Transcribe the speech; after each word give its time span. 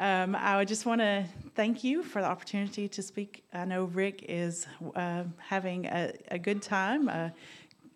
Um, 0.00 0.34
I 0.34 0.64
just 0.64 0.86
want 0.86 1.02
to 1.02 1.26
thank 1.54 1.84
you 1.84 2.02
for 2.02 2.22
the 2.22 2.26
opportunity 2.26 2.88
to 2.88 3.02
speak. 3.02 3.44
I 3.52 3.66
know 3.66 3.84
Rick 3.84 4.24
is 4.30 4.66
uh, 4.96 5.24
having 5.36 5.84
a, 5.84 6.14
a, 6.30 6.38
good 6.38 6.62
time 6.62 7.10
uh, 7.10 7.28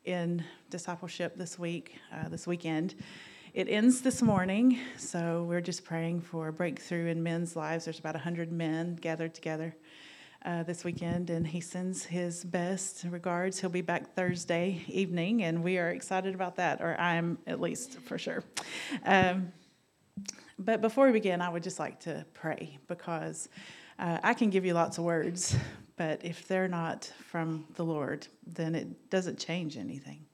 in 0.05 0.45
discipleship 0.69 1.35
this 1.39 1.59
week, 1.59 1.97
uh, 2.13 2.29
this 2.29 2.47
weekend. 2.47 2.95
It 3.55 3.71
ends 3.71 4.03
this 4.03 4.21
morning, 4.21 4.79
so 4.99 5.47
we're 5.49 5.63
just 5.63 5.83
praying 5.83 6.21
for 6.21 6.49
a 6.49 6.53
breakthrough 6.53 7.07
in 7.07 7.23
men's 7.23 7.57
lives. 7.57 7.87
There's 7.87 8.01
about 8.01 8.17
100 8.17 8.53
men 8.53 8.97
gathered 8.97 9.33
together 9.33 9.75
uh, 10.45 10.63
this 10.65 10.85
weekend, 10.85 11.31
and 11.31 11.47
he 11.47 11.63
sends 11.63 12.05
his 12.05 12.45
best 12.45 13.07
regards. 13.09 13.61
He'll 13.61 13.71
be 13.71 13.81
back 13.81 14.15
Thursday 14.15 14.83
evening, 14.89 15.43
and 15.43 15.65
we 15.65 15.79
are 15.79 15.89
excited 15.89 16.35
about 16.35 16.57
that, 16.57 16.83
or 16.83 17.01
I 17.01 17.15
am 17.15 17.39
at 17.47 17.63
least 17.63 17.99
for 18.01 18.19
sure. 18.19 18.45
Um, 19.07 19.55
but 20.59 20.81
before 20.81 21.07
we 21.07 21.13
begin, 21.13 21.41
I 21.41 21.49
would 21.49 21.63
just 21.63 21.79
like 21.79 22.01
to 22.01 22.25
pray 22.33 22.79
because 22.87 23.49
uh, 23.99 24.19
I 24.23 24.35
can 24.35 24.51
give 24.51 24.65
you 24.65 24.75
lots 24.75 24.99
of 24.99 25.05
words, 25.05 25.57
but 25.97 26.25
if 26.25 26.47
they're 26.49 26.69
not 26.69 27.11
from 27.29 27.67
the 27.75 27.85
Lord, 27.85 28.27
then 28.47 28.75
it 28.75 29.11
doesn't 29.11 29.39
change 29.39 29.77
anything. 29.77 30.25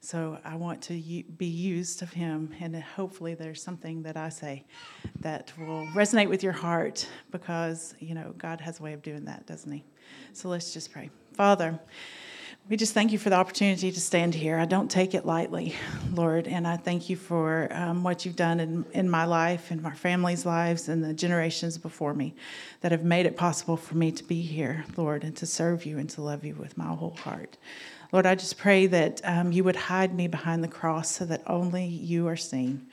So 0.00 0.38
I 0.44 0.54
want 0.54 0.80
to 0.82 0.92
be 0.92 1.46
used 1.46 2.02
of 2.02 2.12
Him, 2.12 2.54
and 2.60 2.76
hopefully 2.76 3.34
there's 3.34 3.60
something 3.62 4.02
that 4.04 4.16
I 4.16 4.28
say 4.28 4.64
that 5.20 5.52
will 5.58 5.86
resonate 5.88 6.28
with 6.28 6.42
your 6.42 6.52
heart 6.52 7.08
because, 7.32 7.94
you 7.98 8.14
know, 8.14 8.32
God 8.38 8.60
has 8.60 8.78
a 8.78 8.82
way 8.82 8.92
of 8.92 9.02
doing 9.02 9.24
that, 9.24 9.46
doesn't 9.46 9.70
He? 9.70 9.84
So 10.34 10.48
let's 10.48 10.72
just 10.72 10.92
pray. 10.92 11.10
Father, 11.34 11.78
we 12.68 12.76
just 12.76 12.92
thank 12.92 13.12
you 13.12 13.18
for 13.18 13.30
the 13.30 13.36
opportunity 13.36 13.90
to 13.90 14.00
stand 14.00 14.34
here. 14.34 14.58
I 14.58 14.66
don't 14.66 14.90
take 14.90 15.14
it 15.14 15.24
lightly, 15.24 15.74
Lord, 16.12 16.46
and 16.46 16.68
I 16.68 16.76
thank 16.76 17.08
you 17.08 17.16
for 17.16 17.68
um, 17.70 18.02
what 18.02 18.26
you've 18.26 18.36
done 18.36 18.60
in, 18.60 18.84
in 18.92 19.08
my 19.08 19.24
life, 19.24 19.72
in 19.72 19.80
my 19.80 19.94
family's 19.94 20.44
lives, 20.44 20.88
and 20.88 21.02
the 21.02 21.14
generations 21.14 21.78
before 21.78 22.12
me 22.12 22.34
that 22.82 22.92
have 22.92 23.04
made 23.04 23.24
it 23.24 23.38
possible 23.38 23.78
for 23.78 23.96
me 23.96 24.12
to 24.12 24.22
be 24.22 24.42
here, 24.42 24.84
Lord, 24.98 25.24
and 25.24 25.34
to 25.38 25.46
serve 25.46 25.86
you 25.86 25.96
and 25.96 26.10
to 26.10 26.20
love 26.20 26.44
you 26.44 26.54
with 26.56 26.76
my 26.76 26.88
whole 26.88 27.16
heart. 27.16 27.56
Lord, 28.12 28.26
I 28.26 28.34
just 28.34 28.58
pray 28.58 28.86
that 28.86 29.22
um, 29.24 29.50
you 29.50 29.64
would 29.64 29.76
hide 29.76 30.14
me 30.14 30.28
behind 30.28 30.62
the 30.62 30.68
cross 30.68 31.10
so 31.10 31.24
that 31.24 31.42
only 31.46 31.86
you 31.86 32.26
are 32.28 32.36
seen, 32.36 32.86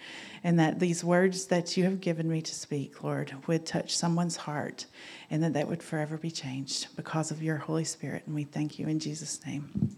and 0.45 0.59
that 0.59 0.79
these 0.79 1.03
words 1.03 1.47
that 1.47 1.75
you 1.75 1.83
have 1.85 1.99
given 1.99 2.29
me 2.29 2.39
to 2.39 2.53
speak, 2.53 3.03
Lord, 3.03 3.33
would 3.47 3.65
touch 3.65 3.97
someone's 3.97 4.35
heart, 4.35 4.85
and 5.31 5.41
that 5.41 5.53
that 5.53 5.67
would 5.67 5.81
forever 5.81 6.19
be 6.19 6.29
changed 6.29 6.95
because 6.95 7.31
of 7.31 7.41
your 7.41 7.57
Holy 7.57 7.83
Spirit. 7.83 8.21
And 8.27 8.35
we 8.35 8.43
thank 8.43 8.77
you 8.77 8.87
in 8.87 8.99
Jesus' 8.99 9.43
name. 9.43 9.97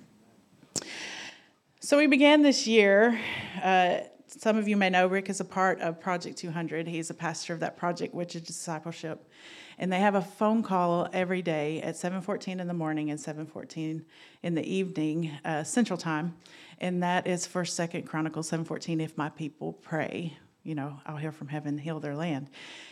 So 1.82 1.98
we 1.98 2.08
began 2.08 2.44
this 2.44 2.66
year. 2.66 3.20
Uh, 3.62 3.98
some 4.28 4.56
of 4.56 4.70
you 4.70 4.78
may 4.78 4.90
know 4.90 5.08
Rick 5.08 5.30
is 5.30 5.42
a 5.42 5.46
part 5.46 5.82
of 5.82 6.00
Project 6.00 6.38
200. 6.38 6.88
He's 6.88 7.10
a 7.10 7.14
pastor 7.14 7.52
of 7.52 7.60
that 7.60 7.76
project, 7.76 8.14
which 8.14 8.34
is 8.34 8.44
discipleship 8.44 9.30
and 9.78 9.92
they 9.92 10.00
have 10.00 10.16
a 10.16 10.22
phone 10.22 10.64
call 10.64 11.08
every 11.14 11.42
day 11.42 11.82
at 11.82 11.96
7:14 11.96 12.60
in 12.60 12.68
the 12.68 12.74
morning 12.74 13.12
and 13.12 13.20
7:14 13.20 14.04
in 14.44 14.56
the 14.56 14.64
evening 14.64 15.32
uh, 15.46 15.64
Central 15.64 15.98
Time, 15.98 16.36
and 16.80 17.04
that 17.04 17.28
is 17.28 17.46
First 17.46 17.76
Second 17.76 18.04
Chronicles 18.04 18.50
7:14. 18.50 19.00
If 19.02 19.18
my 19.18 19.30
people 19.30 19.74
pray, 19.74 20.38
you 20.64 20.76
know, 20.76 21.00
I'll 21.06 21.18
hear 21.18 21.32
from 21.32 21.48
heaven, 21.48 21.78
heal 21.78 22.00
their 22.00 22.16
land. 22.16 22.50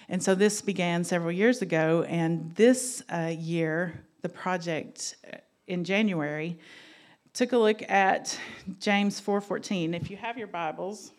And 0.09 0.21
so 0.21 0.35
this 0.35 0.61
began 0.61 1.03
several 1.03 1.31
years 1.31 1.61
ago, 1.61 2.03
and 2.07 2.53
this 2.55 3.03
uh, 3.11 3.33
year, 3.37 4.05
the 4.21 4.29
project 4.29 5.15
uh, 5.31 5.37
in 5.67 5.83
January 5.83 6.59
took 7.33 7.51
a 7.51 7.57
look 7.57 7.81
at 7.89 8.39
James 8.79 9.19
4:14. 9.19 9.93
If 9.93 10.09
you 10.09 10.17
have 10.17 10.37
your 10.37 10.47
Bibles, 10.47 11.11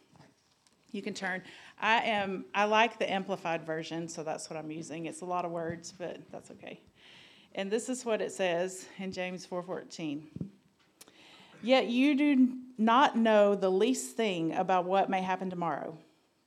you 0.92 1.03
can 1.03 1.12
turn. 1.12 1.42
I 1.78 1.98
am 2.02 2.46
I 2.55 2.64
like 2.64 2.98
the 2.98 3.10
amplified 3.10 3.64
version, 3.64 4.08
so 4.08 4.22
that's 4.22 4.48
what 4.48 4.58
I'm 4.58 4.70
using. 4.70 5.06
It's 5.06 5.20
a 5.20 5.27
lot 5.27 5.44
of 5.44 5.50
words, 5.50 5.92
but 5.96 6.20
that's 6.30 6.50
okay. 6.52 6.80
And 7.55 7.70
this 7.70 7.88
is 7.88 8.05
what 8.05 8.20
it 8.20 8.33
says 8.33 8.86
in 8.98 9.12
James 9.12 9.46
4:14. 9.46 10.22
Yet 11.62 11.88
you 11.88 12.14
do 12.14 12.58
not 12.78 13.17
know 13.17 13.55
the 13.55 13.70
least 13.70 14.17
thing 14.17 14.52
about 14.55 14.84
what 14.84 15.11
may 15.11 15.23
happen 15.23 15.51
tomorrow. 15.51 15.98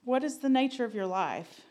What 0.03 0.23
is 0.23 0.39
the 0.39 0.49
nature 0.49 0.85
of 0.85 0.95
your 0.95 1.07
life? 1.07 1.61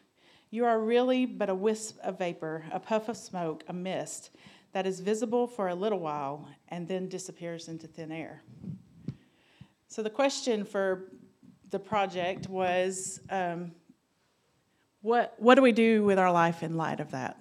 You 0.50 0.65
are 0.65 0.81
really 0.81 1.27
but 1.27 1.50
a 1.50 1.54
wisp 1.54 1.99
of 2.03 2.19
vapor, 2.19 2.65
a 2.72 2.81
puff 2.81 3.09
of 3.09 3.16
smoke, 3.16 3.65
a 3.69 3.72
mist 3.72 4.31
that 4.72 4.87
is 4.87 5.00
visible 5.00 5.47
for 5.47 5.69
a 5.69 5.75
little 5.75 5.99
while 5.99 6.49
and 6.69 6.87
then 6.87 7.09
disappears 7.09 7.69
into 7.69 7.87
thin 7.87 8.12
air. 8.12 8.43
So 9.88 10.03
the 10.03 10.10
question 10.10 10.65
for 10.65 11.10
the 11.71 11.79
project 11.79 12.49
was 12.49 13.21
um, 13.31 13.73
what 15.03 15.34
what 15.39 15.55
do 15.55 15.62
we 15.62 15.73
do 15.73 16.05
with 16.05 16.19
our 16.19 16.33
life 16.33 16.62
in 16.62 16.77
light 16.77 17.01
of 17.01 17.11
that? 17.12 17.41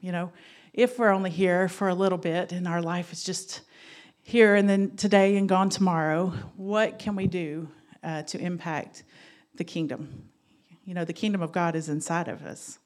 You 0.00 0.12
know, 0.12 0.32
if 0.72 0.98
we're 0.98 1.10
only 1.10 1.30
here 1.30 1.68
for 1.68 1.88
a 1.88 1.94
little 1.94 2.18
bit 2.18 2.52
and 2.52 2.66
our 2.66 2.82
life 2.82 3.12
is 3.12 3.24
just 3.24 3.62
here 4.22 4.54
and 4.54 4.68
then 4.68 4.96
today 4.96 5.36
and 5.36 5.48
gone 5.48 5.70
tomorrow, 5.70 6.32
what 6.56 6.98
can 6.98 7.16
we 7.16 7.26
do 7.26 7.68
uh, 8.02 8.22
to 8.22 8.38
impact 8.38 9.02
the 9.54 9.64
kingdom? 9.64 10.28
You 10.84 10.94
know, 10.94 11.04
the 11.04 11.12
kingdom 11.12 11.42
of 11.42 11.52
God 11.52 11.74
is 11.74 11.88
inside 11.88 12.28
of 12.28 12.44
us. 12.44 12.78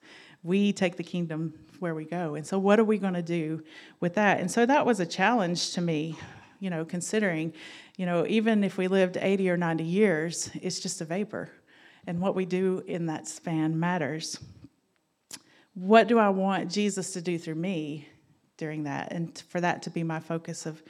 We 0.42 0.72
take 0.72 0.96
the 0.96 1.04
kingdom 1.04 1.54
where 1.78 1.94
we 1.94 2.04
go. 2.04 2.34
And 2.34 2.46
so, 2.46 2.58
what 2.58 2.80
are 2.80 2.84
we 2.84 2.98
going 2.98 3.14
to 3.14 3.22
do 3.22 3.62
with 4.00 4.14
that? 4.14 4.40
And 4.40 4.50
so, 4.50 4.66
that 4.66 4.86
was 4.86 5.00
a 5.00 5.06
challenge 5.06 5.72
to 5.72 5.80
me, 5.80 6.16
you 6.60 6.70
know, 6.70 6.84
considering 6.84 7.52
you 7.96 8.06
know, 8.06 8.26
even 8.26 8.64
if 8.64 8.78
we 8.78 8.88
lived 8.88 9.16
80 9.16 9.50
or 9.50 9.56
90 9.56 9.84
years, 9.84 10.50
it's 10.54 10.80
just 10.80 11.00
a 11.00 11.04
vapor. 11.04 11.50
And 12.06 12.20
what 12.20 12.34
we 12.34 12.44
do 12.44 12.82
in 12.86 13.06
that 13.06 13.28
span 13.28 13.78
matters. 13.78 14.38
What 15.74 16.08
do 16.08 16.18
I 16.18 16.30
want 16.30 16.70
Jesus 16.70 17.12
to 17.12 17.22
do 17.22 17.38
through 17.38 17.54
me 17.54 18.08
during 18.56 18.84
that? 18.84 19.12
And 19.12 19.38
for 19.48 19.60
that 19.60 19.82
to 19.82 19.90
be 19.90 20.02
my 20.02 20.20
focus 20.20 20.66
of 20.66 20.82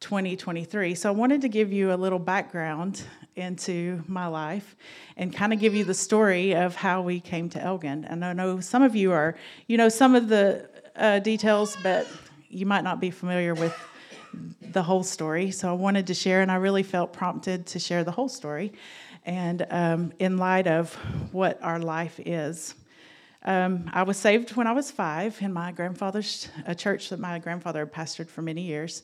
2023. 0.00 0.94
So 0.94 1.10
I 1.10 1.12
wanted 1.12 1.42
to 1.42 1.48
give 1.48 1.72
you 1.72 1.92
a 1.92 1.94
little 1.94 2.18
background 2.18 3.02
into 3.36 4.02
my 4.08 4.26
life 4.26 4.74
and 5.16 5.34
kind 5.34 5.52
of 5.52 5.60
give 5.60 5.74
you 5.74 5.84
the 5.84 5.94
story 5.94 6.54
of 6.54 6.74
how 6.74 7.02
we 7.02 7.20
came 7.20 7.50
to 7.50 7.62
Elgin. 7.62 8.04
And 8.06 8.24
I 8.24 8.32
know 8.32 8.60
some 8.60 8.82
of 8.82 8.96
you 8.96 9.12
are, 9.12 9.36
you 9.66 9.76
know, 9.76 9.88
some 9.88 10.14
of 10.14 10.28
the 10.28 10.68
uh, 10.96 11.18
details, 11.18 11.76
but 11.82 12.08
you 12.48 12.66
might 12.66 12.82
not 12.82 12.98
be 12.98 13.10
familiar 13.10 13.54
with 13.54 13.76
the 14.60 14.82
whole 14.82 15.02
story. 15.02 15.50
So 15.50 15.68
I 15.68 15.72
wanted 15.72 16.06
to 16.08 16.14
share, 16.14 16.42
and 16.42 16.50
I 16.50 16.56
really 16.56 16.82
felt 16.82 17.12
prompted 17.12 17.66
to 17.66 17.78
share 17.78 18.04
the 18.04 18.10
whole 18.10 18.28
story. 18.28 18.72
And 19.26 19.66
um, 19.70 20.12
in 20.18 20.38
light 20.38 20.66
of 20.66 20.94
what 21.32 21.62
our 21.62 21.78
life 21.78 22.18
is, 22.24 22.74
um, 23.44 23.90
I 23.92 24.02
was 24.02 24.16
saved 24.16 24.56
when 24.56 24.66
I 24.66 24.72
was 24.72 24.90
five 24.90 25.40
in 25.40 25.52
my 25.52 25.72
grandfather's 25.72 26.48
a 26.66 26.74
church 26.74 27.08
that 27.08 27.18
my 27.18 27.38
grandfather 27.38 27.80
had 27.80 27.92
pastored 27.92 28.28
for 28.28 28.42
many 28.42 28.62
years. 28.62 29.02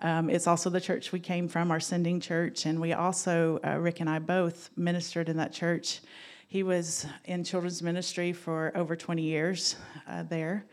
Um, 0.00 0.30
it's 0.30 0.46
also 0.46 0.70
the 0.70 0.80
church 0.80 1.10
we 1.10 1.20
came 1.20 1.48
from, 1.48 1.70
our 1.70 1.80
sending 1.80 2.20
church, 2.20 2.66
and 2.66 2.80
we 2.80 2.92
also, 2.92 3.58
uh, 3.66 3.78
Rick 3.78 4.00
and 4.00 4.08
I 4.08 4.18
both 4.20 4.70
ministered 4.76 5.28
in 5.28 5.38
that 5.38 5.52
church. 5.52 6.00
He 6.46 6.62
was 6.62 7.06
in 7.24 7.44
children's 7.44 7.82
ministry 7.82 8.32
for 8.32 8.72
over 8.74 8.94
20 8.94 9.22
years 9.22 9.76
uh, 10.06 10.22
there. 10.22 10.64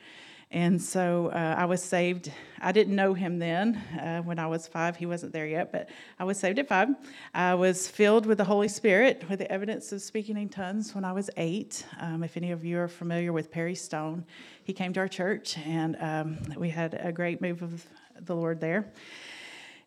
And 0.55 0.81
so 0.81 1.31
uh, 1.33 1.55
I 1.57 1.65
was 1.65 1.83
saved. 1.83 2.31
I 2.61 2.71
didn't 2.71 2.95
know 2.95 3.13
him 3.13 3.39
then 3.39 3.75
uh, 4.01 4.21
when 4.21 4.39
I 4.39 4.47
was 4.47 4.69
five. 4.69 4.95
He 4.95 5.05
wasn't 5.05 5.33
there 5.33 5.45
yet, 5.45 5.69
but 5.69 5.89
I 6.17 6.23
was 6.23 6.39
saved 6.39 6.59
at 6.59 6.69
five. 6.69 6.87
I 7.33 7.55
was 7.55 7.89
filled 7.89 8.25
with 8.25 8.37
the 8.37 8.45
Holy 8.45 8.69
Spirit 8.69 9.25
with 9.29 9.39
the 9.39 9.51
evidence 9.51 9.91
of 9.91 10.01
speaking 10.01 10.37
in 10.37 10.47
tongues 10.47 10.95
when 10.95 11.03
I 11.03 11.11
was 11.11 11.29
eight. 11.35 11.85
Um, 11.99 12.23
if 12.23 12.37
any 12.37 12.53
of 12.53 12.63
you 12.63 12.79
are 12.79 12.87
familiar 12.87 13.33
with 13.33 13.51
Perry 13.51 13.75
Stone, 13.75 14.23
he 14.63 14.71
came 14.71 14.93
to 14.93 15.01
our 15.01 15.09
church 15.09 15.57
and 15.57 15.97
um, 15.99 16.37
we 16.55 16.69
had 16.69 16.93
a 17.03 17.11
great 17.11 17.41
move 17.41 17.61
of 17.61 17.85
the 18.21 18.33
Lord 18.33 18.61
there. 18.61 18.93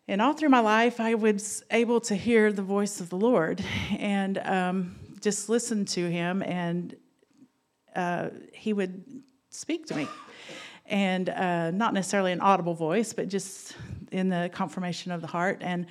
And 0.07 0.21
all 0.21 0.33
through 0.33 0.49
my 0.49 0.59
life, 0.59 0.99
I 0.99 1.15
was 1.15 1.63
able 1.71 1.99
to 2.01 2.15
hear 2.15 2.53
the 2.53 2.61
voice 2.61 3.01
of 3.01 3.09
the 3.09 3.17
Lord 3.17 3.65
and 3.97 4.37
um, 4.37 4.95
just 5.19 5.49
listen 5.49 5.85
to 5.85 6.07
him, 6.11 6.43
and 6.43 6.95
uh, 7.95 8.29
he 8.53 8.71
would 8.71 9.23
speak 9.49 9.87
to 9.87 9.95
me 9.95 10.07
and 10.89 11.29
uh, 11.29 11.71
not 11.71 11.93
necessarily 11.93 12.31
an 12.31 12.41
audible 12.41 12.73
voice, 12.73 13.13
but 13.13 13.27
just 13.27 13.75
in 14.11 14.29
the 14.29 14.49
confirmation 14.53 15.11
of 15.11 15.21
the 15.21 15.27
heart. 15.27 15.59
And 15.61 15.85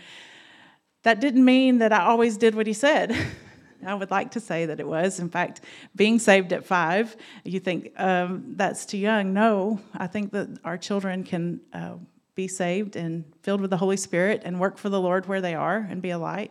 that 1.02 1.20
didn't 1.20 1.44
mean 1.44 1.78
that 1.78 1.92
I 1.92 2.00
always 2.00 2.36
did 2.36 2.54
what 2.54 2.66
he 2.66 2.72
said. 2.72 3.16
I 3.86 3.94
would 3.94 4.10
like 4.10 4.32
to 4.32 4.40
say 4.40 4.66
that 4.66 4.80
it 4.80 4.86
was. 4.86 5.20
In 5.20 5.28
fact, 5.28 5.60
being 5.94 6.18
saved 6.18 6.52
at 6.52 6.66
five, 6.66 7.16
you 7.44 7.60
think 7.60 7.92
um, 7.96 8.54
that's 8.56 8.84
too 8.84 8.98
young. 8.98 9.32
No, 9.32 9.80
I 9.94 10.08
think 10.08 10.32
that 10.32 10.58
our 10.64 10.76
children 10.76 11.22
can 11.22 11.60
uh, 11.72 11.94
be 12.34 12.48
saved 12.48 12.96
and 12.96 13.24
filled 13.42 13.60
with 13.60 13.70
the 13.70 13.76
Holy 13.76 13.96
Spirit 13.96 14.42
and 14.44 14.58
work 14.58 14.78
for 14.78 14.88
the 14.88 15.00
Lord 15.00 15.26
where 15.26 15.40
they 15.40 15.54
are 15.54 15.86
and 15.90 16.02
be 16.02 16.10
a 16.10 16.18
light. 16.18 16.50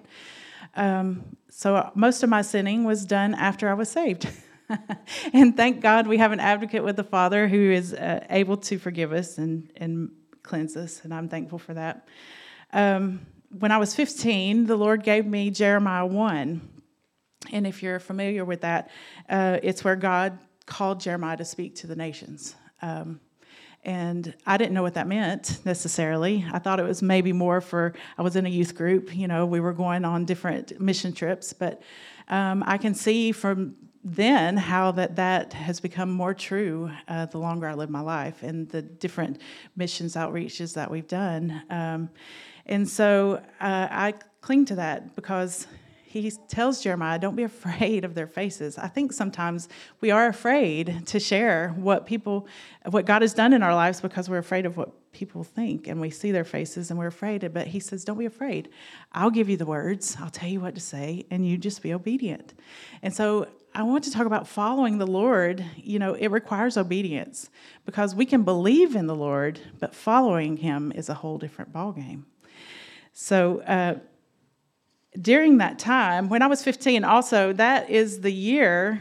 Um, 0.76 1.36
so 1.50 1.92
most 1.96 2.24
of 2.24 2.30
my 2.30 2.42
sinning 2.42 2.84
was 2.84 3.06
done 3.06 3.34
after 3.34 3.70
I 3.70 3.74
was 3.74 3.90
saved. 3.90 4.28
and 5.34 5.56
thank 5.56 5.82
God 5.82 6.08
we 6.08 6.18
have 6.18 6.32
an 6.32 6.40
advocate 6.40 6.84
with 6.84 6.96
the 6.96 7.04
Father 7.04 7.48
who 7.48 7.72
is 7.72 7.94
uh, 7.94 8.26
able 8.30 8.58
to 8.58 8.78
forgive 8.78 9.14
us 9.14 9.38
and, 9.38 9.72
and 9.76 10.12
cleanse 10.44 10.76
us, 10.76 11.02
and 11.04 11.14
I'm 11.14 11.30
thankful 11.30 11.60
for 11.60 11.74
that. 11.74 12.08
Um, 12.74 13.26
when 13.58 13.72
I 13.72 13.78
was 13.78 13.96
15, 13.96 14.66
the 14.66 14.76
Lord 14.76 15.04
gave 15.04 15.26
me 15.26 15.50
Jeremiah 15.52 16.06
1. 16.06 16.70
And 17.52 17.68
if 17.68 17.82
you're 17.82 18.00
familiar 18.00 18.44
with 18.44 18.62
that, 18.62 18.90
uh, 19.30 19.60
it's 19.64 19.84
where 19.84 19.96
God 19.96 20.38
called 20.66 21.00
Jeremiah 21.00 21.38
to 21.38 21.46
speak 21.46 21.76
to 21.76 21.88
the 21.88 21.96
nations. 21.96 22.56
Um, 22.82 23.22
and 23.84 24.36
I 24.46 24.58
didn't 24.58 24.74
know 24.74 24.82
what 24.82 24.96
that 24.96 25.08
meant 25.08 25.60
necessarily. 25.64 26.46
I 26.52 26.60
thought 26.60 26.80
it 26.80 26.84
was 26.84 27.02
maybe 27.02 27.32
more 27.32 27.62
for, 27.62 27.94
I 28.18 28.22
was 28.22 28.36
in 28.36 28.46
a 28.46 28.50
youth 28.50 28.76
group, 28.76 29.16
you 29.16 29.30
know, 29.30 29.46
we 29.46 29.62
were 29.62 29.72
going 29.72 30.04
on 30.04 30.26
different 30.26 30.80
mission 30.82 31.14
trips, 31.14 31.54
but 31.54 31.82
um, 32.28 32.64
I 32.68 32.78
can 32.78 32.94
see 32.94 33.32
from 33.32 33.76
then 34.10 34.56
how 34.56 34.92
that 34.92 35.18
that 35.18 35.52
has 35.52 35.82
become 35.82 36.10
more 36.10 36.34
true 36.34 36.90
uh, 37.10 37.26
the 37.26 37.38
longer 37.38 37.68
I 37.68 37.74
live 37.74 37.90
my 37.90 38.00
life 38.00 38.42
and 38.42 38.70
the 38.70 38.82
different 38.82 39.42
missions 39.76 40.16
outreaches 40.16 40.74
that 40.76 40.90
we've 40.90 41.08
done. 41.08 41.62
Um, 41.70 42.10
and 42.66 42.88
so 42.88 43.42
uh, 43.60 43.88
I 43.92 44.14
cling 44.40 44.64
to 44.66 44.76
that 44.76 45.14
because 45.16 45.68
he 46.06 46.32
tells 46.48 46.82
Jeremiah, 46.82 47.20
don't 47.20 47.36
be 47.36 47.44
afraid 47.44 48.06
of 48.06 48.16
their 48.16 48.28
faces. 48.28 48.78
I 48.78 48.88
think 48.88 49.12
sometimes 49.12 49.68
we 50.00 50.10
are 50.10 50.28
afraid 50.28 51.06
to 51.08 51.20
share 51.20 51.70
what 51.76 52.06
people, 52.06 52.48
what 52.86 53.06
God 53.06 53.22
has 53.24 53.34
done 53.34 53.52
in 53.52 53.62
our 53.62 53.76
lives 53.76 54.00
because 54.00 54.30
we're 54.30 54.38
afraid 54.38 54.66
of 54.66 54.78
what 54.78 55.12
people 55.12 55.44
think 55.44 55.88
and 55.88 56.00
we 56.00 56.10
see 56.10 56.32
their 56.32 56.46
faces 56.46 56.90
and 56.90 56.98
we're 56.98 57.08
afraid. 57.08 57.52
But 57.54 57.68
he 57.68 57.82
says, 57.82 58.06
don't 58.06 58.18
be 58.18 58.26
afraid. 58.26 58.70
I'll 59.12 59.32
give 59.32 59.50
you 59.50 59.58
the 59.58 59.66
words, 59.66 60.16
I'll 60.20 60.30
tell 60.30 60.50
you 60.50 60.62
what 60.62 60.76
to 60.76 60.82
say, 60.82 61.26
and 61.30 61.46
you 61.46 61.58
just 61.58 61.82
be 61.82 61.94
obedient. 61.94 62.54
And 63.02 63.14
so 63.14 63.48
I 63.78 63.84
want 63.84 64.06
to 64.06 64.12
talk 64.12 64.26
about 64.26 64.48
following 64.48 64.98
the 64.98 65.06
Lord. 65.06 65.64
You 65.76 66.00
know, 66.00 66.16
it 66.16 66.30
requires 66.30 66.78
obedience 66.78 67.52
because 67.86 68.16
we 68.16 68.26
can 68.26 68.42
believe 68.42 68.96
in 68.96 69.06
the 69.06 69.14
Lord, 69.14 69.60
but 69.80 69.94
following 69.94 70.58
him 70.58 70.92
is 70.96 71.10
a 71.10 71.14
whole 71.14 71.38
different 71.38 71.72
ballgame. 71.72 72.24
So, 73.14 73.60
uh, 73.62 74.00
during 75.22 75.60
that 75.60 75.78
time, 75.78 76.28
when 76.28 76.42
I 76.42 76.48
was 76.48 76.64
15, 76.64 77.04
also, 77.04 77.54
that 77.54 77.92
is 77.92 78.22
the 78.22 78.32
year 78.32 79.00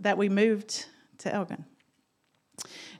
that 0.00 0.16
we 0.16 0.30
moved 0.30 0.86
to 1.18 1.34
Elgin. 1.34 1.66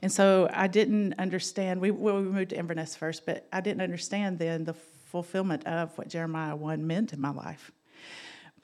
And 0.02 0.12
so 0.12 0.46
I 0.52 0.66
didn't 0.66 1.14
understand. 1.18 1.80
We, 1.80 1.90
well, 1.90 2.16
we 2.16 2.28
moved 2.28 2.50
to 2.50 2.58
Inverness 2.58 2.94
first, 2.94 3.24
but 3.24 3.48
I 3.50 3.62
didn't 3.62 3.80
understand 3.80 4.38
then 4.38 4.64
the 4.64 4.74
fulfillment 4.74 5.66
of 5.66 5.96
what 5.96 6.08
Jeremiah 6.08 6.54
1 6.54 6.86
meant 6.86 7.14
in 7.14 7.20
my 7.20 7.30
life. 7.30 7.72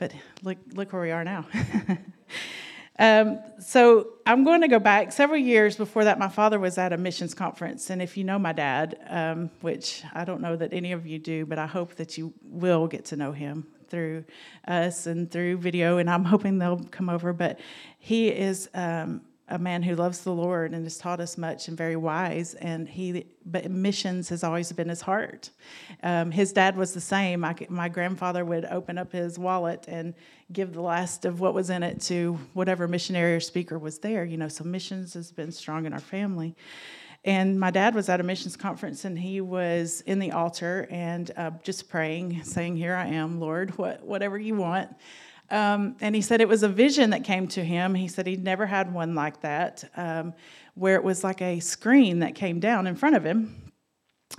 But 0.02 0.12
look, 0.42 0.58
look 0.74 0.92
where 0.92 1.02
we 1.02 1.12
are 1.12 1.22
now. 1.22 1.46
Um, 2.98 3.40
so 3.58 4.10
I'm 4.26 4.44
going 4.44 4.60
to 4.60 4.68
go 4.68 4.78
back 4.78 5.12
several 5.12 5.40
years 5.40 5.76
before 5.76 6.04
that. 6.04 6.18
My 6.18 6.28
father 6.28 6.60
was 6.60 6.76
at 6.76 6.92
a 6.92 6.98
missions 6.98 7.32
conference, 7.32 7.88
and 7.88 8.02
if 8.02 8.18
you 8.18 8.22
know 8.22 8.38
my 8.38 8.52
dad, 8.52 8.98
um, 9.08 9.50
which 9.62 10.04
I 10.12 10.24
don't 10.24 10.42
know 10.42 10.54
that 10.56 10.74
any 10.74 10.92
of 10.92 11.06
you 11.06 11.18
do, 11.18 11.46
but 11.46 11.58
I 11.58 11.66
hope 11.66 11.94
that 11.94 12.18
you 12.18 12.34
will 12.42 12.86
get 12.86 13.06
to 13.06 13.16
know 13.16 13.32
him 13.32 13.66
through 13.88 14.24
us 14.68 15.06
and 15.06 15.28
through 15.30 15.56
video, 15.56 15.96
and 15.96 16.08
I'm 16.08 16.24
hoping 16.24 16.58
they'll 16.58 16.84
come 16.90 17.08
over. 17.08 17.32
But 17.32 17.60
he 17.98 18.28
is 18.28 18.68
um, 18.74 19.22
a 19.52 19.58
man 19.58 19.82
who 19.82 19.94
loves 19.94 20.22
the 20.24 20.32
Lord 20.32 20.72
and 20.72 20.84
has 20.84 20.96
taught 20.96 21.20
us 21.20 21.36
much 21.36 21.68
and 21.68 21.76
very 21.76 21.94
wise. 21.94 22.54
And 22.54 22.88
he, 22.88 23.26
but 23.44 23.70
missions 23.70 24.30
has 24.30 24.42
always 24.42 24.72
been 24.72 24.88
his 24.88 25.02
heart. 25.02 25.50
Um, 26.02 26.30
his 26.30 26.52
dad 26.52 26.74
was 26.76 26.94
the 26.94 27.00
same. 27.00 27.40
My, 27.40 27.54
my 27.68 27.90
grandfather 27.90 28.46
would 28.46 28.64
open 28.64 28.96
up 28.96 29.12
his 29.12 29.38
wallet 29.38 29.84
and 29.88 30.14
give 30.52 30.72
the 30.72 30.80
last 30.80 31.26
of 31.26 31.40
what 31.40 31.52
was 31.52 31.68
in 31.68 31.82
it 31.82 32.00
to 32.02 32.38
whatever 32.54 32.88
missionary 32.88 33.34
or 33.34 33.40
speaker 33.40 33.78
was 33.78 33.98
there. 33.98 34.24
You 34.24 34.38
know, 34.38 34.48
so 34.48 34.64
missions 34.64 35.12
has 35.14 35.30
been 35.30 35.52
strong 35.52 35.84
in 35.84 35.92
our 35.92 36.00
family. 36.00 36.56
And 37.24 37.60
my 37.60 37.70
dad 37.70 37.94
was 37.94 38.08
at 38.08 38.20
a 38.20 38.22
missions 38.22 38.56
conference 38.56 39.04
and 39.04 39.18
he 39.18 39.42
was 39.42 40.00
in 40.06 40.18
the 40.18 40.32
altar 40.32 40.88
and 40.90 41.30
uh, 41.36 41.50
just 41.62 41.90
praying, 41.90 42.42
saying, 42.42 42.76
Here 42.76 42.94
I 42.94 43.06
am, 43.08 43.38
Lord, 43.38 43.76
what, 43.76 44.02
whatever 44.02 44.38
you 44.38 44.56
want. 44.56 44.96
Um, 45.52 45.96
and 46.00 46.14
he 46.14 46.22
said 46.22 46.40
it 46.40 46.48
was 46.48 46.62
a 46.62 46.68
vision 46.68 47.10
that 47.10 47.24
came 47.24 47.46
to 47.48 47.62
him. 47.62 47.94
He 47.94 48.08
said 48.08 48.26
he'd 48.26 48.42
never 48.42 48.64
had 48.64 48.92
one 48.92 49.14
like 49.14 49.42
that, 49.42 49.84
um, 49.98 50.32
where 50.74 50.94
it 50.96 51.04
was 51.04 51.22
like 51.22 51.42
a 51.42 51.60
screen 51.60 52.20
that 52.20 52.34
came 52.34 52.58
down 52.58 52.86
in 52.86 52.96
front 52.96 53.16
of 53.16 53.24
him. 53.24 53.70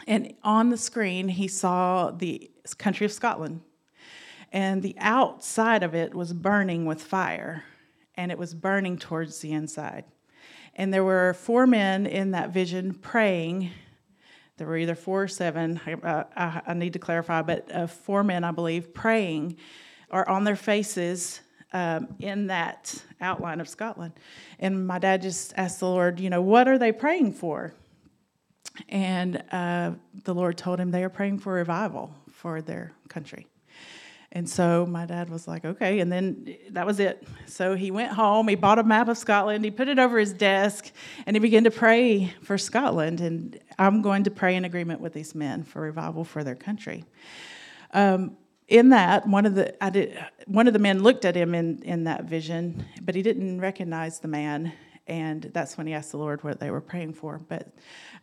And 0.08 0.34
on 0.44 0.70
the 0.70 0.78
screen, 0.78 1.28
he 1.28 1.48
saw 1.48 2.10
the 2.10 2.50
country 2.80 3.06
of 3.06 3.12
Scotland. 3.12 3.62
And 4.52 4.82
the 4.82 4.96
outside 4.98 5.84
of 5.84 5.94
it 5.94 6.16
was 6.16 6.34
burning 6.34 6.88
with 6.88 7.04
fire, 7.04 7.64
and 8.16 8.32
it 8.32 8.40
was 8.40 8.56
burning 8.56 8.98
towards 8.98 9.38
the 9.40 9.52
inside. 9.52 10.06
And 10.74 10.92
there 10.92 11.04
were 11.04 11.36
four 11.36 11.68
men 11.68 12.08
in 12.08 12.32
that 12.32 12.50
vision 12.50 12.92
praying. 12.92 13.70
There 14.58 14.66
were 14.66 14.78
either 14.78 14.96
four 14.96 15.22
or 15.22 15.28
seven, 15.28 15.80
I, 15.86 16.26
I, 16.36 16.62
I 16.68 16.74
need 16.74 16.94
to 16.94 17.00
clarify, 17.00 17.44
but 17.44 17.72
uh, 17.72 17.86
four 17.86 18.24
men, 18.24 18.44
I 18.44 18.50
believe, 18.50 18.96
praying 18.96 19.58
are 20.12 20.28
on 20.28 20.44
their 20.44 20.56
faces 20.56 21.42
um, 21.74 22.16
in 22.20 22.48
that 22.48 22.96
outline 23.20 23.60
of 23.60 23.68
Scotland. 23.68 24.14
And 24.60 24.86
my 24.86 25.00
dad 25.00 25.22
just 25.22 25.54
asked 25.58 25.80
the 25.80 25.88
Lord, 25.88 26.20
you 26.20 26.30
know, 26.30 26.42
what 26.42 26.68
are 26.68 26.78
they 26.78 26.92
praying 26.92 27.34
for? 27.34 27.74
And 28.90 29.44
uh, 29.52 29.92
the 30.24 30.34
Lord 30.34 30.58
told 30.58 30.80
him 30.80 30.92
they 30.92 31.04
are 31.04 31.10
praying 31.10 31.40
for 31.40 31.54
revival 31.54 32.14
for 32.32 32.62
their 32.62 32.94
country. 33.08 33.48
And 34.36 34.50
so 34.50 34.88
my 34.88 35.06
dad 35.06 35.30
was 35.30 35.48
like, 35.48 35.64
okay. 35.64 36.00
And 36.00 36.12
then 36.12 36.58
that 36.72 36.88
was 36.88 37.00
it. 37.00 37.28
So 37.46 37.76
he 37.76 37.92
went 37.92 38.12
home, 38.12 38.48
he 38.48 38.56
bought 38.56 38.80
a 38.80 38.84
map 38.84 39.08
of 39.08 39.18
Scotland, 39.18 39.64
he 39.64 39.70
put 39.70 39.88
it 39.88 40.00
over 40.00 40.18
his 40.18 40.34
desk, 40.34 40.92
and 41.28 41.36
he 41.36 41.40
began 41.40 41.66
to 41.66 41.72
pray 41.72 42.34
for 42.42 42.58
Scotland. 42.58 43.22
And 43.22 43.60
I'm 43.78 44.02
going 44.02 44.24
to 44.24 44.32
pray 44.32 44.56
in 44.56 44.66
agreement 44.66 45.02
with 45.02 45.14
these 45.14 45.36
men 45.36 45.64
for 45.64 45.84
revival 45.84 46.24
for 46.24 46.44
their 46.44 46.56
country. 46.56 47.06
Um, 47.94 48.36
in 48.74 48.90
that, 48.90 49.28
one 49.28 49.46
of 49.46 49.54
the 49.54 49.72
did, 49.92 50.18
one 50.48 50.66
of 50.66 50.74
the 50.74 50.80
men 50.80 51.04
looked 51.04 51.26
at 51.26 51.36
him 51.36 51.54
in, 51.54 51.84
in 51.84 52.06
that 52.06 52.24
vision, 52.24 52.84
but 53.04 53.14
he 53.14 53.22
didn't 53.22 53.62
recognize 53.62 54.20
the 54.20 54.28
man, 54.28 54.74
and 55.06 55.44
that's 55.54 55.78
when 55.78 55.86
he 55.86 55.94
asked 55.94 56.10
the 56.10 56.18
Lord 56.18 56.44
what 56.44 56.60
they 56.60 56.72
were 56.72 56.82
praying 56.82 57.14
for. 57.14 57.40
But 57.48 57.68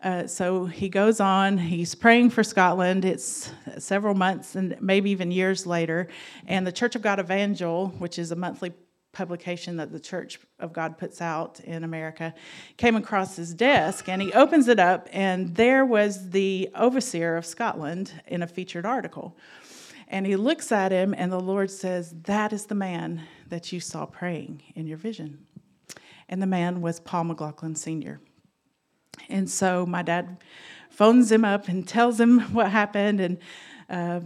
uh, 0.03 0.27
so 0.27 0.65
he 0.65 0.89
goes 0.89 1.21
on. 1.21 1.57
He's 1.57 1.95
praying 1.95 2.31
for 2.31 2.43
Scotland. 2.43 3.05
It's 3.05 3.53
several 3.79 4.15
months 4.15 4.57
and 4.57 4.77
maybe 4.81 5.13
even 5.13 5.31
years 5.31 5.67
later, 5.67 6.09
and 6.49 6.67
the 6.67 6.73
Church 6.73 6.97
of 6.97 7.03
God 7.03 7.21
Evangel, 7.21 7.95
which 7.99 8.19
is 8.19 8.33
a 8.33 8.37
monthly 8.37 8.73
publication 9.13 9.77
that 9.77 9.93
the 9.93 10.01
Church 10.01 10.41
of 10.59 10.73
God 10.73 10.99
puts 10.99 11.21
out 11.21 11.61
in 11.61 11.85
America, 11.85 12.35
came 12.77 12.97
across 12.97 13.37
his 13.37 13.55
desk 13.55 14.09
and 14.09 14.21
he 14.21 14.33
opens 14.33 14.67
it 14.67 14.81
up, 14.81 15.09
and 15.13 15.55
there 15.55 15.85
was 15.85 16.31
the 16.31 16.71
overseer 16.75 17.37
of 17.37 17.47
Scotland 17.47 18.13
in 18.27 18.43
a 18.43 18.49
featured 18.49 18.85
article. 18.85 19.37
And 20.13 20.27
he 20.27 20.35
looks 20.35 20.73
at 20.73 20.91
him, 20.91 21.15
and 21.17 21.31
the 21.31 21.39
Lord 21.39 21.71
says, 21.71 22.13
That 22.25 22.53
is 22.53 22.67
the 22.67 22.75
man 22.75 23.23
that 23.49 23.73
you 23.73 23.79
saw 23.79 24.07
praying 24.07 24.61
in 24.75 24.89
your 24.89 24.99
vision. 24.99 25.47
And 26.29 26.43
the 26.43 26.49
man 26.49 26.81
was 26.81 26.99
Paul 26.99 27.25
McLaughlin 27.25 27.77
Sr. 27.77 28.21
And 29.29 29.49
so 29.49 29.87
my 29.87 30.03
dad 30.03 30.43
phones 30.91 31.31
him 31.31 31.45
up 31.45 31.69
and 31.69 31.87
tells 31.87 32.19
him 32.19 32.41
what 32.53 32.73
happened. 32.73 33.21
And 33.21 33.39
uh, 33.89 34.21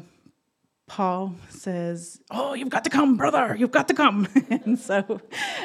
Paul 0.87 1.35
says, 1.51 2.19
"Oh, 2.31 2.55
you've 2.55 2.71
got 2.71 2.85
to 2.85 2.91
come, 2.91 3.19
brother. 3.19 3.55
You've 3.55 3.71
got 3.71 3.89
to 3.89 3.95
come." 3.95 4.27
and 4.51 4.79
so 4.79 5.21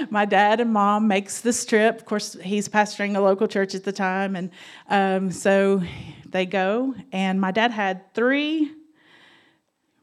my 0.09 0.25
dad 0.25 0.59
and 0.59 0.73
mom 0.73 1.07
makes 1.07 1.39
this 1.39 1.65
trip. 1.65 1.97
Of 1.97 2.05
course, 2.05 2.35
he's 2.43 2.67
pastoring 2.67 3.15
a 3.15 3.21
local 3.21 3.47
church 3.47 3.73
at 3.73 3.85
the 3.85 3.93
time, 3.93 4.35
and 4.35 4.51
um, 4.89 5.31
so 5.31 5.81
they 6.25 6.45
go. 6.45 6.93
And 7.13 7.39
my 7.39 7.51
dad 7.51 7.71
had 7.71 8.13
three 8.13 8.71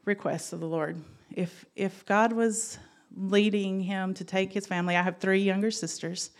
requests 0.07 0.53
of 0.53 0.59
the 0.59 0.67
Lord. 0.67 0.97
If 1.35 1.65
if 1.75 2.05
God 2.05 2.33
was 2.33 2.79
leading 3.15 3.81
him 3.81 4.13
to 4.13 4.23
take 4.23 4.53
his 4.53 4.65
family, 4.65 4.95
I 4.95 5.01
have 5.01 5.17
three 5.17 5.41
younger 5.41 5.71
sisters. 5.71 6.31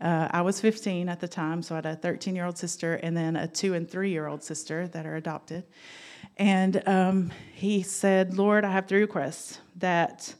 Uh, 0.00 0.28
I 0.30 0.42
was 0.42 0.60
15 0.60 1.08
at 1.08 1.20
the 1.20 1.28
time, 1.28 1.62
so 1.62 1.74
I 1.74 1.78
had 1.78 1.86
a 1.86 1.96
13 1.96 2.36
year 2.36 2.44
old 2.44 2.58
sister 2.58 2.94
and 2.94 3.16
then 3.16 3.36
a 3.36 3.46
two 3.48 3.74
and 3.74 3.88
three 3.88 4.10
year 4.10 4.26
old 4.26 4.42
sister 4.42 4.88
that 4.88 5.06
are 5.06 5.16
adopted. 5.16 5.64
And 6.36 6.82
um, 6.86 7.32
he 7.54 7.82
said, 7.82 8.36
Lord, 8.36 8.64
I 8.64 8.72
have 8.72 8.86
three 8.86 9.00
requests 9.00 9.60
that 9.76 10.34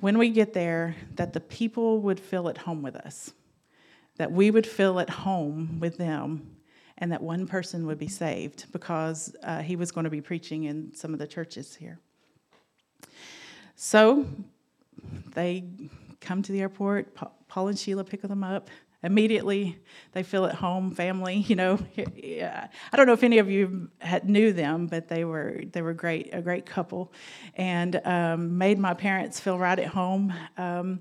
when 0.00 0.18
we 0.18 0.28
get 0.28 0.52
there, 0.52 0.96
that 1.14 1.32
the 1.32 1.40
people 1.40 2.00
would 2.00 2.20
feel 2.20 2.48
at 2.48 2.58
home 2.58 2.82
with 2.82 2.96
us, 2.96 3.32
that 4.16 4.30
we 4.30 4.50
would 4.50 4.66
feel 4.66 5.00
at 5.00 5.08
home 5.08 5.80
with 5.80 5.96
them, 5.96 6.56
and 6.98 7.10
that 7.12 7.22
one 7.22 7.46
person 7.46 7.86
would 7.86 7.98
be 7.98 8.08
saved 8.08 8.70
because 8.72 9.34
uh, 9.42 9.60
he 9.60 9.76
was 9.76 9.90
going 9.90 10.04
to 10.04 10.10
be 10.10 10.20
preaching 10.20 10.64
in 10.64 10.94
some 10.94 11.12
of 11.12 11.18
the 11.18 11.26
churches 11.26 11.74
here. 11.74 11.98
So 13.74 14.26
they 15.34 15.64
come 16.20 16.42
to 16.42 16.52
the 16.52 16.60
airport. 16.60 17.16
Paul 17.48 17.68
and 17.68 17.78
Sheila 17.78 18.04
pick 18.04 18.22
them 18.22 18.44
up. 18.44 18.70
Immediately, 19.02 19.78
they 20.12 20.22
feel 20.22 20.46
at 20.46 20.54
home, 20.54 20.94
family. 20.94 21.36
You 21.36 21.56
know, 21.56 21.78
I 21.98 22.68
don't 22.96 23.06
know 23.06 23.12
if 23.12 23.22
any 23.22 23.38
of 23.38 23.50
you 23.50 23.90
had, 23.98 24.28
knew 24.28 24.52
them, 24.52 24.86
but 24.86 25.08
they 25.08 25.24
were 25.24 25.62
they 25.72 25.82
were 25.82 25.92
great, 25.92 26.30
a 26.32 26.40
great 26.40 26.64
couple, 26.64 27.12
and 27.54 28.00
um, 28.06 28.56
made 28.56 28.78
my 28.78 28.94
parents 28.94 29.38
feel 29.38 29.58
right 29.58 29.78
at 29.78 29.88
home. 29.88 30.32
Um, 30.56 31.00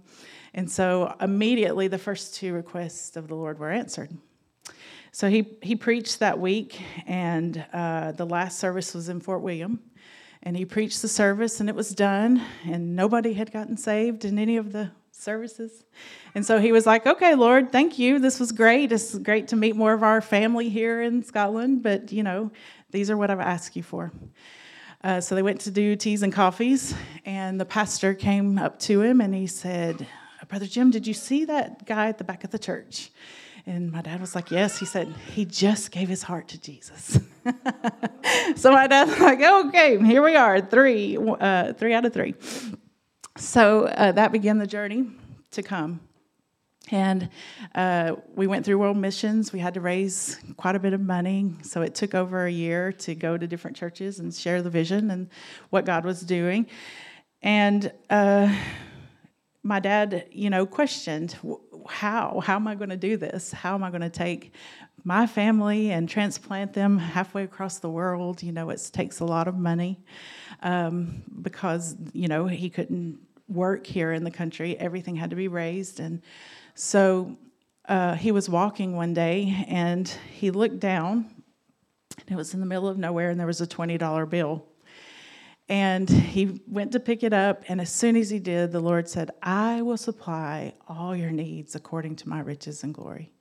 and 0.54 0.70
so 0.70 1.16
immediately, 1.22 1.88
the 1.88 1.98
first 1.98 2.36
two 2.36 2.54
requests 2.54 3.16
of 3.16 3.30
the 3.30 3.36
Lord 3.36 3.58
were 3.58 3.72
answered. 3.72 4.12
So 5.16 5.30
he, 5.30 5.46
he 5.62 5.76
preached 5.76 6.22
that 6.22 6.40
week, 6.40 6.82
and 7.06 7.64
uh, 7.72 8.14
the 8.14 8.26
last 8.26 8.58
service 8.58 8.96
was 8.96 9.10
in 9.10 9.20
Fort 9.20 9.42
William. 9.42 9.80
And 10.42 10.58
he 10.58 10.66
preached 10.66 11.04
the 11.04 11.08
service, 11.08 11.60
and 11.60 11.70
it 11.70 11.76
was 11.76 11.92
done, 11.92 12.42
and 12.66 12.96
nobody 12.96 13.34
had 13.34 13.52
gotten 13.52 13.78
saved 13.78 14.26
in 14.26 14.40
any 14.40 14.58
of 14.58 14.72
the 14.72 14.90
services. 15.12 15.86
And 16.34 16.44
so 16.44 16.60
he 16.60 16.72
was 16.72 16.88
like, 16.88 17.06
okay, 17.06 17.36
Lord, 17.36 17.72
thank 17.72 18.00
you. 18.00 18.18
This 18.18 18.40
was 18.40 18.52
great. 18.52 18.92
It's 18.92 19.16
great 19.20 19.50
to 19.50 19.56
meet 19.56 19.76
more 19.76 19.94
of 19.94 20.02
our 20.02 20.20
family 20.20 20.68
here 20.68 21.04
in 21.04 21.22
Scotland, 21.22 21.84
but 21.84 22.12
you 22.12 22.24
know, 22.24 22.52
these 22.90 23.12
are 23.12 23.16
what 23.16 23.30
I've 23.30 23.40
asked 23.40 23.76
you 23.76 23.84
for. 23.84 24.12
Uh, 25.04 25.22
so 25.22 25.36
they 25.36 25.44
went 25.44 25.62
to 25.62 25.72
do 25.72 25.96
teas 25.96 26.24
and 26.24 26.34
coffees, 26.34 26.96
and 27.24 27.62
the 27.62 27.66
pastor 27.66 28.16
came 28.16 28.58
up 28.58 28.80
to 28.80 29.04
him 29.04 29.22
and 29.22 29.36
he 29.36 29.46
said, 29.46 30.08
Brother 30.48 30.66
Jim, 30.66 30.90
did 30.90 31.06
you 31.06 31.14
see 31.14 31.46
that 31.46 31.86
guy 31.86 32.08
at 32.08 32.18
the 32.18 32.24
back 32.24 32.44
of 32.44 32.50
the 32.50 32.60
church? 32.60 33.12
And 33.66 33.92
my 33.92 34.02
dad 34.02 34.20
was 34.20 34.36
like, 34.36 34.52
Yes. 34.52 34.78
He 34.78 34.86
said, 34.86 35.14
He 35.34 35.46
just 35.46 35.92
gave 35.92 36.10
his 36.10 36.24
heart 36.24 36.50
to 36.50 36.60
Jesus. 36.60 37.20
so 38.56 38.72
my 38.72 38.88
dad's 38.88 39.20
like, 39.20 39.42
Okay, 39.42 39.98
here 40.04 40.24
we 40.24 40.36
are, 40.36 40.62
three, 40.62 41.18
uh, 41.18 41.74
three 41.74 41.94
out 41.94 42.06
of 42.06 42.14
three. 42.14 42.36
So 43.38 43.86
uh, 43.86 44.12
that 44.12 44.32
began 44.32 44.58
the 44.58 44.68
journey 44.68 45.06
to 45.52 45.64
come. 45.64 46.02
And 46.92 47.30
uh, 47.74 48.18
we 48.36 48.46
went 48.46 48.66
through 48.66 48.78
world 48.78 48.98
missions. 48.98 49.54
We 49.54 49.60
had 49.60 49.74
to 49.76 49.82
raise 49.82 50.40
quite 50.58 50.76
a 50.76 50.80
bit 50.80 50.94
of 50.94 51.00
money. 51.00 51.56
So 51.62 51.82
it 51.82 51.96
took 51.96 52.14
over 52.14 52.46
a 52.46 52.52
year 52.52 52.92
to 52.92 53.16
go 53.16 53.38
to 53.38 53.48
different 53.48 53.78
churches 53.78 54.20
and 54.20 54.34
share 54.34 54.62
the 54.62 54.70
vision 54.70 55.10
and 55.10 55.30
what 55.70 55.86
God 55.86 56.04
was 56.04 56.22
doing. 56.22 56.68
And 57.42 57.92
uh, 58.10 58.54
my 59.64 59.80
dad, 59.80 60.28
you 60.32 60.50
know, 60.50 60.66
questioned 60.66 61.36
how? 61.88 62.42
How 62.42 62.56
am 62.56 62.68
I 62.68 62.76
going 62.76 62.90
to 62.90 62.98
do 62.98 63.18
this? 63.18 63.52
How 63.52 63.74
am 63.76 63.84
I 63.84 63.90
going 63.90 64.02
to 64.02 64.10
take 64.10 64.54
my 65.04 65.26
family 65.26 65.92
and 65.92 66.08
transplant 66.08 66.74
them 66.74 66.98
halfway 66.98 67.44
across 67.44 67.80
the 67.80 67.90
world? 67.90 68.44
You 68.44 68.52
know, 68.52 68.70
it 68.70 68.90
takes 68.92 69.22
a 69.22 69.26
lot 69.26 69.48
of 69.48 69.56
money 69.56 70.04
um, 70.62 71.24
because, 71.42 71.96
you 72.14 72.28
know, 72.28 72.46
he 72.46 72.70
couldn't 72.70 73.20
work 73.48 73.88
here 73.88 74.12
in 74.12 74.24
the 74.24 74.32
country. 74.32 74.78
Everything 74.78 75.16
had 75.16 75.30
to 75.30 75.36
be 75.36 75.48
raised. 75.48 76.00
And 76.00 76.22
so 76.76 77.38
uh, 77.88 78.16
he 78.16 78.32
was 78.32 78.50
walking 78.50 78.96
one 78.96 79.14
day 79.14 79.66
and 79.68 80.08
he 80.32 80.52
looked 80.52 80.80
down, 80.80 81.30
and 82.20 82.32
it 82.32 82.36
was 82.36 82.54
in 82.54 82.60
the 82.60 82.66
middle 82.66 82.88
of 82.88 82.98
nowhere, 82.98 83.30
and 83.30 83.40
there 83.40 83.48
was 83.48 83.62
a 83.62 83.68
$20 83.68 84.30
bill. 84.30 84.66
And 85.70 86.10
he 86.10 86.62
went 86.68 86.92
to 86.92 87.00
pick 87.00 87.24
it 87.24 87.32
up, 87.32 87.64
and 87.70 87.80
as 87.80 87.90
soon 87.90 88.18
as 88.18 88.30
he 88.30 88.40
did, 88.40 88.72
the 88.72 88.82
Lord 88.82 89.08
said, 89.08 89.32
I 89.42 89.82
will 89.82 89.98
supply 89.98 90.74
all 90.88 91.16
your 91.16 91.32
needs 91.32 91.74
according 91.74 92.18
to 92.18 92.30
my 92.30 92.42
riches 92.42 92.84
and 92.84 92.94
glory. 92.94 93.32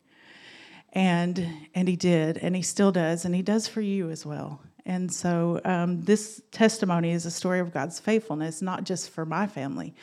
And, 0.92 1.68
and 1.74 1.88
he 1.88 1.96
did, 1.96 2.38
and 2.38 2.54
he 2.54 2.62
still 2.62 2.92
does, 2.92 3.24
and 3.24 3.34
he 3.34 3.42
does 3.42 3.66
for 3.66 3.80
you 3.80 4.10
as 4.10 4.24
well. 4.24 4.60
And 4.84 5.12
so 5.12 5.60
um, 5.64 6.02
this 6.02 6.42
testimony 6.50 7.12
is 7.12 7.26
a 7.26 7.30
story 7.30 7.60
of 7.60 7.72
God's 7.72 7.98
faithfulness, 7.98 8.62
not 8.62 8.84
just 8.84 9.10
for 9.10 9.24
my 9.24 9.46
family, 9.46 9.94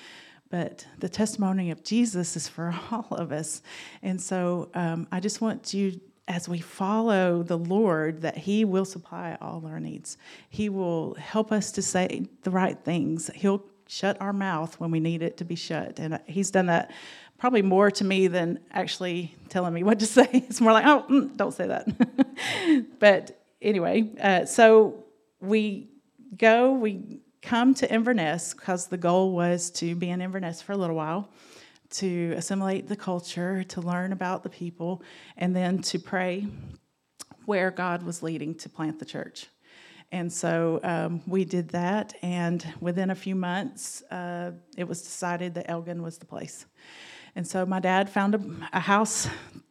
but 0.49 0.85
the 0.97 1.09
testimony 1.09 1.69
of 1.69 1.83
Jesus 1.83 2.35
is 2.35 2.47
for 2.47 2.73
all 2.91 3.07
of 3.11 3.31
us. 3.31 3.61
And 4.01 4.19
so 4.21 4.69
um, 4.73 5.07
I 5.11 5.19
just 5.19 5.41
want 5.41 5.73
you, 5.73 5.99
as 6.29 6.47
we 6.47 6.59
follow 6.59 7.43
the 7.43 7.57
Lord, 7.57 8.21
that 8.21 8.37
He 8.37 8.63
will 8.63 8.85
supply 8.85 9.37
all 9.41 9.65
our 9.65 9.79
needs. 9.79 10.17
He 10.49 10.69
will 10.69 11.15
help 11.15 11.51
us 11.51 11.71
to 11.73 11.81
say 11.81 12.27
the 12.43 12.51
right 12.51 12.79
things. 12.79 13.29
He'll 13.35 13.63
shut 13.87 14.21
our 14.21 14.31
mouth 14.31 14.79
when 14.79 14.91
we 14.91 14.99
need 14.99 15.23
it 15.23 15.37
to 15.37 15.43
be 15.43 15.55
shut. 15.55 15.99
And 15.99 16.19
He's 16.27 16.51
done 16.51 16.67
that 16.67 16.91
probably 17.39 17.63
more 17.63 17.89
to 17.89 18.03
me 18.03 18.27
than 18.27 18.59
actually 18.71 19.35
telling 19.49 19.73
me 19.73 19.83
what 19.83 19.99
to 19.99 20.05
say. 20.17 20.29
It's 20.31 20.61
more 20.61 20.71
like, 20.71 20.85
oh, 20.85 21.05
mm, 21.09 21.35
don't 21.35 21.53
say 21.53 21.67
that. 21.67 22.95
but 22.99 23.41
anyway, 23.61 24.09
uh, 24.21 24.45
so 24.45 25.03
we 25.41 25.89
go, 26.37 26.73
we 26.73 27.21
come 27.41 27.73
to 27.73 27.91
Inverness 27.91 28.53
because 28.53 28.87
the 28.87 28.97
goal 28.97 29.31
was 29.31 29.71
to 29.71 29.95
be 29.95 30.09
in 30.09 30.21
Inverness 30.21 30.61
for 30.61 30.73
a 30.73 30.77
little 30.77 30.95
while, 30.95 31.29
to 31.91 32.33
assimilate 32.37 32.87
the 32.87 32.95
culture, 32.95 33.63
to 33.63 33.81
learn 33.81 34.11
about 34.11 34.43
the 34.43 34.49
people, 34.49 35.03
and 35.37 35.55
then 35.55 35.81
to 35.81 35.99
pray 35.99 36.47
where 37.45 37.71
God 37.71 38.03
was 38.03 38.21
leading 38.21 38.55
to 38.55 38.69
plant 38.69 38.99
the 38.99 39.05
church. 39.05 39.47
And 40.11 40.31
so 40.31 40.79
um, 40.83 41.21
we 41.27 41.45
did 41.45 41.69
that, 41.69 42.15
and 42.21 42.65
within 42.79 43.11
a 43.11 43.15
few 43.15 43.35
months, 43.35 44.01
uh, 44.11 44.51
it 44.75 44.87
was 44.87 45.01
decided 45.01 45.53
that 45.53 45.69
Elgin 45.69 46.01
was 46.01 46.17
the 46.17 46.25
place. 46.25 46.65
And 47.35 47.47
so 47.47 47.65
my 47.65 47.79
dad 47.79 48.09
found 48.09 48.35
a, 48.35 48.41
a 48.73 48.79
house 48.79 49.27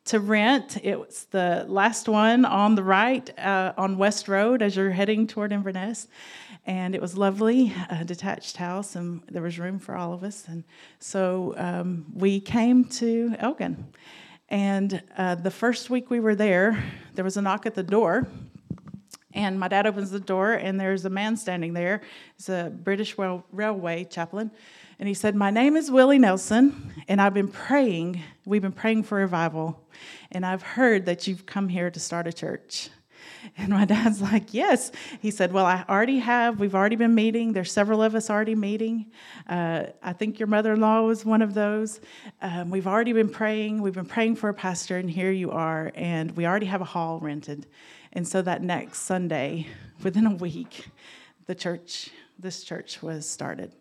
to 0.06 0.20
rent. 0.20 0.78
It 0.82 0.98
was 0.98 1.26
the 1.30 1.66
last 1.68 2.08
one 2.08 2.44
on 2.44 2.76
the 2.76 2.84
right 2.84 3.36
uh, 3.38 3.74
on 3.76 3.98
West 3.98 4.28
Road 4.28 4.62
as 4.62 4.76
you're 4.76 4.90
heading 4.90 5.26
toward 5.26 5.52
Inverness 5.52 6.06
and 6.66 6.94
it 6.94 7.00
was 7.00 7.16
lovely, 7.16 7.72
a 7.88 8.04
detached 8.04 8.56
house, 8.56 8.96
and 8.96 9.22
there 9.30 9.42
was 9.42 9.58
room 9.58 9.78
for 9.78 9.96
all 9.96 10.12
of 10.12 10.22
us. 10.22 10.46
And 10.48 10.64
so 10.98 11.54
um, 11.56 12.06
we 12.14 12.40
came 12.40 12.84
to 12.84 13.34
Elgin. 13.38 13.92
And 14.48 15.02
uh, 15.16 15.34
the 15.34 15.50
first 15.50 15.90
week 15.90 16.10
we 16.10 16.20
were 16.20 16.34
there, 16.34 16.82
there 17.14 17.24
was 17.24 17.36
a 17.36 17.42
knock 17.42 17.66
at 17.66 17.74
the 17.74 17.82
door. 17.82 18.28
And 19.34 19.60
my 19.60 19.68
dad 19.68 19.86
opens 19.86 20.10
the 20.10 20.20
door, 20.20 20.54
and 20.54 20.80
there's 20.80 21.04
a 21.04 21.10
man 21.10 21.36
standing 21.36 21.74
there. 21.74 22.00
He's 22.36 22.48
a 22.48 22.72
British 22.74 23.18
Rail- 23.18 23.44
Railway 23.52 24.04
chaplain. 24.04 24.50
And 24.98 25.06
he 25.06 25.14
said, 25.14 25.36
My 25.36 25.50
name 25.50 25.76
is 25.76 25.90
Willie 25.90 26.18
Nelson, 26.18 26.92
and 27.06 27.20
I've 27.20 27.34
been 27.34 27.48
praying. 27.48 28.20
We've 28.44 28.62
been 28.62 28.72
praying 28.72 29.04
for 29.04 29.18
revival. 29.18 29.86
And 30.32 30.44
I've 30.44 30.62
heard 30.62 31.06
that 31.06 31.26
you've 31.26 31.46
come 31.46 31.68
here 31.68 31.90
to 31.90 32.00
start 32.00 32.26
a 32.26 32.32
church. 32.32 32.88
And 33.56 33.70
my 33.70 33.84
dad's 33.84 34.20
like, 34.20 34.54
Yes. 34.54 34.92
He 35.20 35.30
said, 35.30 35.52
Well, 35.52 35.66
I 35.66 35.84
already 35.88 36.18
have. 36.18 36.60
We've 36.60 36.74
already 36.74 36.96
been 36.96 37.14
meeting. 37.14 37.52
There's 37.52 37.72
several 37.72 38.02
of 38.02 38.14
us 38.14 38.30
already 38.30 38.54
meeting. 38.54 39.06
Uh, 39.48 39.86
I 40.02 40.12
think 40.12 40.38
your 40.38 40.48
mother 40.48 40.74
in 40.74 40.80
law 40.80 41.02
was 41.02 41.24
one 41.24 41.42
of 41.42 41.54
those. 41.54 42.00
Um, 42.42 42.70
we've 42.70 42.86
already 42.86 43.12
been 43.12 43.28
praying. 43.28 43.82
We've 43.82 43.94
been 43.94 44.06
praying 44.06 44.36
for 44.36 44.48
a 44.48 44.54
pastor, 44.54 44.96
and 44.98 45.10
here 45.10 45.32
you 45.32 45.50
are. 45.50 45.92
And 45.94 46.36
we 46.36 46.46
already 46.46 46.66
have 46.66 46.80
a 46.80 46.86
hall 46.86 47.18
rented. 47.20 47.66
And 48.12 48.26
so 48.26 48.42
that 48.42 48.62
next 48.62 49.00
Sunday, 49.00 49.66
within 50.02 50.26
a 50.26 50.34
week, 50.34 50.86
the 51.46 51.54
church, 51.54 52.10
this 52.38 52.62
church 52.62 53.02
was 53.02 53.28
started. 53.28 53.74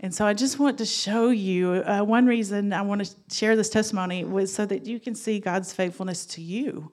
And 0.00 0.14
so 0.14 0.26
I 0.26 0.34
just 0.34 0.58
want 0.58 0.76
to 0.78 0.84
show 0.84 1.30
you 1.30 1.82
uh, 1.86 2.02
one 2.02 2.26
reason 2.26 2.72
I 2.72 2.82
want 2.82 3.04
to 3.04 3.14
share 3.34 3.56
this 3.56 3.70
testimony 3.70 4.24
was 4.24 4.52
so 4.52 4.66
that 4.66 4.86
you 4.86 5.00
can 5.00 5.14
see 5.14 5.38
God's 5.38 5.72
faithfulness 5.72 6.26
to 6.26 6.42
you 6.42 6.92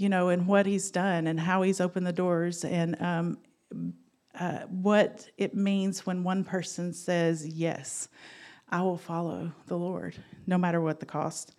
you 0.00 0.08
know, 0.08 0.28
and 0.28 0.46
what 0.46 0.66
he's 0.66 0.90
done 0.90 1.26
and 1.26 1.38
how 1.38 1.62
he's 1.62 1.80
opened 1.80 2.06
the 2.06 2.12
doors 2.12 2.64
and 2.64 3.00
um, 3.00 3.38
uh, 4.38 4.60
what 4.68 5.28
it 5.36 5.54
means 5.54 6.06
when 6.06 6.24
one 6.24 6.44
person 6.44 6.92
says, 6.92 7.46
Yes, 7.46 8.08
I 8.68 8.82
will 8.82 8.98
follow 8.98 9.52
the 9.66 9.76
Lord, 9.76 10.16
no 10.46 10.56
matter 10.56 10.80
what 10.80 11.00
the 11.00 11.06
cost. 11.06 11.54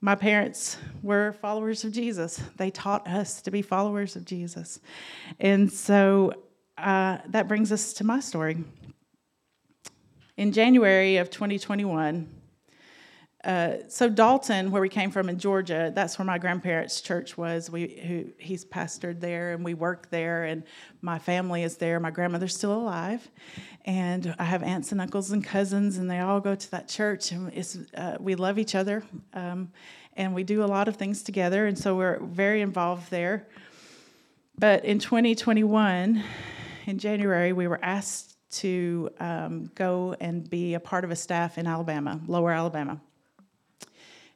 My 0.00 0.14
parents 0.14 0.78
were 1.02 1.32
followers 1.32 1.84
of 1.84 1.92
Jesus. 1.92 2.40
They 2.56 2.70
taught 2.70 3.06
us 3.06 3.40
to 3.42 3.50
be 3.50 3.62
followers 3.62 4.16
of 4.16 4.24
Jesus. 4.24 4.80
And 5.38 5.72
so 5.72 6.32
uh, 6.76 7.18
that 7.28 7.46
brings 7.48 7.70
us 7.70 7.92
to 7.94 8.04
my 8.04 8.20
story. 8.20 8.58
In 10.36 10.50
January 10.52 11.18
of 11.18 11.30
2021, 11.30 12.28
uh, 13.44 13.78
so 13.88 14.08
Dalton, 14.08 14.70
where 14.70 14.80
we 14.80 14.88
came 14.88 15.10
from 15.10 15.28
in 15.28 15.36
Georgia, 15.36 15.90
that's 15.92 16.16
where 16.16 16.24
my 16.24 16.38
grandparents' 16.38 17.00
church 17.00 17.36
was. 17.36 17.68
We 17.68 18.00
who, 18.06 18.32
he's 18.38 18.64
pastored 18.64 19.20
there, 19.20 19.52
and 19.52 19.64
we 19.64 19.74
work 19.74 20.10
there, 20.10 20.44
and 20.44 20.62
my 21.00 21.18
family 21.18 21.64
is 21.64 21.76
there. 21.76 21.98
My 21.98 22.12
grandmother's 22.12 22.54
still 22.54 22.72
alive, 22.72 23.28
and 23.84 24.32
I 24.38 24.44
have 24.44 24.62
aunts 24.62 24.92
and 24.92 25.00
uncles 25.00 25.32
and 25.32 25.42
cousins, 25.42 25.98
and 25.98 26.08
they 26.08 26.20
all 26.20 26.38
go 26.38 26.54
to 26.54 26.70
that 26.70 26.88
church, 26.88 27.32
and 27.32 27.52
it's 27.52 27.78
uh, 27.96 28.16
we 28.20 28.36
love 28.36 28.60
each 28.60 28.76
other, 28.76 29.02
um, 29.34 29.72
and 30.16 30.34
we 30.34 30.44
do 30.44 30.62
a 30.62 30.66
lot 30.66 30.86
of 30.86 30.94
things 30.94 31.24
together, 31.24 31.66
and 31.66 31.76
so 31.76 31.96
we're 31.96 32.20
very 32.20 32.60
involved 32.60 33.10
there. 33.10 33.48
But 34.56 34.84
in 34.84 35.00
2021, 35.00 36.22
in 36.86 36.98
January, 36.98 37.52
we 37.52 37.66
were 37.66 37.80
asked 37.82 38.36
to 38.50 39.10
um, 39.18 39.68
go 39.74 40.14
and 40.20 40.48
be 40.48 40.74
a 40.74 40.80
part 40.80 41.02
of 41.02 41.10
a 41.10 41.16
staff 41.16 41.58
in 41.58 41.66
Alabama, 41.66 42.20
Lower 42.28 42.52
Alabama 42.52 43.00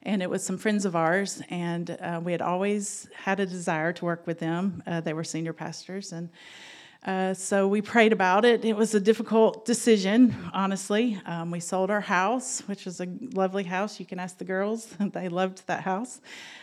and 0.07 0.23
it 0.23 0.31
was 0.31 0.43
some 0.43 0.57
friends 0.57 0.85
of 0.85 0.95
ours, 0.95 1.43
and 1.51 1.91
uh, 2.01 2.21
we 2.23 2.31
had 2.31 2.41
always 2.41 3.09
had 3.13 3.41
a 3.41 3.45
desire 3.45 3.93
to 3.93 4.05
work 4.05 4.25
with 4.25 4.39
them. 4.39 4.83
Uh, 4.87 5.01
they 5.01 5.13
were 5.13 5.25
senior 5.25 5.53
pastors, 5.53 6.13
and 6.13 6.31
uh, 7.05 7.35
so 7.35 7.67
we 7.67 7.83
prayed 7.83 8.13
about 8.13 8.45
it. 8.45 8.65
It 8.65 8.77
was 8.77 8.95
a 8.95 9.01
difficult 9.01 9.65
decision, 9.65 10.35
honestly. 10.53 11.21
Um, 11.27 11.51
we 11.51 11.59
sold 11.59 11.91
our 11.91 12.01
house, 12.01 12.61
which 12.67 12.85
was 12.85 13.01
a 13.01 13.09
lovely 13.35 13.65
house. 13.65 13.99
You 13.99 14.07
can 14.07 14.21
ask 14.21 14.39
the 14.39 14.45
girls; 14.45 14.87
they 15.01 15.29
loved 15.29 15.67
that 15.67 15.83
house. 15.83 16.21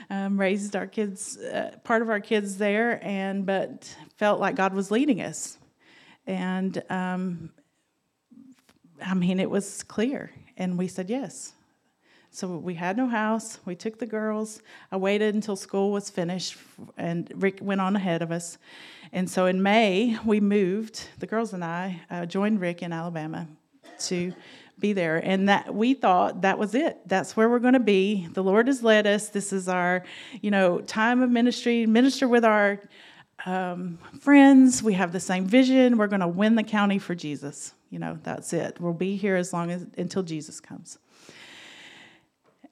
Um, 0.10 0.40
raised 0.40 0.76
our 0.78 0.88
kids, 0.88 1.38
uh, 1.38 1.76
part 1.84 2.02
of 2.02 2.10
our 2.10 2.22
kids 2.22 2.58
there, 2.58 3.06
and 3.06 3.46
but 3.46 3.94
felt 4.16 4.40
like 4.40 4.56
God 4.56 4.74
was 4.74 4.90
leading 4.90 5.22
us, 5.22 5.58
and 6.26 6.82
um, 6.90 7.52
I 9.06 9.14
mean, 9.14 9.42
it 9.42 9.50
was 9.50 9.84
clear, 9.84 10.32
and 10.56 10.78
we 10.78 10.88
said 10.88 11.10
yes. 11.10 11.54
So 12.36 12.58
we 12.58 12.74
had 12.74 12.98
no 12.98 13.08
house. 13.08 13.60
We 13.64 13.76
took 13.76 14.00
the 14.00 14.08
girls. 14.08 14.64
I 14.92 14.98
waited 14.98 15.36
until 15.36 15.56
school 15.56 15.92
was 15.92 16.10
finished, 16.10 16.58
and 16.98 17.32
Rick 17.36 17.60
went 17.62 17.80
on 17.80 17.96
ahead 17.96 18.24
of 18.24 18.32
us. 18.32 18.58
And 19.12 19.30
so 19.30 19.46
in 19.46 19.62
May, 19.62 20.18
we 20.26 20.40
moved, 20.40 21.10
the 21.20 21.28
girls 21.28 21.54
and 21.54 21.64
I 21.64 22.02
uh, 22.10 22.26
joined 22.26 22.60
Rick 22.60 22.82
in 22.82 22.92
Alabama 22.92 23.48
to 24.06 24.34
be 24.80 24.94
there. 24.94 25.18
And 25.18 25.48
that 25.48 25.76
we 25.76 25.94
thought 25.94 26.42
that 26.42 26.58
was 26.58 26.74
it. 26.74 27.08
That's 27.08 27.38
where 27.38 27.48
we're 27.48 27.60
going 27.60 27.76
to 27.76 27.80
be. 27.80 28.28
The 28.34 28.44
Lord 28.44 28.66
has 28.66 28.82
led 28.82 29.06
us. 29.06 29.30
This 29.30 29.54
is 29.54 29.70
our, 29.70 30.04
you 30.42 30.50
know, 30.50 30.80
time 30.82 31.22
of 31.22 31.30
ministry, 31.30 31.86
minister 31.86 32.28
with 32.28 32.44
our 32.44 32.80
um, 33.46 34.00
friends. 34.20 34.82
We 34.82 34.94
have 34.94 35.12
the 35.12 35.20
same 35.20 35.46
vision. 35.46 36.00
We're 36.00 36.08
going 36.08 36.22
to 36.22 36.28
win 36.28 36.56
the 36.56 36.64
county 36.64 36.98
for 36.98 37.14
Jesus. 37.14 37.76
You 37.92 38.00
know, 38.00 38.18
that's 38.24 38.54
it. 38.54 38.82
We'll 38.82 38.94
be 38.94 39.18
here 39.18 39.36
as 39.36 39.54
long 39.54 39.70
as 39.70 39.86
until 40.00 40.24
Jesus 40.24 40.60
comes. 40.60 40.98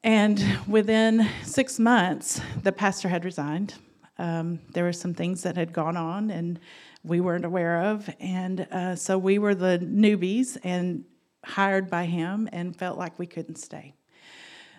And 0.04 0.44
within 0.68 1.30
six 1.44 1.80
months, 1.80 2.42
the 2.64 2.72
pastor 2.72 3.08
had 3.08 3.24
resigned. 3.24 3.76
Um, 4.18 4.60
there 4.74 4.84
were 4.84 4.94
some 4.94 5.14
things 5.14 5.44
that 5.44 5.56
had 5.56 5.74
gone 5.74 5.98
on 5.98 6.32
and 6.32 6.60
we 7.04 7.20
weren't 7.20 7.46
aware 7.46 7.84
of. 7.84 8.10
And 8.20 8.62
uh, 8.72 8.96
so 8.96 9.18
we 9.18 9.40
were 9.40 9.56
the 9.56 9.80
newbies 9.80 10.58
and 10.64 11.06
hired 11.44 11.90
by 11.90 12.06
him 12.06 12.48
and 12.52 12.76
felt 12.76 12.98
like 12.98 13.18
we 13.18 13.28
couldn't 13.28 13.56
stay. 13.56 13.94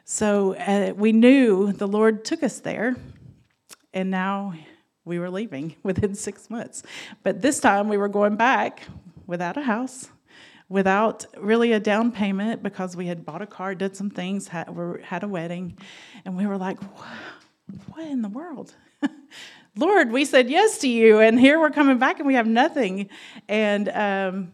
So 0.04 0.54
uh, 0.54 0.92
we 0.96 1.12
knew 1.12 1.72
the 1.72 1.88
Lord 1.88 2.24
took 2.24 2.42
us 2.42 2.58
there, 2.60 2.96
and 3.94 4.10
now 4.10 4.54
we 5.04 5.18
were 5.18 5.30
leaving 5.30 5.76
within 5.82 6.14
six 6.14 6.50
months. 6.50 6.82
But 7.22 7.42
this 7.42 7.60
time 7.60 7.88
we 7.88 7.96
were 7.96 8.08
going 8.08 8.36
back 8.36 8.82
without 9.26 9.56
a 9.56 9.62
house, 9.62 10.08
without 10.72 11.26
really 11.36 11.72
a 11.72 11.78
down 11.78 12.10
payment 12.10 12.62
because 12.62 12.96
we 12.96 13.06
had 13.06 13.26
bought 13.26 13.42
a 13.42 13.46
car, 13.46 13.74
did 13.74 13.94
some 13.94 14.08
things, 14.08 14.48
had, 14.48 14.70
had 15.04 15.22
a 15.22 15.28
wedding, 15.28 15.76
and 16.24 16.34
we 16.34 16.46
were 16.46 16.56
like, 16.56 16.78
what 17.88 18.06
in 18.06 18.22
the 18.22 18.28
world? 18.30 18.74
Lord, 19.76 20.10
we 20.10 20.24
said 20.24 20.48
yes 20.48 20.78
to 20.78 20.88
you, 20.88 21.20
and 21.20 21.38
here 21.38 21.60
we're 21.60 21.70
coming 21.70 21.98
back 21.98 22.18
and 22.18 22.26
we 22.26 22.34
have 22.34 22.46
nothing. 22.46 23.10
And 23.48 23.90
um, 23.90 24.52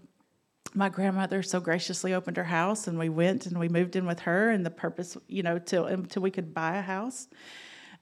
my 0.75 0.89
grandmother 0.89 1.41
so 1.45 1.61
graciously 1.61 2.15
opened 2.15 2.37
her 2.37 2.43
house, 2.43 2.89
and 2.89 2.99
we 2.99 3.09
went 3.09 3.47
and 3.47 3.57
we 3.57 3.69
moved 3.69 3.95
in 3.95 4.05
with 4.05 4.19
her, 4.21 4.51
and 4.51 4.67
the 4.67 4.71
purpose, 4.71 5.17
you 5.29 5.45
know, 5.45 5.61
till 5.61 5.87
until 5.87 6.21
we 6.21 6.33
could 6.33 6.53
buy 6.53 6.79
a 6.79 6.83
house, 6.83 7.29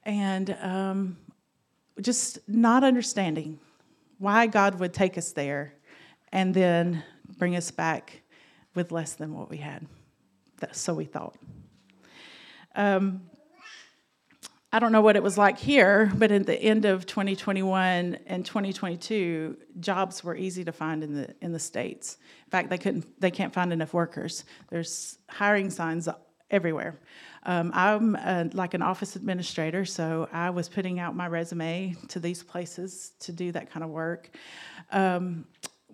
and 0.04 0.56
um, 0.62 1.18
just 2.00 2.38
not 2.48 2.82
understanding 2.82 3.58
why 4.16 4.46
God 4.46 4.80
would 4.80 4.94
take 4.94 5.18
us 5.18 5.32
there, 5.32 5.74
and 6.32 6.54
then 6.54 7.04
bring 7.38 7.56
us 7.56 7.70
back 7.70 8.22
with 8.74 8.92
less 8.92 9.14
than 9.14 9.34
what 9.34 9.50
we 9.50 9.58
had. 9.58 9.86
so 10.72 10.94
we 10.94 11.04
thought. 11.04 11.36
Um, 12.74 13.22
I 14.72 14.78
don't 14.78 14.92
know 14.92 15.00
what 15.00 15.16
it 15.16 15.22
was 15.22 15.38
like 15.38 15.58
here, 15.58 16.12
but 16.16 16.30
at 16.30 16.44
the 16.44 16.60
end 16.60 16.84
of 16.84 17.06
2021 17.06 18.18
and 18.26 18.44
2022, 18.44 19.56
jobs 19.80 20.22
were 20.22 20.36
easy 20.36 20.64
to 20.64 20.72
find 20.72 21.02
in 21.02 21.14
the 21.14 21.34
in 21.40 21.52
the 21.52 21.58
states. 21.58 22.18
In 22.44 22.50
fact, 22.50 22.68
they 22.68 22.76
couldn't 22.76 23.18
they 23.20 23.30
can't 23.30 23.54
find 23.54 23.72
enough 23.72 23.94
workers. 23.94 24.44
There's 24.68 25.18
hiring 25.30 25.70
signs 25.70 26.08
everywhere. 26.50 27.00
Um, 27.44 27.70
I'm 27.74 28.16
uh, 28.16 28.46
like 28.52 28.74
an 28.74 28.82
office 28.82 29.14
administrator, 29.16 29.84
so 29.84 30.28
I 30.32 30.50
was 30.50 30.68
putting 30.68 30.98
out 30.98 31.14
my 31.14 31.28
resume 31.28 31.96
to 32.08 32.18
these 32.18 32.42
places 32.42 33.12
to 33.20 33.32
do 33.32 33.52
that 33.52 33.70
kind 33.70 33.84
of 33.84 33.90
work. 33.90 34.30
Um, 34.90 35.46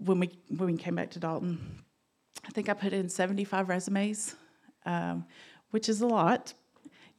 when 0.04 0.20
we 0.20 0.30
when 0.48 0.72
we 0.72 0.76
came 0.76 0.94
back 0.94 1.10
to 1.12 1.18
Dalton, 1.18 1.82
I 2.46 2.50
think 2.50 2.68
I 2.68 2.74
put 2.74 2.92
in 2.92 3.08
75 3.08 3.68
resumes, 3.68 4.34
um, 4.84 5.24
which 5.70 5.88
is 5.88 6.00
a 6.00 6.06
lot 6.06 6.54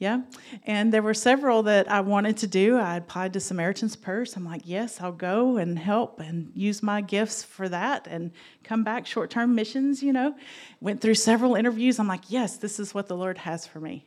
yeah. 0.03 0.21
And 0.65 0.91
there 0.91 1.01
were 1.01 1.13
several 1.13 1.63
that 1.63 1.89
I 1.89 2.01
wanted 2.01 2.35
to 2.37 2.47
do. 2.47 2.77
I 2.77 2.97
applied 2.97 3.31
to 3.33 3.39
Samaritan's 3.39 3.95
Purse. 3.95 4.35
I'm 4.35 4.43
like, 4.43 4.63
yes, 4.65 4.99
I'll 4.99 5.13
go 5.13 5.55
and 5.55 5.79
help 5.79 6.19
and 6.19 6.51
use 6.53 6.83
my 6.83 6.99
gifts 6.99 7.41
for 7.43 7.69
that 7.69 8.07
and 8.07 8.31
come 8.65 8.83
back 8.83 9.05
short 9.05 9.29
term 9.29 9.55
missions, 9.55 10.03
you 10.03 10.11
know. 10.11 10.35
Went 10.81 10.99
through 10.99 11.15
several 11.15 11.55
interviews. 11.55 11.99
I'm 11.99 12.07
like, 12.09 12.29
yes, 12.29 12.57
this 12.57 12.81
is 12.81 12.93
what 12.93 13.07
the 13.07 13.15
Lord 13.15 13.37
has 13.37 13.65
for 13.65 13.79
me. 13.79 14.05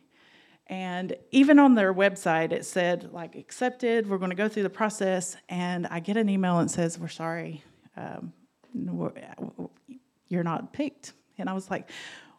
And 0.66 1.16
even 1.30 1.58
on 1.58 1.74
their 1.74 1.94
website, 1.94 2.52
it 2.52 2.66
said, 2.66 3.12
like, 3.12 3.34
accepted, 3.34 4.06
we're 4.06 4.18
going 4.18 4.30
to 4.30 4.36
go 4.36 4.48
through 4.48 4.64
the 4.64 4.70
process. 4.70 5.34
And 5.48 5.86
I 5.86 6.00
get 6.00 6.18
an 6.18 6.28
email 6.28 6.58
and 6.58 6.70
says, 6.70 6.98
we're 6.98 7.08
sorry, 7.08 7.64
um, 7.96 8.34
you're 10.28 10.44
not 10.44 10.72
picked. 10.72 11.12
And 11.38 11.48
I 11.48 11.52
was 11.52 11.70
like, 11.70 11.88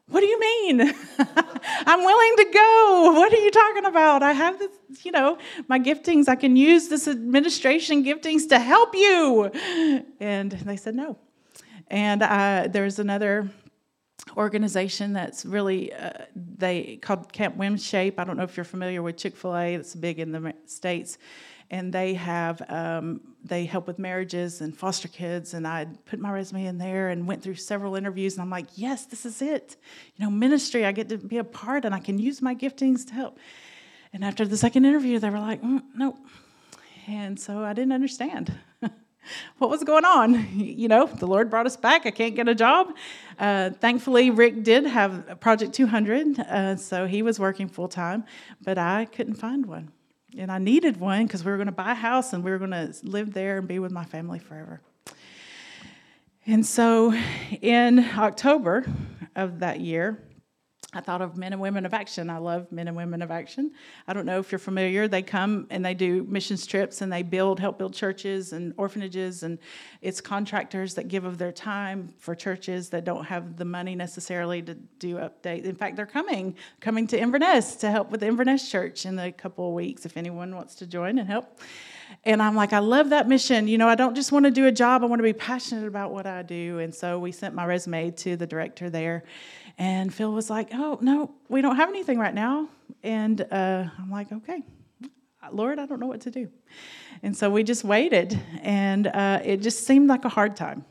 what 0.10 0.22
do 0.22 0.26
you 0.26 0.40
mean? 0.40 0.82
I'm 1.20 2.04
willing 2.04 2.36
to 2.38 2.48
go. 2.54 3.12
What 3.16 3.34
are 3.34 3.38
you 3.38 3.52
talking 3.52 3.86
about? 3.86 4.24
I 4.24 4.32
have 4.32 4.58
this, 4.58 4.72
you 5.04 5.12
know, 5.12 5.38
my 5.68 5.80
giftings. 5.80 6.30
I 6.30 6.36
can 6.36 6.56
use 6.56 6.88
this 6.88 7.08
administration 7.08 8.06
giftings 8.06 8.48
to 8.50 8.60
help 8.60 8.96
you. 8.96 9.52
And 10.20 10.52
they 10.52 10.78
said 10.78 10.96
no. 10.96 11.18
And 11.90 12.24
uh, 12.24 12.68
there's 12.70 13.00
another 13.00 13.50
organization 14.36 15.14
that's 15.14 15.46
really 15.46 15.94
uh, 15.94 16.12
they 16.36 16.98
called 17.02 17.32
Camp 17.32 17.58
WinShape. 17.58 18.16
I 18.18 18.24
don't 18.24 18.38
know 18.38 18.44
if 18.44 18.58
you're 18.58 18.64
familiar 18.64 19.02
with 19.02 19.18
Chick 19.18 19.36
Fil 19.36 19.56
A. 19.56 19.76
It's 19.76 19.96
big 19.96 20.20
in 20.20 20.32
the 20.32 20.54
states, 20.66 21.18
and 21.70 21.94
they 21.94 22.14
have 22.14 22.62
um, 22.70 23.22
they 23.44 23.66
help 23.66 23.88
with 23.88 24.00
marriages 24.00 24.62
and 24.62 24.76
foster 24.76 25.08
kids. 25.08 25.54
And 25.54 25.68
i 25.68 25.86
put 26.06 26.20
my 26.20 26.32
resume 26.32 26.66
in 26.66 26.78
there 26.78 27.10
and 27.10 27.28
went 27.28 27.42
through 27.42 27.56
several 27.56 27.96
interviews. 27.96 28.34
And 28.34 28.42
i'm 28.42 28.50
like 28.50 28.68
yes 28.76 29.06
this 29.06 29.26
is 29.26 29.42
it. 29.42 29.78
You 30.16 30.26
know 30.26 30.32
ministry 30.32 30.86
i 30.86 30.92
get 30.92 31.10
to 31.10 31.18
be 31.18 31.38
a 31.38 31.44
part 31.44 31.86
and 31.86 31.94
i 31.94 32.00
can 32.00 32.20
use 32.20 32.42
my 32.42 32.56
giftings 32.56 33.06
to 33.08 33.14
help. 33.14 33.40
And 34.14 34.24
after 34.24 34.46
the 34.46 34.58
second 34.58 34.86
interview 34.86 35.20
they 35.20 35.30
were 35.30 35.40
like 35.40 35.62
mm, 35.62 35.84
nope. 35.96 36.18
And 37.08 37.40
so 37.40 37.64
i 37.64 37.74
didn't 37.74 37.94
understand 37.94 38.54
what 39.58 39.70
was 39.70 39.84
going 39.84 40.06
on. 40.06 40.48
You 40.78 40.88
know 40.88 41.06
the 41.06 41.28
lord 41.28 41.50
brought 41.50 41.66
us 41.66 41.78
back. 41.78 42.06
I 42.06 42.12
can't 42.12 42.36
get 42.36 42.48
a 42.48 42.56
job. 42.56 42.94
Uh, 43.38 43.72
thankfully 43.72 44.30
rick 44.30 44.64
did 44.64 44.86
have 44.86 45.40
project 45.42 45.74
200 45.74 46.40
uh, 46.40 46.76
so 46.76 47.06
he 47.08 47.22
was 47.22 47.40
working 47.40 47.68
full-time 47.68 48.24
but 48.64 48.80
i 48.80 49.06
couldn't 49.06 49.36
find 49.36 49.68
one 49.68 49.92
and 50.38 50.52
I 50.52 50.60
needed 50.60 50.98
one 50.98 51.26
because 51.26 51.44
we 51.44 51.52
were 51.52 51.58
going 51.58 51.68
to 51.68 51.72
buy 51.72 51.92
a 51.92 51.96
house 51.96 52.34
and 52.34 52.44
we 52.44 52.52
were 52.52 52.60
going 52.60 52.72
to 52.72 52.94
live 53.04 53.34
there 53.34 53.58
and 53.58 53.68
be 53.68 53.80
with 53.80 53.92
my 53.92 54.06
family 54.06 54.40
forever. 54.40 54.82
And 56.46 56.66
so 56.66 57.14
in 57.62 58.00
October 58.00 58.86
of 59.36 59.60
that 59.60 59.80
year, 59.82 60.24
I 60.94 61.02
thought 61.02 61.22
of 61.22 61.36
Men 61.36 61.52
and 61.52 61.62
Women 61.62 61.86
of 61.86 61.94
Action. 61.94 62.30
I 62.30 62.38
love 62.38 62.72
Men 62.72 62.88
and 62.88 62.96
Women 62.96 63.22
of 63.22 63.30
Action. 63.30 63.72
I 64.08 64.14
don't 64.14 64.26
know 64.26 64.40
if 64.40 64.54
you're 64.54 64.60
familiar. 64.60 65.10
They 65.10 65.22
come 65.22 65.68
and 65.70 65.84
they 65.84 65.94
do 65.94 66.24
missions 66.24 66.66
trips 66.66 67.02
and 67.02 67.12
they 67.12 67.24
build, 67.24 67.60
help 67.60 67.78
build 67.78 67.94
churches 67.94 68.54
and 68.54 68.74
orphanages, 68.78 69.44
and 69.44 69.60
it's 70.02 70.22
contractors 70.22 70.94
that 70.94 71.10
give 71.10 71.26
of 71.26 71.38
their 71.38 71.52
time 71.52 72.14
for 72.20 72.34
churches 72.36 72.88
that 72.92 73.04
don't 73.04 73.26
have 73.26 73.58
the 73.58 73.66
money 73.66 73.96
necessarily 73.96 74.62
to 74.62 74.76
do 74.76 75.16
updates. 75.16 75.66
In 75.66 75.76
fact, 75.76 75.98
they're 75.98 76.06
coming, 76.06 76.56
coming 76.80 77.06
to 77.08 77.20
Inverness 77.20 77.76
to 77.78 77.92
help 77.92 78.10
with 78.10 78.24
Inverness 78.24 78.72
Church 78.72 79.06
in 79.06 79.20
a 79.20 79.30
couple 79.30 79.68
of 79.68 79.74
weeks. 79.74 80.06
If 80.06 80.16
anyone 80.16 80.56
wants 80.56 80.76
to 80.76 80.88
join 80.88 81.20
and 81.20 81.28
help. 81.28 81.60
And 82.24 82.42
I'm 82.42 82.56
like, 82.56 82.72
I 82.72 82.80
love 82.80 83.10
that 83.10 83.28
mission. 83.28 83.68
You 83.68 83.78
know, 83.78 83.90
I 83.90 83.96
don't 83.96 84.16
just 84.16 84.32
want 84.32 84.46
to 84.46 84.52
do 84.52 84.68
a 84.68 84.72
job, 84.72 85.04
I 85.04 85.08
want 85.08 85.20
to 85.20 85.24
be 85.24 85.34
passionate 85.34 85.86
about 85.86 86.12
what 86.12 86.26
I 86.26 86.42
do. 86.42 86.80
And 86.80 86.96
so 86.96 87.20
we 87.20 87.34
sent 87.34 87.54
my 87.54 87.66
resume 87.66 88.12
to 88.12 88.38
the 88.38 88.48
director 88.48 88.90
there. 88.90 89.24
And 89.78 90.14
Phil 90.14 90.32
was 90.32 90.50
like, 90.50 90.70
Oh, 90.74 90.98
no, 91.02 91.32
we 91.50 91.62
don't 91.62 91.76
have 91.76 91.90
anything 91.90 92.18
right 92.18 92.34
now. 92.34 92.70
And 93.04 93.42
uh, 93.42 93.86
I'm 93.98 94.10
like, 94.10 94.32
Okay, 94.32 94.64
Lord, 95.52 95.80
I 95.80 95.86
don't 95.86 96.00
know 96.00 96.08
what 96.08 96.22
to 96.22 96.32
do. 96.32 96.50
And 97.24 97.36
so 97.36 97.50
we 97.50 97.64
just 97.64 97.84
waited, 97.84 98.40
and 98.62 99.08
uh, 99.08 99.42
it 99.44 99.62
just 99.62 99.86
seemed 99.86 100.08
like 100.08 100.26
a 100.26 100.30
hard 100.30 100.56
time. 100.56 100.86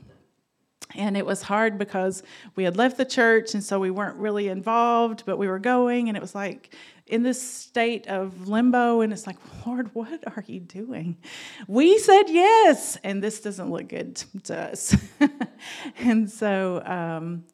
And 0.94 1.16
it 1.16 1.26
was 1.26 1.42
hard 1.42 1.78
because 1.78 2.22
we 2.54 2.64
had 2.64 2.76
left 2.76 2.96
the 2.96 3.04
church, 3.04 3.54
and 3.54 3.62
so 3.62 3.78
we 3.78 3.90
weren't 3.90 4.16
really 4.16 4.48
involved, 4.48 5.24
but 5.26 5.36
we 5.36 5.46
were 5.46 5.58
going, 5.58 6.08
and 6.08 6.16
it 6.16 6.20
was 6.20 6.34
like 6.34 6.74
in 7.06 7.22
this 7.22 7.40
state 7.40 8.06
of 8.08 8.48
limbo. 8.48 9.00
And 9.00 9.12
it's 9.12 9.26
like, 9.26 9.36
Lord, 9.66 9.90
what 9.94 10.24
are 10.26 10.44
you 10.46 10.60
doing? 10.60 11.18
We 11.68 11.98
said 11.98 12.24
yes, 12.28 12.96
and 13.04 13.22
this 13.22 13.40
doesn't 13.40 13.70
look 13.70 13.88
good 13.88 14.16
to 14.44 14.58
us. 14.58 14.96
and 15.98 16.30
so 16.30 16.82
um, 16.84 17.44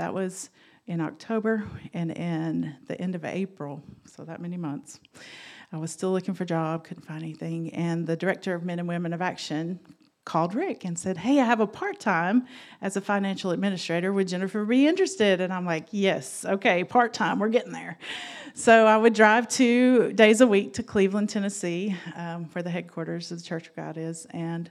that 0.00 0.14
was 0.14 0.48
in 0.86 0.98
October 0.98 1.62
and 1.92 2.10
in 2.10 2.74
the 2.86 2.98
end 2.98 3.14
of 3.14 3.22
April, 3.22 3.82
so 4.06 4.24
that 4.24 4.40
many 4.40 4.56
months. 4.56 4.98
I 5.72 5.76
was 5.76 5.92
still 5.92 6.10
looking 6.10 6.32
for 6.32 6.44
a 6.44 6.46
job, 6.46 6.84
couldn't 6.84 7.02
find 7.02 7.22
anything, 7.22 7.74
and 7.74 8.06
the 8.06 8.16
director 8.16 8.54
of 8.54 8.64
Men 8.64 8.78
and 8.78 8.88
Women 8.88 9.12
of 9.12 9.20
Action 9.20 9.78
called 10.24 10.54
Rick 10.54 10.86
and 10.86 10.98
said, 10.98 11.18
Hey, 11.18 11.38
I 11.38 11.44
have 11.44 11.60
a 11.60 11.66
part 11.66 12.00
time 12.00 12.46
as 12.80 12.96
a 12.96 13.02
financial 13.02 13.50
administrator. 13.50 14.10
Would 14.10 14.28
Jennifer 14.28 14.64
be 14.64 14.86
interested? 14.86 15.42
And 15.42 15.52
I'm 15.52 15.66
like, 15.66 15.88
Yes, 15.90 16.46
okay, 16.46 16.82
part 16.82 17.12
time, 17.12 17.38
we're 17.38 17.50
getting 17.50 17.72
there. 17.72 17.98
So 18.54 18.86
I 18.86 18.96
would 18.96 19.12
drive 19.12 19.48
two 19.48 20.14
days 20.14 20.40
a 20.40 20.46
week 20.46 20.72
to 20.74 20.82
Cleveland, 20.82 21.28
Tennessee, 21.28 21.94
um, 22.16 22.46
where 22.52 22.62
the 22.62 22.70
headquarters 22.70 23.30
of 23.30 23.38
the 23.38 23.44
Church 23.44 23.68
of 23.68 23.76
God 23.76 23.98
is, 23.98 24.26
and 24.30 24.70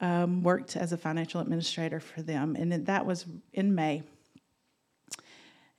um, 0.00 0.42
worked 0.42 0.74
as 0.74 0.94
a 0.94 0.96
financial 0.96 1.42
administrator 1.42 2.00
for 2.00 2.22
them. 2.22 2.56
And 2.56 2.86
that 2.86 3.04
was 3.04 3.26
in 3.52 3.74
May. 3.74 4.04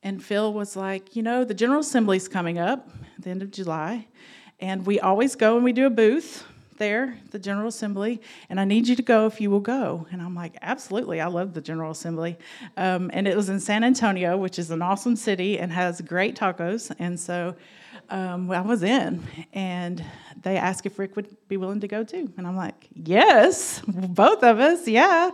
And 0.04 0.24
Phil 0.24 0.52
was 0.52 0.76
like, 0.76 1.16
you 1.16 1.22
know, 1.22 1.44
the 1.44 1.54
General 1.54 1.82
Assembly's 1.82 2.28
coming 2.28 2.58
up 2.58 2.90
at 3.18 3.24
the 3.24 3.30
end 3.30 3.42
of 3.42 3.52
July, 3.52 4.08
and 4.60 4.86
we 4.86 5.00
always 5.00 5.36
go 5.36 5.56
and 5.56 5.64
we 5.64 5.74
do 5.74 5.86
a 5.86 5.92
booth 5.92 6.44
there, 6.78 7.16
the 7.30 7.38
General 7.38 7.68
Assembly, 7.68 8.20
and 8.50 8.60
I 8.60 8.66
need 8.66 8.88
you 8.88 8.96
to 8.96 9.04
go 9.04 9.28
if 9.28 9.40
you 9.40 9.52
will 9.52 9.60
go. 9.60 10.08
And 10.12 10.20
I'm 10.20 10.34
like, 10.34 10.58
absolutely. 10.64 11.22
I 11.22 11.28
love 11.28 11.54
the 11.54 11.62
General 11.62 11.92
Assembly. 11.92 12.40
Um, 12.76 13.12
and 13.14 13.28
it 13.28 13.36
was 13.36 13.50
in 13.50 13.60
San 13.60 13.84
Antonio, 13.84 14.36
which 14.36 14.58
is 14.58 14.72
an 14.72 14.82
awesome 14.82 15.16
city 15.16 15.60
and 15.60 15.72
has 15.72 16.02
great 16.02 16.36
tacos. 16.36 16.92
And 16.98 17.20
so 17.20 17.56
um, 18.10 18.50
I 18.50 18.62
was 18.62 18.82
in, 18.82 19.24
and 19.54 20.04
they 20.42 20.58
asked 20.58 20.88
if 20.88 20.98
Rick 20.98 21.16
would 21.16 21.36
be 21.48 21.58
willing 21.58 21.82
to 21.82 21.88
go 21.88 22.04
too. 22.04 22.34
And 22.36 22.48
I'm 22.48 22.58
like, 22.58 22.88
yes, 22.96 23.84
both 23.88 24.44
of 24.44 24.60
us, 24.60 24.88
yeah. 24.88 25.30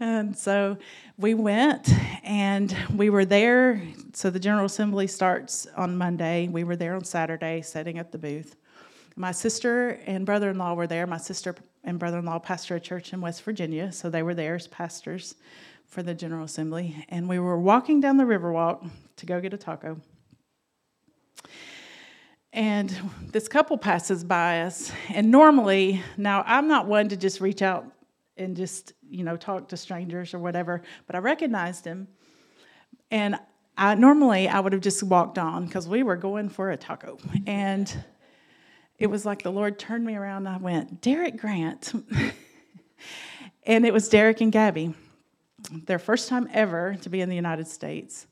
And 0.00 0.36
so 0.36 0.78
we 1.18 1.34
went, 1.34 1.92
and 2.22 2.74
we 2.94 3.10
were 3.10 3.24
there. 3.24 3.82
So 4.12 4.30
the 4.30 4.38
General 4.38 4.66
Assembly 4.66 5.08
starts 5.08 5.66
on 5.76 5.96
Monday. 5.96 6.46
We 6.46 6.62
were 6.62 6.76
there 6.76 6.94
on 6.94 7.04
Saturday, 7.04 7.60
setting 7.62 7.98
up 7.98 8.12
the 8.12 8.18
booth. 8.18 8.54
My 9.16 9.32
sister 9.32 9.98
and 10.06 10.24
brother 10.24 10.50
in 10.50 10.58
law 10.58 10.74
were 10.74 10.86
there. 10.86 11.08
My 11.08 11.16
sister 11.16 11.56
and 11.82 11.98
brother 11.98 12.20
in 12.20 12.24
law 12.24 12.38
pastor 12.38 12.76
a 12.76 12.80
church 12.80 13.12
in 13.12 13.20
West 13.20 13.42
Virginia, 13.42 13.90
so 13.90 14.08
they 14.08 14.22
were 14.22 14.34
there 14.34 14.54
as 14.54 14.68
pastors 14.68 15.34
for 15.88 16.04
the 16.04 16.14
General 16.14 16.44
Assembly. 16.44 17.04
And 17.08 17.28
we 17.28 17.40
were 17.40 17.58
walking 17.58 18.00
down 18.00 18.16
the 18.16 18.24
Riverwalk 18.24 18.88
to 19.16 19.26
go 19.26 19.40
get 19.40 19.52
a 19.52 19.58
taco. 19.58 20.00
And 22.52 22.96
this 23.32 23.48
couple 23.48 23.76
passes 23.76 24.22
by 24.22 24.62
us. 24.62 24.92
And 25.08 25.32
normally, 25.32 26.00
now 26.16 26.44
I'm 26.46 26.68
not 26.68 26.86
one 26.86 27.08
to 27.08 27.16
just 27.16 27.40
reach 27.40 27.60
out 27.60 27.92
and 28.38 28.56
just, 28.56 28.92
you 29.08 29.24
know, 29.24 29.36
talk 29.36 29.68
to 29.68 29.76
strangers 29.76 30.34
or 30.34 30.38
whatever, 30.38 30.82
but 31.06 31.16
I 31.16 31.18
recognized 31.18 31.84
him. 31.84 32.08
And 33.10 33.38
I 33.76 33.94
normally 33.94 34.48
I 34.48 34.60
would 34.60 34.72
have 34.72 34.82
just 34.82 35.02
walked 35.02 35.38
on 35.38 35.66
because 35.66 35.88
we 35.88 36.02
were 36.02 36.16
going 36.16 36.48
for 36.48 36.70
a 36.70 36.76
taco. 36.76 37.18
And 37.46 38.04
it 38.98 39.06
was 39.06 39.24
like 39.24 39.42
the 39.42 39.52
Lord 39.52 39.78
turned 39.78 40.04
me 40.04 40.16
around 40.16 40.46
and 40.46 40.56
I 40.56 40.58
went, 40.58 41.00
Derek 41.00 41.36
Grant. 41.36 41.92
and 43.62 43.86
it 43.86 43.92
was 43.92 44.08
Derek 44.08 44.40
and 44.40 44.50
Gabby, 44.50 44.94
their 45.70 46.00
first 46.00 46.28
time 46.28 46.48
ever 46.52 46.96
to 47.02 47.08
be 47.08 47.20
in 47.20 47.28
the 47.28 47.36
United 47.36 47.68
States. 47.68 48.26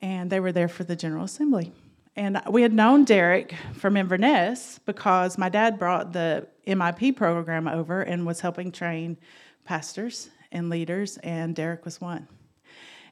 And 0.00 0.30
they 0.30 0.40
were 0.40 0.52
there 0.52 0.68
for 0.68 0.84
the 0.84 0.94
General 0.94 1.24
Assembly. 1.24 1.72
And 2.16 2.40
we 2.48 2.62
had 2.62 2.72
known 2.72 3.04
Derek 3.04 3.54
from 3.74 3.94
Inverness 3.96 4.80
because 4.86 5.36
my 5.36 5.50
dad 5.50 5.78
brought 5.78 6.14
the 6.14 6.46
MIP 6.66 7.14
program 7.14 7.68
over 7.68 8.00
and 8.00 8.24
was 8.24 8.40
helping 8.40 8.72
train 8.72 9.18
pastors 9.66 10.30
and 10.50 10.70
leaders, 10.70 11.18
and 11.18 11.54
Derek 11.54 11.84
was 11.84 12.00
one. 12.00 12.26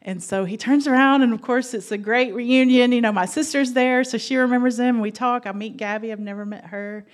And 0.07 0.23
so 0.23 0.45
he 0.45 0.59
turns 0.59 0.87
around, 0.87 1.23
and 1.23 1.33
of 1.33 1.41
course, 1.41 1.73
it's 1.73 1.91
a 1.91 1.97
great 1.97 2.35
reunion. 2.35 2.93
You 2.93 3.01
know, 3.01 3.13
my 3.13 3.25
sister's 3.25 3.73
there, 3.73 4.05
so 4.05 4.19
she 4.19 4.37
remembers 4.37 4.79
him. 4.79 5.01
We 5.01 5.11
talk. 5.11 5.47
I 5.47 5.53
meet 5.53 5.79
Gabby, 5.79 6.13
I've 6.13 6.21
never 6.21 6.45
met 6.45 6.67
her, 6.67 7.07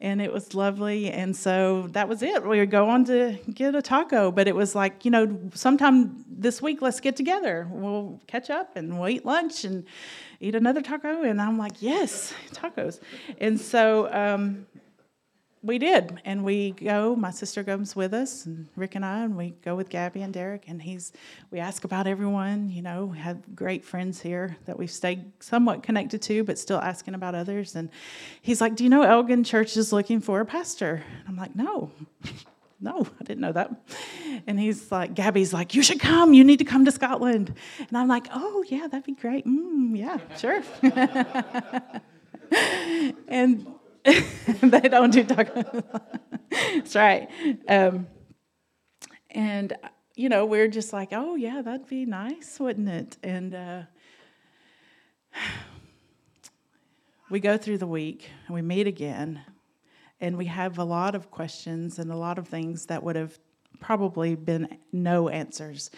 and 0.00 0.20
it 0.20 0.32
was 0.32 0.54
lovely. 0.54 1.10
And 1.10 1.36
so 1.36 1.88
that 1.92 2.08
was 2.08 2.22
it. 2.22 2.46
We 2.46 2.58
would 2.58 2.70
go 2.70 2.88
on 2.88 3.04
to 3.06 3.38
get 3.52 3.74
a 3.74 3.82
taco, 3.82 4.30
but 4.30 4.48
it 4.48 4.56
was 4.56 4.74
like, 4.74 5.04
you 5.04 5.10
know, 5.10 5.50
sometime 5.54 6.24
this 6.26 6.62
week, 6.62 6.80
let's 6.80 7.00
get 7.00 7.16
together. 7.16 7.68
We'll 7.70 8.20
catch 8.26 8.48
up 8.48 8.76
and 8.76 8.98
we'll 8.98 9.10
eat 9.10 9.26
lunch 9.26 9.64
and 9.64 9.84
eat 10.40 10.54
another 10.54 10.82
taco. 10.82 11.22
And 11.22 11.40
I'm 11.40 11.58
like, 11.58 11.80
yes, 11.80 12.32
tacos. 12.52 13.00
And 13.40 13.60
so 13.60 14.12
um, 14.12 14.66
we 15.62 15.78
did. 15.78 16.20
And 16.24 16.44
we 16.44 16.72
go, 16.72 17.16
my 17.16 17.30
sister 17.30 17.64
comes 17.64 17.96
with 17.96 18.14
us, 18.14 18.46
and 18.46 18.68
Rick 18.76 18.94
and 18.94 19.04
I, 19.04 19.24
and 19.24 19.36
we 19.36 19.54
go 19.64 19.74
with 19.74 19.88
Gabby 19.88 20.22
and 20.22 20.32
Derek. 20.32 20.68
And 20.68 20.80
he's, 20.80 21.12
we 21.50 21.58
ask 21.58 21.84
about 21.84 22.06
everyone, 22.06 22.70
you 22.70 22.82
know, 22.82 23.06
we 23.06 23.18
have 23.18 23.54
great 23.54 23.84
friends 23.84 24.20
here 24.20 24.56
that 24.66 24.78
we've 24.78 24.90
stayed 24.90 25.32
somewhat 25.40 25.82
connected 25.82 26.22
to, 26.22 26.44
but 26.44 26.58
still 26.58 26.80
asking 26.80 27.14
about 27.14 27.34
others. 27.34 27.74
And 27.74 27.90
he's 28.40 28.60
like, 28.60 28.76
Do 28.76 28.84
you 28.84 28.90
know 28.90 29.02
Elgin 29.02 29.44
Church 29.44 29.76
is 29.76 29.92
looking 29.92 30.20
for 30.20 30.40
a 30.40 30.46
pastor? 30.46 31.02
And 31.20 31.28
I'm 31.28 31.36
like, 31.36 31.56
No. 31.56 31.90
No, 32.80 33.06
I 33.20 33.24
didn't 33.24 33.40
know 33.40 33.52
that. 33.52 33.70
And 34.46 34.58
he's 34.58 34.90
like, 34.90 35.14
Gabby's 35.14 35.52
like, 35.52 35.74
you 35.74 35.82
should 35.82 36.00
come. 36.00 36.32
You 36.32 36.44
need 36.44 36.58
to 36.58 36.64
come 36.64 36.84
to 36.84 36.92
Scotland. 36.92 37.54
And 37.78 37.96
I'm 37.96 38.08
like, 38.08 38.28
oh, 38.32 38.64
yeah, 38.68 38.86
that'd 38.86 39.04
be 39.04 39.14
great. 39.14 39.46
Mm, 39.46 39.96
yeah, 39.96 40.18
sure. 40.36 40.62
and 43.28 43.66
they 44.04 44.80
don't 44.80 45.10
do 45.10 45.24
tacos. 45.24 46.02
That's 46.50 46.94
right. 46.94 47.28
Um, 47.68 48.06
and, 49.30 49.74
you 50.14 50.28
know, 50.28 50.46
we're 50.46 50.68
just 50.68 50.92
like, 50.92 51.10
oh, 51.12 51.34
yeah, 51.34 51.62
that'd 51.62 51.88
be 51.88 52.06
nice, 52.06 52.58
wouldn't 52.58 52.88
it? 52.88 53.16
And 53.22 53.54
uh, 53.54 53.82
we 57.30 57.40
go 57.40 57.58
through 57.58 57.78
the 57.78 57.86
week 57.86 58.30
and 58.46 58.54
we 58.54 58.62
meet 58.62 58.86
again 58.86 59.42
and 60.20 60.36
we 60.36 60.46
have 60.46 60.78
a 60.78 60.84
lot 60.84 61.14
of 61.14 61.30
questions 61.30 61.98
and 61.98 62.10
a 62.10 62.16
lot 62.16 62.38
of 62.38 62.48
things 62.48 62.86
that 62.86 63.02
would 63.02 63.16
have 63.16 63.38
probably 63.80 64.34
been 64.34 64.78
no 64.92 65.28
answers. 65.28 65.90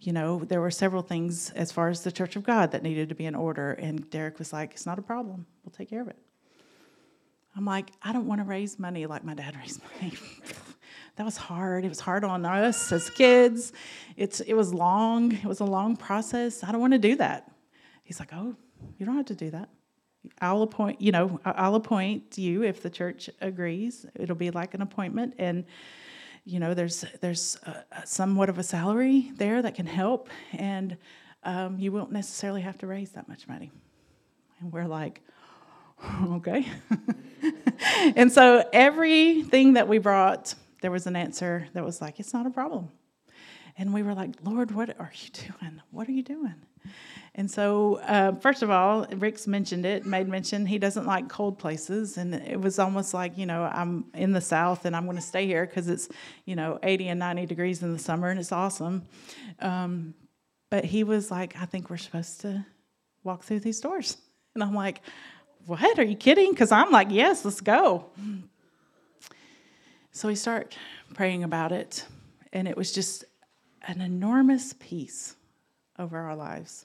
You 0.00 0.12
know, 0.12 0.40
there 0.44 0.60
were 0.60 0.70
several 0.70 1.02
things 1.02 1.50
as 1.50 1.70
far 1.70 1.88
as 1.88 2.02
the 2.02 2.12
Church 2.12 2.36
of 2.36 2.42
God 2.44 2.72
that 2.72 2.82
needed 2.82 3.08
to 3.10 3.14
be 3.14 3.26
in 3.26 3.34
order, 3.34 3.72
and 3.72 4.08
Derek 4.10 4.38
was 4.38 4.52
like, 4.52 4.72
It's 4.72 4.86
not 4.86 4.98
a 4.98 5.02
problem, 5.02 5.46
we'll 5.64 5.72
take 5.72 5.90
care 5.90 6.00
of 6.00 6.08
it. 6.08 6.16
I'm 7.56 7.64
like, 7.64 7.90
I 8.02 8.12
don't 8.12 8.26
want 8.26 8.40
to 8.40 8.44
raise 8.44 8.78
money 8.78 9.06
like 9.06 9.24
my 9.24 9.34
dad 9.34 9.56
raised 9.60 9.80
money. 9.82 10.16
that 11.16 11.24
was 11.24 11.36
hard. 11.36 11.84
It 11.84 11.88
was 11.88 12.00
hard 12.00 12.24
on 12.24 12.44
us 12.44 12.92
as 12.92 13.10
kids. 13.10 13.72
It's 14.16 14.40
it 14.40 14.54
was 14.54 14.72
long. 14.72 15.32
It 15.32 15.44
was 15.46 15.60
a 15.60 15.64
long 15.64 15.96
process. 15.96 16.62
I 16.62 16.70
don't 16.72 16.80
want 16.80 16.92
to 16.92 16.98
do 16.98 17.16
that. 17.16 17.50
He's 18.04 18.20
like, 18.20 18.30
Oh, 18.32 18.54
you 18.96 19.06
don't 19.06 19.16
have 19.16 19.26
to 19.26 19.34
do 19.34 19.50
that. 19.50 19.68
I'll 20.40 20.62
appoint, 20.62 21.00
you 21.00 21.12
know, 21.12 21.40
I'll 21.44 21.74
appoint 21.74 22.36
you 22.36 22.62
if 22.62 22.82
the 22.82 22.90
church 22.90 23.30
agrees. 23.40 24.06
It'll 24.14 24.36
be 24.36 24.50
like 24.50 24.74
an 24.74 24.82
appointment, 24.82 25.34
and 25.38 25.64
you 26.44 26.60
know, 26.60 26.74
there's 26.74 27.04
there's 27.20 27.56
a, 27.64 28.06
somewhat 28.06 28.48
of 28.48 28.58
a 28.58 28.62
salary 28.62 29.32
there 29.36 29.62
that 29.62 29.74
can 29.74 29.86
help, 29.86 30.28
and 30.52 30.96
um, 31.44 31.78
you 31.78 31.92
won't 31.92 32.12
necessarily 32.12 32.62
have 32.62 32.78
to 32.78 32.86
raise 32.86 33.10
that 33.12 33.28
much 33.28 33.48
money. 33.48 33.70
And 34.60 34.72
we're 34.72 34.86
like, 34.86 35.20
okay. 36.24 36.66
and 38.16 38.32
so 38.32 38.68
everything 38.72 39.74
that 39.74 39.88
we 39.88 39.98
brought, 39.98 40.54
there 40.82 40.90
was 40.90 41.06
an 41.06 41.16
answer 41.16 41.68
that 41.74 41.84
was 41.84 42.00
like, 42.00 42.20
it's 42.20 42.32
not 42.32 42.46
a 42.46 42.50
problem. 42.50 42.90
And 43.76 43.94
we 43.94 44.02
were 44.02 44.14
like, 44.14 44.34
Lord, 44.42 44.72
what 44.72 44.90
are 44.98 45.12
you 45.14 45.30
doing? 45.60 45.80
What 45.90 46.08
are 46.08 46.12
you 46.12 46.22
doing? 46.22 46.54
And 47.38 47.48
so, 47.48 48.00
uh, 48.00 48.34
first 48.40 48.64
of 48.64 48.70
all, 48.70 49.06
Rick's 49.12 49.46
mentioned 49.46 49.86
it, 49.86 50.04
made 50.04 50.26
mention 50.26 50.66
he 50.66 50.76
doesn't 50.76 51.06
like 51.06 51.28
cold 51.28 51.56
places. 51.56 52.18
And 52.18 52.34
it 52.34 52.60
was 52.60 52.80
almost 52.80 53.14
like, 53.14 53.38
you 53.38 53.46
know, 53.46 53.62
I'm 53.62 54.06
in 54.12 54.32
the 54.32 54.40
South 54.40 54.84
and 54.84 54.96
I'm 54.96 55.04
going 55.04 55.18
to 55.18 55.22
stay 55.22 55.46
here 55.46 55.64
because 55.64 55.88
it's, 55.88 56.08
you 56.46 56.56
know, 56.56 56.80
80 56.82 57.10
and 57.10 57.20
90 57.20 57.46
degrees 57.46 57.80
in 57.80 57.92
the 57.92 57.98
summer 58.00 58.28
and 58.28 58.40
it's 58.40 58.50
awesome. 58.50 59.06
Um, 59.60 60.14
but 60.68 60.84
he 60.84 61.04
was 61.04 61.30
like, 61.30 61.54
I 61.56 61.64
think 61.64 61.90
we're 61.90 61.96
supposed 61.98 62.40
to 62.40 62.66
walk 63.22 63.44
through 63.44 63.60
these 63.60 63.78
doors. 63.78 64.16
And 64.54 64.64
I'm 64.64 64.74
like, 64.74 65.00
what? 65.64 65.96
Are 66.00 66.04
you 66.04 66.16
kidding? 66.16 66.50
Because 66.50 66.72
I'm 66.72 66.90
like, 66.90 67.06
yes, 67.12 67.44
let's 67.44 67.60
go. 67.60 68.06
So 70.10 70.26
we 70.26 70.34
start 70.34 70.76
praying 71.14 71.44
about 71.44 71.70
it. 71.70 72.04
And 72.52 72.66
it 72.66 72.76
was 72.76 72.90
just 72.90 73.24
an 73.86 74.00
enormous 74.00 74.74
peace 74.80 75.36
over 76.00 76.18
our 76.18 76.34
lives. 76.34 76.84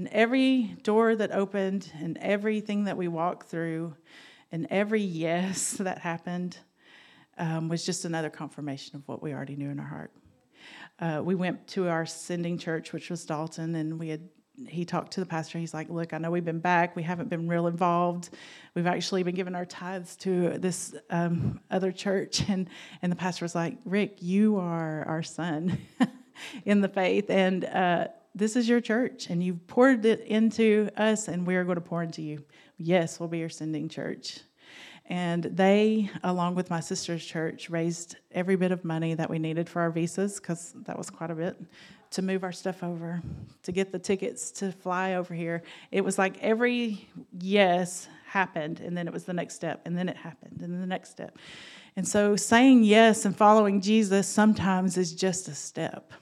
And 0.00 0.08
every 0.12 0.62
door 0.82 1.14
that 1.14 1.30
opened, 1.30 1.92
and 2.00 2.16
everything 2.22 2.84
that 2.84 2.96
we 2.96 3.06
walked 3.06 3.50
through, 3.50 3.94
and 4.50 4.66
every 4.70 5.02
yes 5.02 5.72
that 5.78 5.98
happened 5.98 6.56
um, 7.36 7.68
was 7.68 7.84
just 7.84 8.06
another 8.06 8.30
confirmation 8.30 8.96
of 8.96 9.06
what 9.06 9.22
we 9.22 9.34
already 9.34 9.56
knew 9.56 9.68
in 9.68 9.78
our 9.78 9.86
heart. 9.86 10.12
Uh, 11.00 11.20
we 11.22 11.34
went 11.34 11.66
to 11.66 11.88
our 11.88 12.06
sending 12.06 12.56
church, 12.56 12.94
which 12.94 13.10
was 13.10 13.26
Dalton, 13.26 13.74
and 13.74 13.98
we 13.98 14.08
had 14.08 14.26
he 14.66 14.86
talked 14.86 15.12
to 15.12 15.20
the 15.20 15.26
pastor. 15.26 15.58
He's 15.58 15.74
like, 15.74 15.90
"Look, 15.90 16.14
I 16.14 16.18
know 16.18 16.30
we've 16.30 16.46
been 16.46 16.60
back. 16.60 16.96
We 16.96 17.02
haven't 17.02 17.28
been 17.28 17.46
real 17.46 17.66
involved. 17.66 18.30
We've 18.74 18.86
actually 18.86 19.22
been 19.22 19.34
giving 19.34 19.54
our 19.54 19.66
tithes 19.66 20.16
to 20.16 20.56
this 20.56 20.94
um, 21.10 21.60
other 21.70 21.92
church." 21.92 22.42
And 22.48 22.70
and 23.02 23.12
the 23.12 23.16
pastor 23.16 23.44
was 23.44 23.54
like, 23.54 23.76
"Rick, 23.84 24.22
you 24.22 24.56
are 24.56 25.04
our 25.06 25.22
son 25.22 25.76
in 26.64 26.80
the 26.80 26.88
faith, 26.88 27.28
and 27.28 27.66
uh, 27.66 28.08
this 28.34 28.56
is 28.56 28.68
your 28.68 28.80
church 28.80 29.28
and 29.28 29.42
you've 29.42 29.66
poured 29.66 30.04
it 30.04 30.20
into 30.20 30.88
us 30.96 31.28
and 31.28 31.46
we're 31.46 31.64
going 31.64 31.76
to 31.76 31.80
pour 31.80 32.02
into 32.02 32.22
you. 32.22 32.44
Yes, 32.78 33.18
we'll 33.18 33.28
be 33.28 33.38
your 33.38 33.48
sending 33.48 33.88
church. 33.88 34.40
And 35.06 35.42
they, 35.42 36.08
along 36.22 36.54
with 36.54 36.70
my 36.70 36.78
sister's 36.78 37.24
church, 37.24 37.68
raised 37.68 38.16
every 38.30 38.54
bit 38.54 38.70
of 38.70 38.84
money 38.84 39.14
that 39.14 39.28
we 39.28 39.40
needed 39.40 39.68
for 39.68 39.82
our 39.82 39.90
visas, 39.90 40.38
because 40.38 40.72
that 40.84 40.96
was 40.96 41.10
quite 41.10 41.32
a 41.32 41.34
bit, 41.34 41.60
to 42.12 42.22
move 42.22 42.44
our 42.44 42.52
stuff 42.52 42.84
over, 42.84 43.20
to 43.64 43.72
get 43.72 43.90
the 43.90 43.98
tickets 43.98 44.52
to 44.52 44.70
fly 44.70 45.14
over 45.14 45.34
here. 45.34 45.64
It 45.90 46.04
was 46.04 46.16
like 46.16 46.38
every 46.40 47.08
yes 47.40 48.06
happened, 48.24 48.78
and 48.78 48.96
then 48.96 49.08
it 49.08 49.12
was 49.12 49.24
the 49.24 49.32
next 49.32 49.56
step, 49.56 49.82
and 49.84 49.98
then 49.98 50.08
it 50.08 50.16
happened, 50.16 50.60
and 50.62 50.72
then 50.72 50.80
the 50.80 50.86
next 50.86 51.10
step. 51.10 51.36
And 51.96 52.06
so 52.06 52.36
saying 52.36 52.84
yes 52.84 53.24
and 53.24 53.36
following 53.36 53.80
Jesus 53.80 54.28
sometimes 54.28 54.96
is 54.96 55.12
just 55.12 55.48
a 55.48 55.54
step 55.56 56.12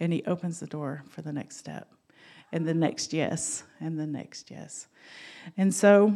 and 0.00 0.12
he 0.12 0.22
opens 0.26 0.60
the 0.60 0.66
door 0.66 1.02
for 1.10 1.22
the 1.22 1.32
next 1.32 1.56
step 1.56 1.92
and 2.52 2.66
the 2.66 2.74
next 2.74 3.12
yes 3.12 3.64
and 3.80 3.98
the 3.98 4.06
next 4.06 4.50
yes. 4.50 4.86
And 5.56 5.74
so 5.74 6.14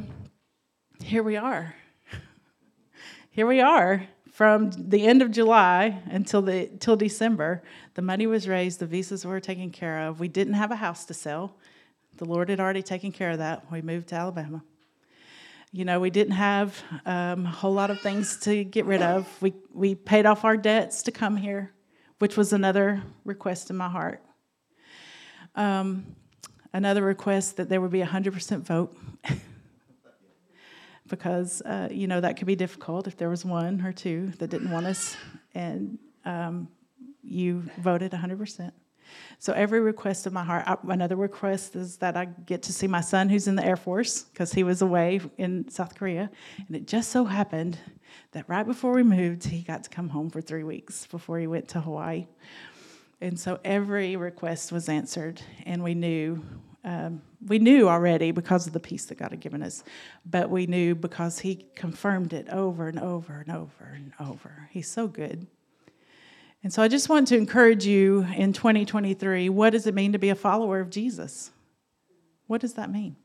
here 1.03 1.23
we 1.23 1.37
are. 1.37 1.75
here 3.31 3.47
we 3.47 3.61
are 3.61 4.07
from 4.33 4.71
the 4.71 5.07
end 5.07 5.21
of 5.21 5.31
July 5.31 6.03
until 6.07 6.43
the 6.43 6.71
till 6.81 6.97
December. 6.97 7.63
The 7.95 8.03
money 8.03 8.27
was 8.27 8.49
raised, 8.49 8.81
the 8.81 8.87
visas 8.87 9.27
were 9.27 9.41
taken 9.41 9.71
care 9.71 10.07
of. 10.07 10.21
We 10.21 10.29
didn't 10.29 10.55
have 10.55 10.71
a 10.71 10.77
house 10.77 11.05
to 11.07 11.15
sell. 11.15 11.57
The 12.17 12.25
Lord 12.25 12.49
had 12.49 12.61
already 12.61 12.83
taken 12.83 13.13
care 13.13 13.31
of 13.31 13.39
that. 13.39 13.71
We 13.71 13.83
moved 13.83 14.09
to 14.09 14.17
Alabama. 14.17 14.63
You 15.75 15.87
know, 15.87 16.01
we 16.01 16.11
didn't 16.11 16.35
have 16.35 16.83
um, 17.07 17.47
a 17.47 17.51
whole 17.51 17.73
lot 17.73 17.91
of 17.91 18.01
things 18.01 18.39
to 18.41 18.63
get 18.65 18.85
rid 18.85 19.01
of. 19.03 19.27
We 19.41 19.55
we 19.73 19.95
paid 19.95 20.27
off 20.27 20.45
our 20.45 20.57
debts 20.57 21.03
to 21.05 21.13
come 21.13 21.37
here, 21.37 21.73
which 22.23 22.37
was 22.37 22.53
another 22.53 23.03
request 23.25 23.69
in 23.69 23.77
my 23.77 23.89
heart. 23.89 24.23
Um, 25.57 26.15
another 26.73 27.03
request 27.03 27.57
that 27.57 27.69
there 27.69 27.81
would 27.81 27.91
be 27.91 28.01
a 28.01 28.07
hundred 28.07 28.33
percent 28.33 28.65
vote. 28.65 28.97
because 31.09 31.63
uh, 31.63 31.89
you 31.91 32.07
know 32.07 32.21
that 32.21 32.37
could 32.37 32.47
be 32.47 32.55
difficult 32.55 33.09
if 33.09 33.17
there 33.17 33.29
was 33.29 33.45
one 33.45 33.85
or 33.85 33.93
two 33.93 34.29
that 34.39 34.51
didn't 34.51 34.71
want 34.71 34.87
us, 34.87 35.17
and 35.57 35.99
um, 36.25 36.69
you 37.25 37.69
voted 37.79 38.13
100%. 38.13 38.71
So 39.39 39.53
every 39.53 39.81
request 39.81 40.27
of 40.27 40.33
my 40.33 40.45
heart. 40.45 40.65
I, 40.67 40.77
another 40.89 41.17
request 41.17 41.77
is 41.77 41.97
that 41.99 42.17
I 42.17 42.27
get 42.27 42.63
to 42.65 42.73
see 42.73 42.87
my 42.87 43.01
son, 43.01 43.29
who's 43.29 43.49
in 43.49 43.57
the 43.57 43.65
Air 43.65 43.77
Force, 43.77 44.23
because 44.23 44.53
he 44.53 44.63
was 44.63 44.83
away 44.83 45.21
in 45.39 45.69
South 45.69 45.95
Korea, 45.95 46.31
and 46.67 46.77
it 46.77 46.87
just 46.87 47.11
so 47.11 47.25
happened 47.25 47.79
that 48.33 48.49
right 48.49 48.67
before 48.67 48.93
we 48.93 49.03
moved, 49.03 49.45
he 49.45 49.63
got 49.63 49.85
to 49.85 49.91
come 49.91 50.09
home 50.09 50.31
for 50.31 50.41
three 50.41 50.65
weeks 50.65 51.07
before 51.07 51.39
he 51.39 51.47
went 51.47 51.69
to 51.69 51.81
Hawaii. 51.81 52.27
And 53.21 53.39
so 53.39 53.61
every 53.65 54.17
request 54.17 54.73
was 54.73 54.89
answered, 54.89 55.41
and 55.65 55.83
we 55.83 55.95
knew 55.95 56.43
um, 56.85 57.23
we 57.47 57.59
knew 57.59 57.89
already 57.89 58.33
because 58.33 58.67
of 58.67 58.73
the 58.73 58.81
peace 58.81 59.07
that 59.07 59.19
God 59.19 59.31
had 59.31 59.41
given 59.41 59.63
us, 59.63 59.85
but 60.27 60.51
we 60.51 60.67
knew 60.67 60.95
because 60.95 61.39
He 61.39 61.67
confirmed 61.77 62.33
it 62.33 62.49
over 62.49 62.89
and 62.89 62.99
over 62.99 63.45
and 63.47 63.57
over 63.57 63.93
and 63.95 64.13
over. 64.19 64.69
He's 64.71 64.89
so 64.89 65.07
good. 65.07 65.47
And 66.63 66.73
so 66.73 66.81
I 66.83 66.89
just 66.89 67.09
want 67.09 67.29
to 67.29 67.37
encourage 67.37 67.87
you 67.87 68.27
in 68.37 68.53
2023 68.53 69.49
what 69.49 69.71
does 69.71 69.87
it 69.87 69.95
mean 69.95 70.13
to 70.13 70.19
be 70.19 70.29
a 70.29 70.35
follower 70.35 70.81
of 70.81 70.91
Jesus? 70.91 71.51
What 72.47 72.61
does 72.61 72.75
that 72.75 72.91
mean? 72.91 73.17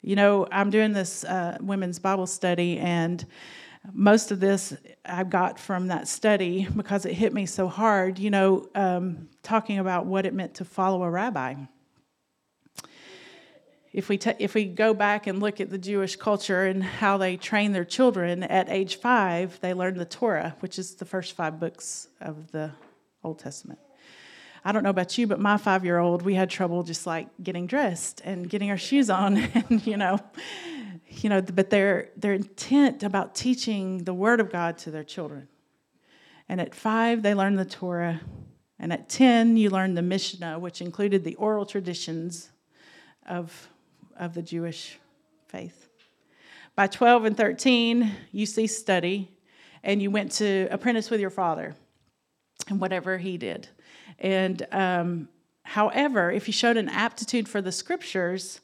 You 0.00 0.16
know, 0.16 0.48
I'm 0.50 0.70
doing 0.70 0.92
this 0.92 1.22
uh, 1.22 1.58
women's 1.60 2.00
Bible 2.00 2.26
study, 2.26 2.78
and 2.78 3.24
most 3.92 4.32
of 4.32 4.40
this 4.40 4.74
I 5.04 5.22
got 5.22 5.60
from 5.60 5.88
that 5.88 6.08
study 6.08 6.66
because 6.76 7.06
it 7.06 7.12
hit 7.12 7.32
me 7.32 7.46
so 7.46 7.68
hard, 7.68 8.18
you 8.18 8.30
know, 8.30 8.68
um, 8.74 9.28
talking 9.44 9.78
about 9.78 10.06
what 10.06 10.26
it 10.26 10.34
meant 10.34 10.54
to 10.54 10.64
follow 10.64 11.04
a 11.04 11.10
rabbi 11.10 11.54
if 13.92 14.08
we, 14.08 14.16
t- 14.16 14.32
if 14.38 14.54
we 14.54 14.64
go 14.64 14.94
back 14.94 15.26
and 15.26 15.40
look 15.40 15.60
at 15.60 15.68
the 15.68 15.78
Jewish 15.78 16.16
culture 16.16 16.64
and 16.64 16.82
how 16.82 17.18
they 17.18 17.36
train 17.36 17.72
their 17.72 17.84
children, 17.84 18.42
at 18.42 18.70
age 18.70 18.96
five, 18.96 19.60
they 19.60 19.74
learn 19.74 19.98
the 19.98 20.06
Torah, 20.06 20.56
which 20.60 20.78
is 20.78 20.94
the 20.94 21.04
first 21.04 21.34
five 21.34 21.60
books 21.60 22.08
of 22.20 22.50
the 22.52 22.70
Old 23.22 23.38
Testament. 23.38 23.78
I 24.64 24.72
don't 24.72 24.82
know 24.82 24.90
about 24.90 25.18
you, 25.18 25.26
but 25.26 25.40
my 25.40 25.58
five 25.58 25.84
year 25.84 25.98
old, 25.98 26.22
we 26.22 26.34
had 26.34 26.48
trouble 26.48 26.82
just 26.84 27.06
like 27.06 27.28
getting 27.42 27.66
dressed 27.66 28.22
and 28.24 28.48
getting 28.48 28.70
our 28.70 28.78
shoes 28.78 29.10
on, 29.10 29.36
and 29.68 29.86
you 29.86 29.98
know, 29.98 30.18
you 31.06 31.28
know, 31.28 31.42
but 31.42 31.68
they're, 31.68 32.10
they're 32.16 32.32
intent 32.32 33.02
about 33.02 33.34
teaching 33.34 34.04
the 34.04 34.14
Word 34.14 34.40
of 34.40 34.50
God 34.50 34.78
to 34.78 34.90
their 34.90 35.04
children. 35.04 35.48
And 36.48 36.60
at 36.60 36.74
five, 36.74 37.22
they 37.22 37.34
learn 37.34 37.56
the 37.56 37.64
Torah. 37.64 38.20
And 38.78 38.92
at 38.92 39.08
10, 39.08 39.56
you 39.56 39.70
learn 39.70 39.94
the 39.94 40.02
Mishnah, 40.02 40.58
which 40.58 40.80
included 40.80 41.24
the 41.24 41.34
oral 41.36 41.66
traditions 41.66 42.50
of 43.28 43.68
of 44.16 44.34
the 44.34 44.42
Jewish 44.42 44.98
faith. 45.48 45.88
By 46.74 46.86
12 46.86 47.26
and 47.26 47.36
13, 47.36 48.10
you 48.32 48.46
ceased 48.46 48.80
study 48.80 49.30
and 49.82 50.00
you 50.00 50.10
went 50.10 50.32
to 50.32 50.68
apprentice 50.70 51.10
with 51.10 51.20
your 51.20 51.30
father 51.30 51.74
and 52.68 52.80
whatever 52.80 53.18
he 53.18 53.36
did. 53.36 53.68
And 54.18 54.66
um, 54.72 55.28
however, 55.64 56.30
if 56.30 56.46
you 56.46 56.52
showed 56.52 56.76
an 56.76 56.88
aptitude 56.88 57.48
for 57.48 57.60
the 57.60 57.72
scriptures 57.72 58.60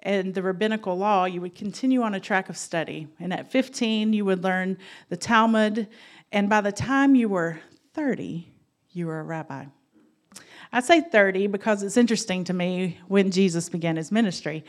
and 0.00 0.34
the 0.34 0.42
rabbinical 0.42 0.96
law, 0.96 1.26
you 1.26 1.40
would 1.40 1.54
continue 1.54 2.02
on 2.02 2.14
a 2.14 2.20
track 2.20 2.48
of 2.48 2.56
study. 2.56 3.08
And 3.18 3.32
at 3.32 3.50
15, 3.50 4.12
you 4.12 4.24
would 4.24 4.42
learn 4.42 4.78
the 5.08 5.16
Talmud. 5.16 5.88
And 6.32 6.48
by 6.48 6.60
the 6.60 6.72
time 6.72 7.14
you 7.14 7.28
were 7.28 7.60
30, 7.94 8.48
you 8.92 9.06
were 9.06 9.20
a 9.20 9.24
rabbi. 9.24 9.66
I 10.72 10.80
say 10.80 11.00
30 11.00 11.48
because 11.48 11.82
it's 11.82 11.96
interesting 11.96 12.44
to 12.44 12.52
me 12.52 12.98
when 13.08 13.30
Jesus 13.30 13.68
began 13.68 13.96
his 13.96 14.12
ministry. 14.12 14.64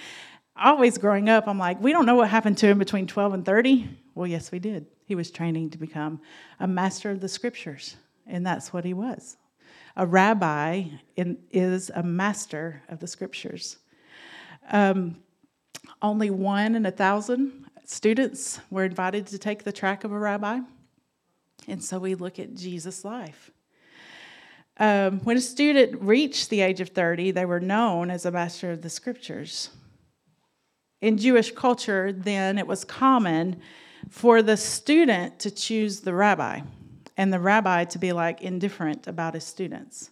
Always 0.56 0.98
growing 0.98 1.30
up, 1.30 1.48
I'm 1.48 1.60
like, 1.60 1.80
we 1.80 1.92
don't 1.92 2.06
know 2.06 2.16
what 2.16 2.30
happened 2.30 2.58
to 2.60 2.68
him 2.68 2.80
between 2.80 3.08
12 3.08 3.34
and 3.34 3.46
30. 3.46 3.88
Well, 4.16 4.28
yes, 4.28 4.52
we 4.52 4.60
did. 4.60 4.88
He 5.06 5.16
was 5.16 5.32
training 5.32 5.70
to 5.72 5.78
become 5.78 6.20
a 6.60 6.68
master 6.68 7.12
of 7.12 7.22
the 7.22 7.28
scriptures, 7.28 7.96
and 8.26 8.46
that's 8.46 8.74
what 8.74 8.84
he 8.84 8.94
was. 8.94 9.38
A 9.96 10.06
rabbi 10.06 10.86
is 11.16 11.92
a 11.94 12.04
master 12.04 12.82
of 12.90 13.00
the 13.00 13.08
scriptures. 13.08 13.78
Um, 14.72 15.18
only 16.02 16.30
one 16.30 16.76
in 16.76 16.86
a 16.86 16.92
thousand 16.92 17.66
students 17.86 18.60
were 18.70 18.86
invited 18.86 19.28
to 19.28 19.38
take 19.38 19.64
the 19.64 19.72
track 19.72 20.04
of 20.04 20.12
a 20.12 20.18
rabbi. 20.18 20.60
And 21.68 21.84
so 21.84 22.00
we 22.00 22.16
look 22.16 22.40
at 22.40 22.56
Jesus' 22.56 23.04
life. 23.06 23.52
Um, 24.82 25.20
when 25.20 25.38
a 25.38 25.42
student 25.42 26.02
reached 26.02 26.50
the 26.50 26.62
age 26.62 26.82
of 26.82 26.90
30, 26.90 27.30
they 27.30 27.46
were 27.46 27.60
known 27.60 28.10
as 28.10 28.26
a 28.26 28.32
master 28.32 28.72
of 28.72 28.82
the 28.82 28.90
scriptures. 28.90 29.70
In 31.02 31.20
Jewish 31.20 31.52
culture, 31.52 32.12
then, 32.12 32.58
it 32.58 32.66
was 32.66 32.84
common 32.84 33.62
for 34.10 34.42
the 34.42 34.58
student 34.58 35.38
to 35.42 35.52
choose 35.52 36.00
the 36.00 36.16
rabbi 36.16 36.62
and 37.16 37.32
the 37.32 37.40
rabbi 37.40 37.84
to 37.84 38.00
be 38.00 38.12
like 38.12 38.42
indifferent 38.42 39.06
about 39.06 39.36
his 39.36 39.44
students. 39.44 40.10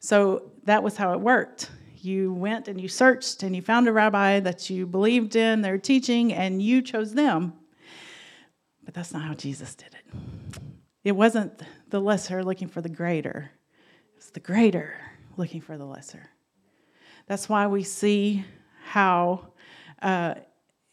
So 0.00 0.52
that 0.64 0.82
was 0.82 0.96
how 0.96 1.12
it 1.12 1.20
worked. 1.20 1.70
You 1.98 2.32
went 2.32 2.68
and 2.68 2.80
you 2.80 2.88
searched 2.88 3.42
and 3.42 3.54
you 3.54 3.60
found 3.60 3.86
a 3.86 3.92
rabbi 3.92 4.40
that 4.40 4.70
you 4.70 4.86
believed 4.86 5.36
in 5.36 5.60
their 5.60 5.76
teaching 5.76 6.32
and 6.32 6.62
you 6.62 6.80
chose 6.80 7.12
them. 7.12 7.52
But 8.82 8.94
that's 8.94 9.12
not 9.12 9.24
how 9.24 9.34
Jesus 9.34 9.74
did 9.74 9.94
it. 9.94 10.18
It 11.04 11.12
wasn't 11.12 11.60
the 11.90 12.00
lesser 12.00 12.42
looking 12.42 12.68
for 12.68 12.80
the 12.80 12.88
greater, 12.88 13.50
it's 14.24 14.30
the 14.30 14.40
greater 14.40 14.94
looking 15.36 15.60
for 15.60 15.76
the 15.76 15.84
lesser. 15.84 16.30
That's 17.26 17.46
why 17.46 17.66
we 17.66 17.82
see 17.82 18.42
how 18.82 19.48
uh, 20.00 20.36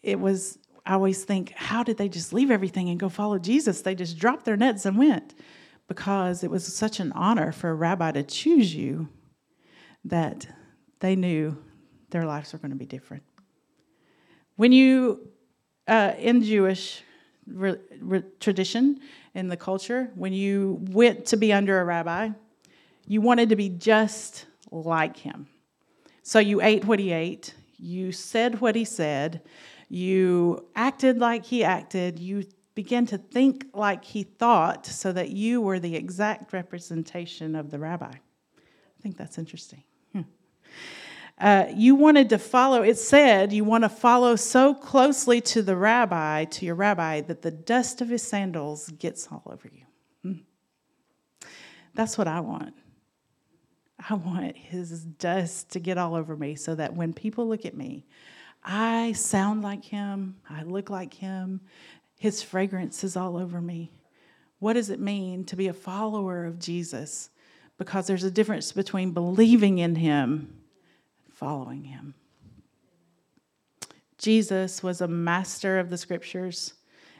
it 0.04 0.20
was, 0.20 0.60
I 0.86 0.96
always 0.96 1.24
think, 1.24 1.52
how 1.52 1.82
did 1.82 1.96
they 1.96 2.10
just 2.10 2.34
leave 2.34 2.52
everything 2.52 2.90
and 2.90 3.00
go 3.00 3.08
follow 3.08 3.40
Jesus? 3.40 3.84
They 3.84 3.96
just 3.96 4.18
dropped 4.18 4.44
their 4.44 4.58
nets 4.58 4.86
and 4.86 4.98
went 4.98 5.34
because 5.88 6.44
it 6.44 6.52
was 6.52 6.66
such 6.66 7.00
an 7.00 7.14
honor 7.14 7.54
for 7.54 7.70
a 7.70 7.74
rabbi 7.74 8.12
to 8.12 8.24
choose 8.24 8.76
you 8.76 9.08
that 10.04 10.46
they 11.00 11.16
knew 11.16 11.58
their 12.10 12.26
lives 12.26 12.52
were 12.52 12.60
going 12.60 12.72
to 12.72 12.78
be 12.78 12.86
different. 12.86 13.24
When 14.58 14.74
you, 14.74 15.30
uh, 15.88 16.16
in 16.20 16.44
Jewish 16.44 17.02
re- 17.48 17.80
re- 18.02 18.24
tradition, 18.42 19.00
in 19.34 19.48
the 19.48 19.56
culture, 19.56 20.12
when 20.16 20.34
you 20.34 20.80
went 20.90 21.28
to 21.28 21.38
be 21.38 21.54
under 21.54 21.80
a 21.80 21.86
rabbi, 21.86 22.32
you 23.12 23.20
wanted 23.20 23.50
to 23.50 23.58
be 23.58 23.68
just 23.68 24.46
like 24.72 25.18
him. 25.18 25.46
So 26.24 26.40
you 26.40 26.62
ate 26.62 26.86
what 26.86 26.98
he 26.98 27.12
ate, 27.12 27.54
you 27.78 28.14
said 28.14 28.62
what 28.62 28.74
he 28.74 28.86
said, 28.86 29.42
you 29.90 30.66
acted 30.78 31.18
like 31.18 31.44
he 31.44 31.62
acted, 31.62 32.20
you 32.20 32.46
began 32.74 33.06
to 33.08 33.18
think 33.18 33.66
like 33.74 34.06
he 34.06 34.24
thought, 34.24 34.86
so 34.86 35.12
that 35.12 35.30
you 35.30 35.60
were 35.60 35.78
the 35.78 35.94
exact 35.94 36.54
representation 36.54 37.54
of 37.54 37.70
the 37.70 37.80
rabbi. 37.80 38.14
I 38.14 39.02
think 39.02 39.18
that's 39.18 39.38
interesting. 39.38 39.84
Hmm. 40.14 40.22
Uh, 41.38 41.66
you 41.76 41.96
wanted 41.96 42.30
to 42.30 42.40
follow, 42.40 42.82
it 42.82 42.98
said, 42.98 43.52
you 43.52 43.66
want 43.66 43.84
to 43.84 43.90
follow 43.90 44.38
so 44.38 44.74
closely 44.74 45.42
to 45.42 45.62
the 45.62 45.76
rabbi, 45.76 46.46
to 46.46 46.66
your 46.66 46.76
rabbi, 46.76 47.20
that 47.20 47.42
the 47.42 47.52
dust 47.52 48.00
of 48.00 48.08
his 48.08 48.24
sandals 48.24 48.88
gets 48.88 49.28
all 49.30 49.44
over 49.48 49.70
you. 49.70 49.84
Hmm. 50.22 51.50
That's 51.94 52.18
what 52.18 52.30
I 52.30 52.40
want. 52.40 52.74
I 54.10 54.16
want 54.16 54.58
his 54.58 55.04
dust 55.04 55.70
to 55.72 55.80
get 55.80 55.98
all 55.98 56.16
over 56.16 56.36
me 56.36 56.56
so 56.56 56.76
that 56.76 56.96
when 56.96 57.14
people 57.14 57.48
look 57.48 57.66
at 57.66 57.78
me, 57.78 58.06
I 58.64 59.14
sound 59.14 59.62
like 59.62 59.86
him, 59.86 60.38
I 60.50 60.64
look 60.64 60.90
like 60.90 61.14
him, 61.14 61.62
his 62.20 62.42
fragrance 62.44 63.04
is 63.04 63.18
all 63.18 63.38
over 63.38 63.62
me. 63.62 63.92
What 64.60 64.74
does 64.74 64.90
it 64.90 65.00
mean 65.00 65.44
to 65.46 65.56
be 65.56 65.68
a 65.68 65.74
follower 65.74 66.46
of 66.46 66.60
Jesus? 66.60 67.30
Because 67.78 68.06
there's 68.06 68.24
a 68.24 68.32
difference 68.32 68.72
between 68.72 69.12
believing 69.12 69.80
in 69.80 69.96
him 69.96 70.62
and 71.26 71.34
following 71.34 71.84
him. 71.84 72.14
Jesus 74.20 74.84
was 74.84 75.02
a 75.02 75.08
master 75.08 75.80
of 75.80 75.90
the 75.90 75.98
scriptures, 75.98 76.76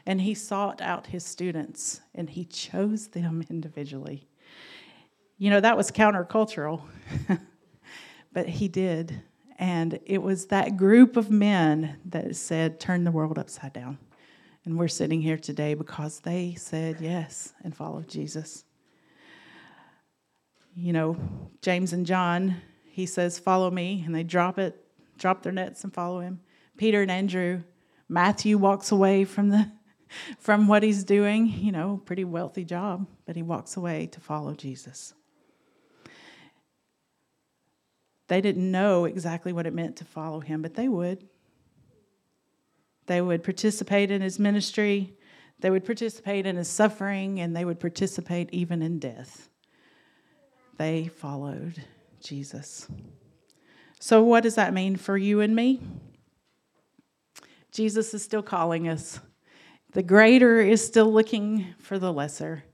and 0.06 0.20
he 0.20 0.34
sought 0.34 0.80
out 0.80 1.08
his 1.08 1.24
students 1.24 2.00
and 2.14 2.30
he 2.30 2.44
chose 2.44 3.08
them 3.08 3.44
individually. 3.50 4.28
You 5.42 5.50
know, 5.50 5.58
that 5.58 5.76
was 5.76 5.90
countercultural, 5.90 6.82
but 8.32 8.48
he 8.48 8.68
did. 8.68 9.24
And 9.58 9.98
it 10.06 10.22
was 10.22 10.46
that 10.46 10.76
group 10.76 11.16
of 11.16 11.32
men 11.32 11.96
that 12.04 12.36
said, 12.36 12.78
turn 12.78 13.02
the 13.02 13.10
world 13.10 13.40
upside 13.40 13.72
down. 13.72 13.98
And 14.64 14.78
we're 14.78 14.86
sitting 14.86 15.20
here 15.20 15.36
today 15.36 15.74
because 15.74 16.20
they 16.20 16.54
said 16.54 16.98
yes 17.00 17.54
and 17.64 17.76
followed 17.76 18.06
Jesus. 18.06 18.62
You 20.76 20.92
know, 20.92 21.16
James 21.60 21.92
and 21.92 22.06
John, 22.06 22.58
he 22.84 23.04
says, 23.04 23.40
Follow 23.40 23.68
me, 23.68 24.04
and 24.06 24.14
they 24.14 24.22
drop 24.22 24.60
it, 24.60 24.80
drop 25.18 25.42
their 25.42 25.50
nets 25.50 25.82
and 25.82 25.92
follow 25.92 26.20
him. 26.20 26.38
Peter 26.76 27.02
and 27.02 27.10
Andrew, 27.10 27.64
Matthew 28.08 28.58
walks 28.58 28.92
away 28.92 29.24
from 29.24 29.48
the 29.48 29.72
from 30.38 30.68
what 30.68 30.84
he's 30.84 31.02
doing, 31.02 31.48
you 31.48 31.72
know, 31.72 32.00
pretty 32.04 32.22
wealthy 32.22 32.64
job, 32.64 33.08
but 33.26 33.34
he 33.34 33.42
walks 33.42 33.76
away 33.76 34.06
to 34.06 34.20
follow 34.20 34.54
Jesus. 34.54 35.14
They 38.32 38.40
didn't 38.40 38.70
know 38.70 39.04
exactly 39.04 39.52
what 39.52 39.66
it 39.66 39.74
meant 39.74 39.96
to 39.96 40.06
follow 40.06 40.40
him, 40.40 40.62
but 40.62 40.72
they 40.72 40.88
would. 40.88 41.28
They 43.04 43.20
would 43.20 43.44
participate 43.44 44.10
in 44.10 44.22
his 44.22 44.38
ministry, 44.38 45.12
they 45.60 45.68
would 45.68 45.84
participate 45.84 46.46
in 46.46 46.56
his 46.56 46.66
suffering, 46.66 47.40
and 47.40 47.54
they 47.54 47.66
would 47.66 47.78
participate 47.78 48.48
even 48.50 48.80
in 48.80 48.98
death. 48.98 49.50
They 50.78 51.08
followed 51.08 51.84
Jesus. 52.22 52.88
So, 54.00 54.22
what 54.22 54.44
does 54.44 54.54
that 54.54 54.72
mean 54.72 54.96
for 54.96 55.18
you 55.18 55.42
and 55.42 55.54
me? 55.54 55.82
Jesus 57.70 58.14
is 58.14 58.22
still 58.22 58.42
calling 58.42 58.88
us. 58.88 59.20
The 59.92 60.02
greater 60.02 60.62
is 60.62 60.82
still 60.82 61.12
looking 61.12 61.66
for 61.78 61.98
the 61.98 62.10
lesser 62.10 62.64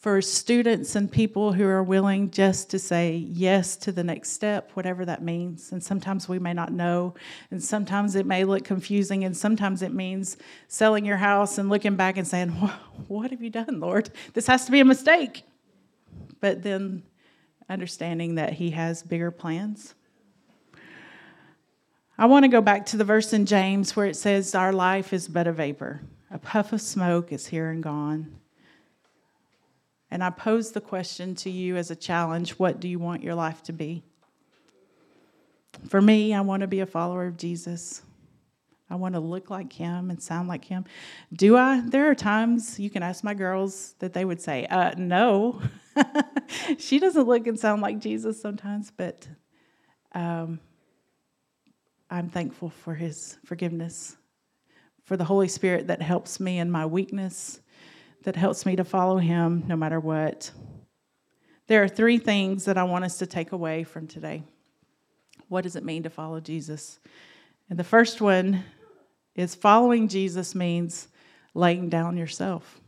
for 0.00 0.22
students 0.22 0.96
and 0.96 1.12
people 1.12 1.52
who 1.52 1.66
are 1.66 1.82
willing 1.82 2.30
just 2.30 2.70
to 2.70 2.78
say 2.78 3.16
yes 3.16 3.76
to 3.76 3.92
the 3.92 4.02
next 4.02 4.30
step, 4.30 4.70
whatever 4.72 5.04
that 5.04 5.22
means. 5.22 5.72
And 5.72 5.84
sometimes 5.84 6.26
we 6.26 6.38
may 6.38 6.54
not 6.54 6.72
know, 6.72 7.14
and 7.50 7.62
sometimes 7.62 8.14
it 8.14 8.24
may 8.24 8.44
look 8.44 8.64
confusing, 8.64 9.24
and 9.24 9.36
sometimes 9.36 9.82
it 9.82 9.92
means 9.92 10.38
selling 10.68 11.04
your 11.04 11.18
house 11.18 11.58
and 11.58 11.68
looking 11.68 11.96
back 11.96 12.16
and 12.16 12.26
saying, 12.26 12.48
What 13.08 13.30
have 13.30 13.42
you 13.42 13.50
done, 13.50 13.78
Lord? 13.78 14.08
This 14.32 14.46
has 14.46 14.64
to 14.64 14.72
be 14.72 14.80
a 14.80 14.86
mistake. 14.86 15.42
But 16.40 16.62
then 16.62 17.02
understanding 17.68 18.36
that 18.36 18.54
He 18.54 18.70
has 18.70 19.02
bigger 19.02 19.30
plans. 19.30 19.94
I 22.16 22.24
want 22.24 22.44
to 22.44 22.48
go 22.48 22.62
back 22.62 22.86
to 22.86 22.96
the 22.96 23.04
verse 23.04 23.34
in 23.34 23.44
James 23.44 23.94
where 23.94 24.06
it 24.06 24.16
says, 24.16 24.54
Our 24.54 24.72
life 24.72 25.12
is 25.12 25.28
but 25.28 25.46
a 25.46 25.52
vapor. 25.52 26.00
A 26.30 26.38
puff 26.38 26.72
of 26.72 26.80
smoke 26.80 27.32
is 27.32 27.48
here 27.48 27.68
and 27.68 27.82
gone. 27.82 28.39
And 30.10 30.24
I 30.24 30.30
pose 30.30 30.72
the 30.72 30.80
question 30.80 31.34
to 31.36 31.50
you 31.50 31.76
as 31.76 31.90
a 31.90 31.96
challenge 31.96 32.52
what 32.52 32.80
do 32.80 32.88
you 32.88 32.98
want 32.98 33.22
your 33.22 33.34
life 33.34 33.62
to 33.64 33.72
be? 33.72 34.02
For 35.88 36.02
me, 36.02 36.34
I 36.34 36.40
want 36.40 36.62
to 36.62 36.66
be 36.66 36.80
a 36.80 36.86
follower 36.86 37.26
of 37.26 37.36
Jesus. 37.36 38.02
I 38.90 38.96
want 38.96 39.14
to 39.14 39.20
look 39.20 39.50
like 39.50 39.72
him 39.72 40.10
and 40.10 40.20
sound 40.20 40.48
like 40.48 40.64
him. 40.64 40.84
Do 41.32 41.56
I? 41.56 41.80
There 41.80 42.10
are 42.10 42.14
times 42.14 42.80
you 42.80 42.90
can 42.90 43.04
ask 43.04 43.22
my 43.22 43.34
girls 43.34 43.94
that 44.00 44.12
they 44.12 44.24
would 44.24 44.40
say, 44.40 44.66
uh, 44.66 44.94
no. 44.96 45.62
she 46.78 46.98
doesn't 46.98 47.28
look 47.28 47.46
and 47.46 47.58
sound 47.58 47.82
like 47.82 48.00
Jesus 48.00 48.42
sometimes, 48.42 48.90
but 48.90 49.28
um, 50.12 50.58
I'm 52.10 52.28
thankful 52.28 52.70
for 52.70 52.94
his 52.94 53.38
forgiveness, 53.44 54.16
for 55.04 55.16
the 55.16 55.24
Holy 55.24 55.48
Spirit 55.48 55.86
that 55.86 56.02
helps 56.02 56.40
me 56.40 56.58
in 56.58 56.68
my 56.68 56.84
weakness 56.84 57.60
that 58.22 58.36
helps 58.36 58.66
me 58.66 58.76
to 58.76 58.84
follow 58.84 59.18
him 59.18 59.64
no 59.66 59.76
matter 59.76 59.98
what. 59.98 60.50
There 61.66 61.82
are 61.82 61.88
three 61.88 62.18
things 62.18 62.64
that 62.64 62.76
I 62.76 62.84
want 62.84 63.04
us 63.04 63.18
to 63.18 63.26
take 63.26 63.52
away 63.52 63.84
from 63.84 64.06
today. 64.06 64.42
What 65.48 65.62
does 65.62 65.76
it 65.76 65.84
mean 65.84 66.02
to 66.02 66.10
follow 66.10 66.40
Jesus? 66.40 66.98
And 67.68 67.78
the 67.78 67.84
first 67.84 68.20
one 68.20 68.64
is 69.34 69.54
following 69.54 70.08
Jesus 70.08 70.54
means 70.54 71.08
laying 71.54 71.88
down 71.88 72.16
yourself. 72.16 72.80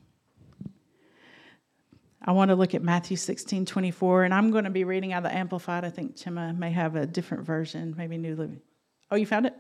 I 2.24 2.32
want 2.32 2.50
to 2.50 2.54
look 2.54 2.74
at 2.74 2.82
Matthew 2.82 3.16
16, 3.16 3.66
24, 3.66 4.24
and 4.24 4.34
I'm 4.34 4.52
going 4.52 4.64
to 4.64 4.70
be 4.70 4.84
reading 4.84 5.12
out 5.12 5.24
the 5.24 5.34
Amplified. 5.34 5.84
I 5.84 5.90
think 5.90 6.16
Chima 6.16 6.56
may 6.56 6.70
have 6.70 6.94
a 6.94 7.04
different 7.04 7.44
version, 7.44 7.94
maybe 7.96 8.16
New 8.16 8.36
Living. 8.36 8.60
Oh, 9.10 9.16
you 9.16 9.26
found 9.26 9.46
it? 9.46 9.54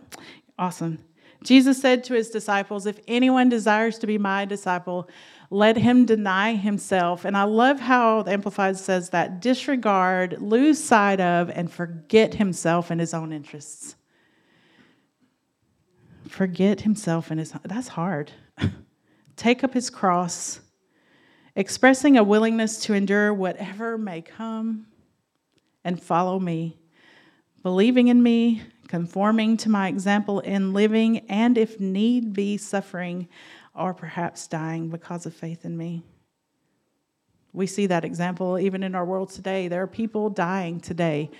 Awesome. 0.58 0.98
Jesus 1.42 1.80
said 1.80 2.04
to 2.04 2.14
his 2.14 2.30
disciples, 2.30 2.86
If 2.86 3.00
anyone 3.08 3.48
desires 3.48 3.98
to 3.98 4.06
be 4.06 4.18
my 4.18 4.44
disciple, 4.44 5.08
let 5.50 5.76
him 5.76 6.06
deny 6.06 6.54
himself. 6.54 7.24
And 7.24 7.36
I 7.36 7.42
love 7.42 7.80
how 7.80 8.22
the 8.22 8.32
Amplified 8.32 8.76
says 8.76 9.10
that 9.10 9.40
disregard, 9.40 10.40
lose 10.40 10.82
sight 10.82 11.20
of, 11.20 11.50
and 11.50 11.70
forget 11.70 12.34
himself 12.34 12.90
and 12.90 13.00
his 13.00 13.12
own 13.12 13.32
interests. 13.32 13.96
Forget 16.28 16.80
himself 16.80 17.30
and 17.30 17.38
his, 17.38 17.52
that's 17.64 17.88
hard. 17.88 18.32
Take 19.36 19.62
up 19.64 19.74
his 19.74 19.90
cross, 19.90 20.60
expressing 21.56 22.16
a 22.16 22.22
willingness 22.22 22.78
to 22.84 22.94
endure 22.94 23.34
whatever 23.34 23.98
may 23.98 24.22
come, 24.22 24.86
and 25.84 26.00
follow 26.00 26.38
me, 26.38 26.78
believing 27.62 28.08
in 28.08 28.22
me, 28.22 28.62
conforming 28.92 29.56
to 29.56 29.70
my 29.70 29.88
example 29.88 30.40
in 30.40 30.74
living, 30.74 31.20
and 31.30 31.56
if 31.56 31.80
need 31.80 32.34
be, 32.34 32.58
suffering 32.58 33.26
or 33.74 33.94
perhaps 33.94 34.46
dying 34.46 34.90
because 34.90 35.24
of 35.24 35.34
faith 35.34 35.64
in 35.64 35.74
me. 35.74 36.02
We 37.54 37.66
see 37.66 37.86
that 37.86 38.04
example 38.04 38.58
even 38.58 38.82
in 38.82 38.94
our 38.94 39.06
world 39.06 39.30
today. 39.30 39.66
There 39.66 39.80
are 39.80 39.86
people 39.86 40.28
dying 40.28 40.78
today 40.78 41.30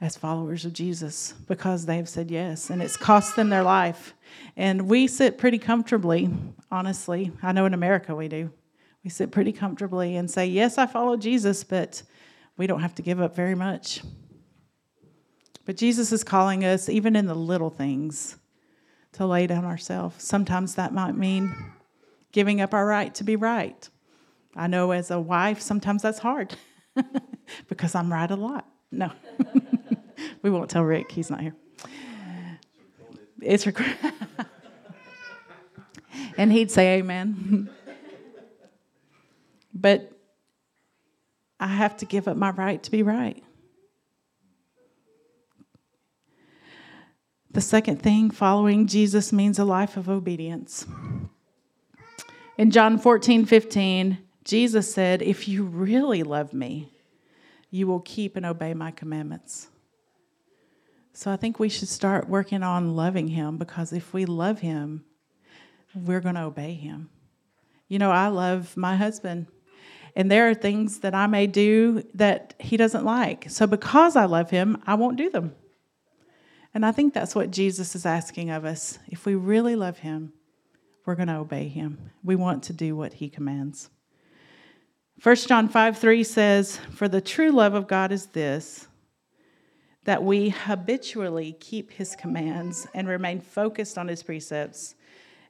as 0.00 0.16
followers 0.16 0.64
of 0.64 0.72
Jesus 0.72 1.34
because 1.46 1.86
they've 1.86 2.08
said 2.08 2.32
yes, 2.32 2.68
and 2.68 2.82
it's 2.82 2.96
cost 2.96 3.36
them 3.36 3.48
their 3.48 3.62
life. 3.62 4.12
And 4.56 4.88
we 4.88 5.06
sit 5.06 5.38
pretty 5.38 5.58
comfortably, 5.58 6.30
honestly. 6.68 7.30
I 7.44 7.52
know 7.52 7.66
in 7.66 7.74
America 7.74 8.12
we 8.12 8.26
do. 8.26 8.50
We 9.04 9.10
sit 9.10 9.30
pretty 9.30 9.52
comfortably 9.52 10.16
and 10.16 10.28
say, 10.28 10.46
Yes, 10.46 10.78
I 10.78 10.86
follow 10.86 11.16
Jesus, 11.16 11.62
but 11.62 12.02
we 12.56 12.66
don't 12.66 12.80
have 12.80 12.96
to 12.96 13.02
give 13.02 13.20
up 13.20 13.36
very 13.36 13.54
much. 13.54 14.02
But 15.64 15.76
Jesus 15.76 16.12
is 16.12 16.24
calling 16.24 16.64
us, 16.64 16.88
even 16.88 17.16
in 17.16 17.26
the 17.26 17.34
little 17.34 17.70
things, 17.70 18.36
to 19.12 19.26
lay 19.26 19.46
down 19.46 19.64
ourselves. 19.64 20.22
Sometimes 20.22 20.74
that 20.74 20.92
might 20.92 21.16
mean 21.16 21.54
giving 22.32 22.60
up 22.60 22.74
our 22.74 22.86
right 22.86 23.14
to 23.14 23.24
be 23.24 23.36
right. 23.36 23.88
I 24.56 24.66
know 24.66 24.90
as 24.90 25.10
a 25.10 25.20
wife, 25.20 25.60
sometimes 25.60 26.02
that's 26.02 26.18
hard 26.18 26.54
because 27.68 27.94
I'm 27.94 28.12
right 28.12 28.30
a 28.30 28.36
lot. 28.36 28.68
No, 28.90 29.10
we 30.42 30.50
won't 30.50 30.70
tell 30.70 30.82
Rick, 30.82 31.10
he's 31.10 31.30
not 31.30 31.40
here. 31.40 31.54
It's 33.40 33.66
required. 33.66 33.96
and 36.36 36.52
he'd 36.52 36.70
say 36.70 36.98
amen. 36.98 37.70
but 39.72 40.10
I 41.58 41.66
have 41.66 41.96
to 41.98 42.06
give 42.06 42.28
up 42.28 42.36
my 42.36 42.50
right 42.50 42.82
to 42.82 42.90
be 42.90 43.02
right. 43.02 43.42
The 47.54 47.60
second 47.60 48.02
thing, 48.02 48.30
following 48.32 48.88
Jesus 48.88 49.32
means 49.32 49.60
a 49.60 49.64
life 49.64 49.96
of 49.96 50.08
obedience. 50.08 50.86
In 52.58 52.72
John 52.72 52.98
14, 52.98 53.44
15, 53.44 54.18
Jesus 54.42 54.92
said, 54.92 55.22
If 55.22 55.46
you 55.46 55.62
really 55.62 56.24
love 56.24 56.52
me, 56.52 56.90
you 57.70 57.86
will 57.86 58.00
keep 58.00 58.36
and 58.36 58.44
obey 58.44 58.74
my 58.74 58.90
commandments. 58.90 59.68
So 61.12 61.30
I 61.30 61.36
think 61.36 61.60
we 61.60 61.68
should 61.68 61.86
start 61.86 62.28
working 62.28 62.64
on 62.64 62.96
loving 62.96 63.28
him 63.28 63.56
because 63.56 63.92
if 63.92 64.12
we 64.12 64.24
love 64.24 64.58
him, 64.58 65.04
we're 65.94 66.20
going 66.20 66.34
to 66.34 66.42
obey 66.42 66.74
him. 66.74 67.08
You 67.86 68.00
know, 68.00 68.10
I 68.10 68.26
love 68.28 68.76
my 68.76 68.96
husband, 68.96 69.46
and 70.16 70.28
there 70.28 70.50
are 70.50 70.54
things 70.54 70.98
that 71.00 71.14
I 71.14 71.28
may 71.28 71.46
do 71.46 72.02
that 72.14 72.54
he 72.58 72.76
doesn't 72.76 73.04
like. 73.04 73.48
So 73.48 73.68
because 73.68 74.16
I 74.16 74.24
love 74.24 74.50
him, 74.50 74.82
I 74.88 74.94
won't 74.94 75.16
do 75.16 75.30
them. 75.30 75.54
And 76.74 76.84
I 76.84 76.90
think 76.90 77.14
that's 77.14 77.36
what 77.36 77.52
Jesus 77.52 77.94
is 77.94 78.04
asking 78.04 78.50
of 78.50 78.64
us. 78.64 78.98
If 79.06 79.24
we 79.24 79.36
really 79.36 79.76
love 79.76 79.98
him, 79.98 80.32
we're 81.06 81.14
going 81.14 81.28
to 81.28 81.36
obey 81.36 81.68
him. 81.68 82.10
We 82.24 82.34
want 82.34 82.64
to 82.64 82.72
do 82.72 82.96
what 82.96 83.14
he 83.14 83.28
commands. 83.28 83.90
1 85.22 85.36
John 85.36 85.68
5 85.68 85.98
3 85.98 86.24
says, 86.24 86.78
For 86.92 87.06
the 87.06 87.20
true 87.20 87.52
love 87.52 87.74
of 87.74 87.86
God 87.86 88.10
is 88.10 88.26
this, 88.26 88.88
that 90.04 90.24
we 90.24 90.50
habitually 90.50 91.56
keep 91.60 91.92
his 91.92 92.16
commands 92.16 92.86
and 92.92 93.08
remain 93.08 93.40
focused 93.40 93.96
on 93.96 94.08
his 94.08 94.22
precepts. 94.22 94.96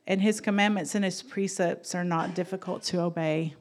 And 0.07 0.21
his 0.21 0.41
commandments 0.41 0.95
and 0.95 1.05
his 1.05 1.23
precepts 1.23 1.95
are 1.95 2.05
not 2.05 2.35
difficult 2.35 2.83
to 2.85 3.01
obey. 3.01 3.55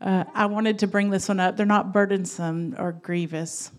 Uh, 0.00 0.22
I 0.32 0.46
wanted 0.46 0.78
to 0.78 0.86
bring 0.86 1.10
this 1.10 1.28
one 1.28 1.40
up. 1.40 1.56
They're 1.56 1.66
not 1.66 1.92
burdensome 1.92 2.76
or 2.78 2.92
grievous. 2.92 3.72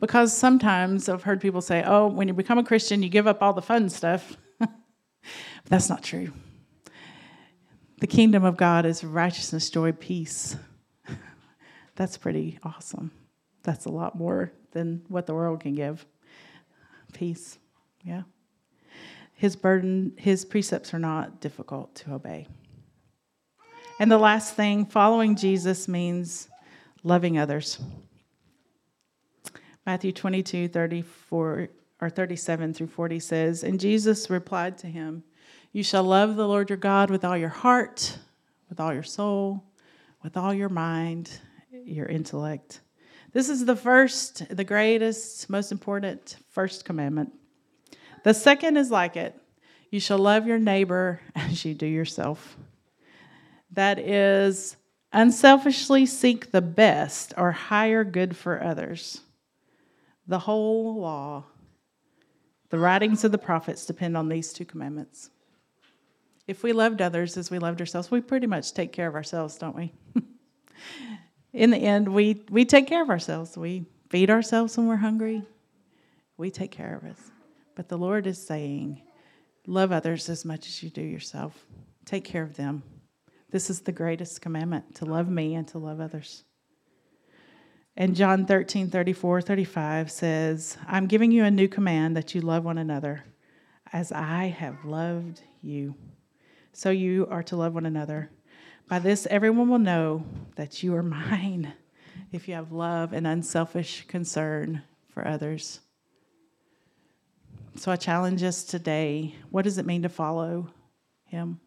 Because 0.00 0.36
sometimes 0.36 1.08
I've 1.08 1.24
heard 1.24 1.40
people 1.40 1.60
say, 1.60 1.82
oh, 1.84 2.06
when 2.06 2.28
you 2.28 2.34
become 2.34 2.58
a 2.58 2.64
Christian, 2.64 3.02
you 3.02 3.08
give 3.08 3.26
up 3.26 3.42
all 3.42 3.52
the 3.52 3.62
fun 3.62 3.88
stuff. 3.88 4.36
but 4.58 4.70
that's 5.66 5.88
not 5.88 6.02
true. 6.02 6.32
The 8.00 8.06
kingdom 8.06 8.44
of 8.44 8.56
God 8.56 8.86
is 8.86 9.02
righteousness, 9.02 9.68
joy, 9.70 9.90
peace. 9.92 10.56
that's 11.96 12.16
pretty 12.16 12.58
awesome. 12.62 13.10
That's 13.64 13.86
a 13.86 13.90
lot 13.90 14.16
more 14.16 14.52
than 14.70 15.02
what 15.08 15.26
the 15.26 15.34
world 15.34 15.60
can 15.60 15.74
give. 15.74 16.06
Peace, 17.12 17.58
yeah. 18.04 18.22
His 19.34 19.56
burden, 19.56 20.12
his 20.16 20.44
precepts 20.44 20.94
are 20.94 20.98
not 20.98 21.40
difficult 21.40 21.94
to 21.96 22.14
obey. 22.14 22.46
And 23.98 24.10
the 24.10 24.18
last 24.18 24.54
thing, 24.54 24.86
following 24.86 25.34
Jesus 25.34 25.88
means 25.88 26.48
loving 27.02 27.36
others. 27.36 27.80
Matthew 29.88 30.12
22, 30.12 30.68
34 30.68 31.68
or 32.02 32.10
37 32.10 32.74
through 32.74 32.88
40 32.88 33.20
says, 33.20 33.64
And 33.64 33.80
Jesus 33.80 34.28
replied 34.28 34.76
to 34.76 34.86
him, 34.86 35.24
You 35.72 35.82
shall 35.82 36.04
love 36.04 36.36
the 36.36 36.46
Lord 36.46 36.68
your 36.68 36.76
God 36.76 37.08
with 37.08 37.24
all 37.24 37.38
your 37.38 37.48
heart, 37.48 38.18
with 38.68 38.80
all 38.80 38.92
your 38.92 39.02
soul, 39.02 39.64
with 40.22 40.36
all 40.36 40.52
your 40.52 40.68
mind, 40.68 41.30
your 41.72 42.04
intellect. 42.04 42.82
This 43.32 43.48
is 43.48 43.64
the 43.64 43.76
first, 43.76 44.54
the 44.54 44.62
greatest, 44.62 45.48
most 45.48 45.72
important 45.72 46.36
first 46.50 46.84
commandment. 46.84 47.32
The 48.24 48.34
second 48.34 48.76
is 48.76 48.90
like 48.90 49.16
it 49.16 49.40
you 49.90 50.00
shall 50.00 50.18
love 50.18 50.46
your 50.46 50.58
neighbor 50.58 51.18
as 51.34 51.64
you 51.64 51.72
do 51.72 51.86
yourself. 51.86 52.58
That 53.70 53.98
is, 53.98 54.76
unselfishly 55.14 56.04
seek 56.04 56.50
the 56.50 56.60
best 56.60 57.32
or 57.38 57.52
higher 57.52 58.04
good 58.04 58.36
for 58.36 58.62
others. 58.62 59.22
The 60.28 60.38
whole 60.38 61.00
law, 61.00 61.44
the 62.68 62.78
writings 62.78 63.24
of 63.24 63.32
the 63.32 63.38
prophets 63.38 63.86
depend 63.86 64.16
on 64.16 64.28
these 64.28 64.52
two 64.52 64.66
commandments. 64.66 65.30
If 66.46 66.62
we 66.62 66.72
loved 66.72 67.00
others 67.00 67.36
as 67.36 67.50
we 67.50 67.58
loved 67.58 67.80
ourselves, 67.80 68.10
we 68.10 68.20
pretty 68.20 68.46
much 68.46 68.72
take 68.72 68.92
care 68.92 69.08
of 69.08 69.14
ourselves, 69.14 69.56
don't 69.56 69.74
we? 69.74 69.92
In 71.52 71.70
the 71.70 71.78
end, 71.78 72.08
we, 72.08 72.44
we 72.50 72.66
take 72.66 72.86
care 72.86 73.02
of 73.02 73.10
ourselves. 73.10 73.56
We 73.56 73.86
feed 74.10 74.30
ourselves 74.30 74.76
when 74.76 74.86
we're 74.86 74.96
hungry. 74.96 75.42
We 76.36 76.50
take 76.50 76.70
care 76.70 76.94
of 76.94 77.10
us. 77.10 77.30
But 77.74 77.88
the 77.88 77.98
Lord 77.98 78.26
is 78.26 78.44
saying, 78.44 79.02
love 79.66 79.92
others 79.92 80.28
as 80.28 80.44
much 80.44 80.66
as 80.66 80.82
you 80.82 80.90
do 80.90 81.02
yourself. 81.02 81.66
Take 82.04 82.24
care 82.24 82.42
of 82.42 82.56
them. 82.56 82.82
This 83.50 83.70
is 83.70 83.80
the 83.80 83.92
greatest 83.92 84.42
commandment 84.42 84.94
to 84.96 85.06
love 85.06 85.28
me 85.28 85.54
and 85.54 85.66
to 85.68 85.78
love 85.78 86.00
others. 86.00 86.44
And 87.98 88.14
John 88.14 88.46
13, 88.46 88.90
34, 88.90 89.42
35 89.42 90.08
says, 90.08 90.78
I'm 90.86 91.08
giving 91.08 91.32
you 91.32 91.42
a 91.42 91.50
new 91.50 91.66
command 91.66 92.16
that 92.16 92.32
you 92.32 92.40
love 92.40 92.64
one 92.64 92.78
another 92.78 93.24
as 93.92 94.12
I 94.12 94.44
have 94.46 94.84
loved 94.84 95.40
you. 95.62 95.96
So 96.72 96.90
you 96.90 97.26
are 97.28 97.42
to 97.42 97.56
love 97.56 97.74
one 97.74 97.86
another. 97.86 98.30
By 98.86 99.00
this, 99.00 99.26
everyone 99.26 99.68
will 99.68 99.80
know 99.80 100.24
that 100.54 100.80
you 100.80 100.94
are 100.94 101.02
mine 101.02 101.72
if 102.30 102.46
you 102.46 102.54
have 102.54 102.70
love 102.70 103.12
and 103.12 103.26
unselfish 103.26 104.06
concern 104.06 104.82
for 105.12 105.26
others. 105.26 105.80
So 107.74 107.90
I 107.90 107.96
challenge 107.96 108.44
us 108.44 108.62
today 108.62 109.34
what 109.50 109.62
does 109.62 109.76
it 109.76 109.86
mean 109.86 110.02
to 110.02 110.08
follow 110.08 110.70
him? 111.24 111.58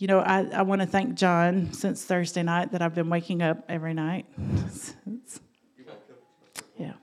You 0.00 0.06
know, 0.06 0.20
I, 0.20 0.46
I 0.54 0.62
want 0.62 0.80
to 0.80 0.86
thank 0.86 1.14
John 1.14 1.74
since 1.74 2.02
Thursday 2.02 2.42
night 2.42 2.72
that 2.72 2.80
I've 2.80 2.94
been 2.94 3.10
waking 3.10 3.42
up 3.42 3.62
every 3.68 3.92
night. 3.92 4.24
yeah. 6.78 6.94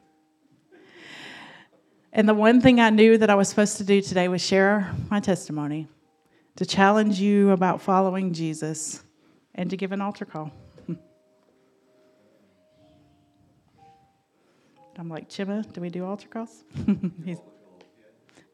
And 2.11 2.27
the 2.27 2.33
one 2.33 2.59
thing 2.59 2.79
I 2.79 2.89
knew 2.89 3.19
that 3.19 3.29
I 3.29 3.35
was 3.35 3.49
supposed 3.49 3.77
to 3.77 3.83
do 3.83 4.01
today 4.01 4.27
was 4.27 4.41
share 4.41 4.91
my 5.11 5.19
testimony, 5.19 5.87
to 6.55 6.65
challenge 6.65 7.19
you 7.19 7.51
about 7.51 7.81
following 7.81 8.33
Jesus, 8.33 9.03
and 9.53 9.69
to 9.69 9.77
give 9.77 9.91
an 9.91 10.01
altar 10.01 10.25
call. 10.25 10.51
I'm 14.97 15.07
like, 15.07 15.29
Chima, 15.29 15.71
do 15.71 15.81
we 15.81 15.91
do 15.91 16.03
altar 16.03 16.29
calls? 16.29 16.63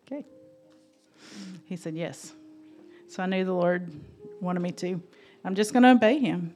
okay. 0.05 0.25
He 1.63 1.77
said, 1.77 1.95
yes. 1.95 2.33
So 3.14 3.22
I 3.22 3.28
knew 3.28 3.45
the 3.45 3.53
Lord 3.53 3.91
wanted 4.41 4.61
me 4.61 4.72
to. 4.72 4.99
I'm 5.45 5.53
just 5.53 5.72
going 5.72 5.84
to 5.84 5.91
obey 5.91 6.18
him. 6.18 6.55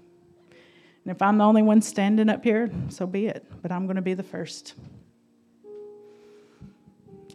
And 1.06 1.12
if 1.16 1.22
I'm 1.22 1.38
the 1.38 1.44
only 1.44 1.62
one 1.62 1.84
standing 1.84 2.30
up 2.30 2.44
here, 2.44 2.72
so 2.90 3.06
be 3.06 3.28
it. 3.28 3.46
But 3.62 3.72
I'm 3.72 3.86
going 3.86 3.98
to 3.98 4.02
be 4.02 4.16
the 4.16 4.24
first. 4.24 4.74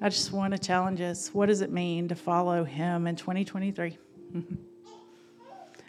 I 0.00 0.08
just 0.08 0.32
want 0.32 0.54
to 0.54 0.58
challenge 0.58 1.00
us. 1.00 1.32
What 1.32 1.46
does 1.46 1.60
it 1.60 1.70
mean 1.70 2.08
to 2.08 2.16
follow 2.16 2.64
him 2.64 3.06
in 3.06 3.14
2023? 3.14 3.96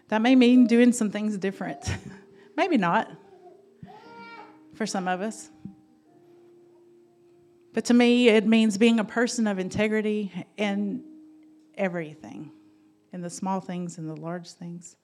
that 0.10 0.22
may 0.22 0.36
mean 0.36 0.68
doing 0.68 0.92
some 0.92 1.10
things 1.10 1.36
different. 1.36 1.84
Maybe 2.56 2.78
not 2.78 3.10
for 4.76 4.86
some 4.86 5.08
of 5.08 5.22
us. 5.22 5.50
But 7.74 7.86
to 7.86 7.96
me, 7.96 8.30
it 8.30 8.46
means 8.46 8.78
being 8.78 9.00
a 9.00 9.04
person 9.04 9.48
of 9.48 9.58
integrity 9.58 10.32
in 10.56 11.04
everything 11.76 12.52
in 13.14 13.22
the 13.22 13.30
small 13.30 13.62
things 13.62 13.98
and 13.98 14.10
the 14.10 14.16
large 14.16 14.52
things. 14.52 14.98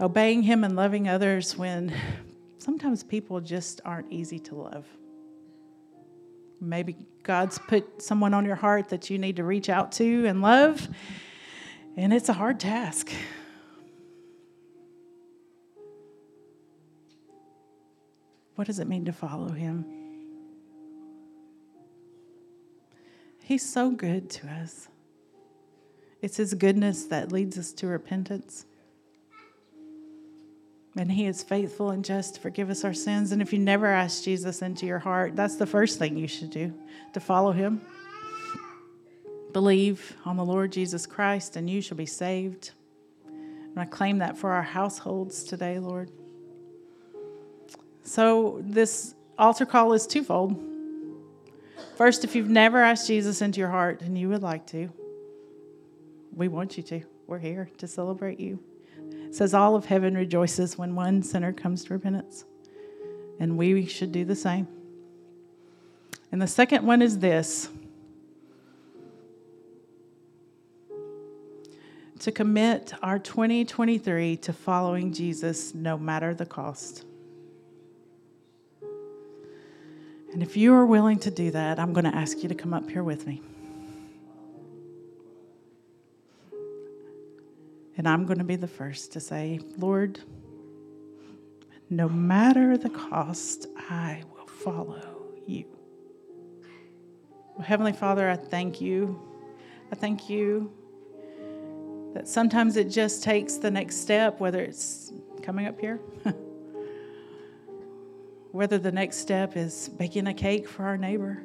Obeying 0.00 0.42
Him 0.42 0.64
and 0.64 0.76
loving 0.76 1.08
others 1.08 1.56
when 1.56 1.94
sometimes 2.58 3.02
people 3.02 3.40
just 3.40 3.80
aren't 3.84 4.12
easy 4.12 4.38
to 4.40 4.56
love. 4.56 4.84
Maybe 6.60 6.96
God's 7.22 7.58
put 7.58 8.02
someone 8.02 8.34
on 8.34 8.44
your 8.44 8.56
heart 8.56 8.88
that 8.90 9.08
you 9.08 9.18
need 9.18 9.36
to 9.36 9.44
reach 9.44 9.68
out 9.68 9.92
to 9.92 10.26
and 10.26 10.42
love, 10.42 10.88
and 11.96 12.12
it's 12.12 12.28
a 12.28 12.32
hard 12.32 12.60
task. 12.60 13.12
What 18.56 18.66
does 18.66 18.78
it 18.78 18.86
mean 18.86 19.04
to 19.06 19.12
follow 19.12 19.48
Him? 19.48 19.84
He's 23.42 23.68
so 23.68 23.90
good 23.90 24.30
to 24.30 24.48
us. 24.48 24.88
It's 26.22 26.36
His 26.36 26.54
goodness 26.54 27.04
that 27.06 27.32
leads 27.32 27.58
us 27.58 27.72
to 27.72 27.88
repentance. 27.88 28.64
And 30.96 31.10
He 31.10 31.26
is 31.26 31.42
faithful 31.42 31.90
and 31.90 32.04
just 32.04 32.36
to 32.36 32.40
forgive 32.40 32.70
us 32.70 32.84
our 32.84 32.94
sins. 32.94 33.32
And 33.32 33.42
if 33.42 33.52
you 33.52 33.58
never 33.58 33.86
asked 33.86 34.24
Jesus 34.24 34.62
into 34.62 34.86
your 34.86 35.00
heart, 35.00 35.34
that's 35.34 35.56
the 35.56 35.66
first 35.66 35.98
thing 35.98 36.16
you 36.16 36.28
should 36.28 36.50
do 36.50 36.72
to 37.12 37.20
follow 37.20 37.50
Him. 37.50 37.80
Believe 39.52 40.16
on 40.24 40.36
the 40.36 40.44
Lord 40.44 40.72
Jesus 40.72 41.04
Christ, 41.04 41.56
and 41.56 41.68
you 41.68 41.82
shall 41.82 41.96
be 41.96 42.06
saved. 42.06 42.70
And 43.26 43.78
I 43.78 43.84
claim 43.84 44.18
that 44.18 44.36
for 44.36 44.52
our 44.52 44.62
households 44.62 45.42
today, 45.42 45.78
Lord. 45.78 46.10
So, 48.04 48.60
this 48.62 49.14
altar 49.38 49.66
call 49.66 49.92
is 49.92 50.06
twofold. 50.06 50.60
First, 51.96 52.24
if 52.24 52.34
you've 52.34 52.48
never 52.48 52.78
asked 52.78 53.06
Jesus 53.06 53.42
into 53.42 53.60
your 53.60 53.68
heart 53.68 54.02
and 54.02 54.16
you 54.16 54.28
would 54.28 54.42
like 54.42 54.66
to, 54.68 54.90
we 56.34 56.48
want 56.48 56.76
you 56.76 56.82
to. 56.84 57.02
We're 57.26 57.38
here 57.38 57.70
to 57.78 57.86
celebrate 57.86 58.40
you. 58.40 58.58
It 59.10 59.34
says 59.34 59.54
all 59.54 59.74
of 59.76 59.86
heaven 59.86 60.14
rejoices 60.14 60.76
when 60.76 60.94
one 60.94 61.22
sinner 61.22 61.52
comes 61.52 61.84
to 61.84 61.94
repentance. 61.94 62.44
And 63.38 63.56
we 63.56 63.86
should 63.86 64.12
do 64.12 64.24
the 64.24 64.36
same. 64.36 64.68
And 66.30 66.40
the 66.40 66.46
second 66.46 66.86
one 66.86 67.02
is 67.02 67.18
this 67.18 67.68
to 72.20 72.30
commit 72.30 72.94
our 73.02 73.18
2023 73.18 74.36
to 74.36 74.52
following 74.52 75.12
Jesus 75.12 75.74
no 75.74 75.98
matter 75.98 76.32
the 76.34 76.46
cost. 76.46 77.04
And 80.32 80.42
if 80.42 80.56
you 80.56 80.72
are 80.72 80.86
willing 80.86 81.18
to 81.20 81.30
do 81.30 81.50
that, 81.50 81.78
I'm 81.78 81.92
going 81.92 82.04
to 82.04 82.14
ask 82.14 82.42
you 82.42 82.48
to 82.48 82.54
come 82.54 82.72
up 82.72 82.88
here 82.88 83.02
with 83.02 83.26
me. 83.26 83.42
And 88.02 88.08
I'm 88.08 88.26
going 88.26 88.38
to 88.38 88.44
be 88.44 88.56
the 88.56 88.66
first 88.66 89.12
to 89.12 89.20
say, 89.20 89.60
Lord, 89.78 90.18
no 91.88 92.08
matter 92.08 92.76
the 92.76 92.90
cost, 92.90 93.68
I 93.78 94.24
will 94.34 94.48
follow 94.48 95.28
you. 95.46 95.66
Heavenly 97.62 97.92
Father, 97.92 98.28
I 98.28 98.34
thank 98.34 98.80
you. 98.80 99.22
I 99.92 99.94
thank 99.94 100.28
you 100.28 100.72
that 102.14 102.26
sometimes 102.26 102.76
it 102.76 102.90
just 102.90 103.22
takes 103.22 103.58
the 103.58 103.70
next 103.70 103.98
step, 103.98 104.40
whether 104.40 104.60
it's 104.60 105.12
coming 105.40 105.66
up 105.66 105.78
here, 105.78 106.00
whether 108.50 108.78
the 108.78 108.90
next 108.90 109.18
step 109.18 109.56
is 109.56 109.90
baking 109.90 110.26
a 110.26 110.34
cake 110.34 110.66
for 110.68 110.86
our 110.86 110.96
neighbor. 110.98 111.40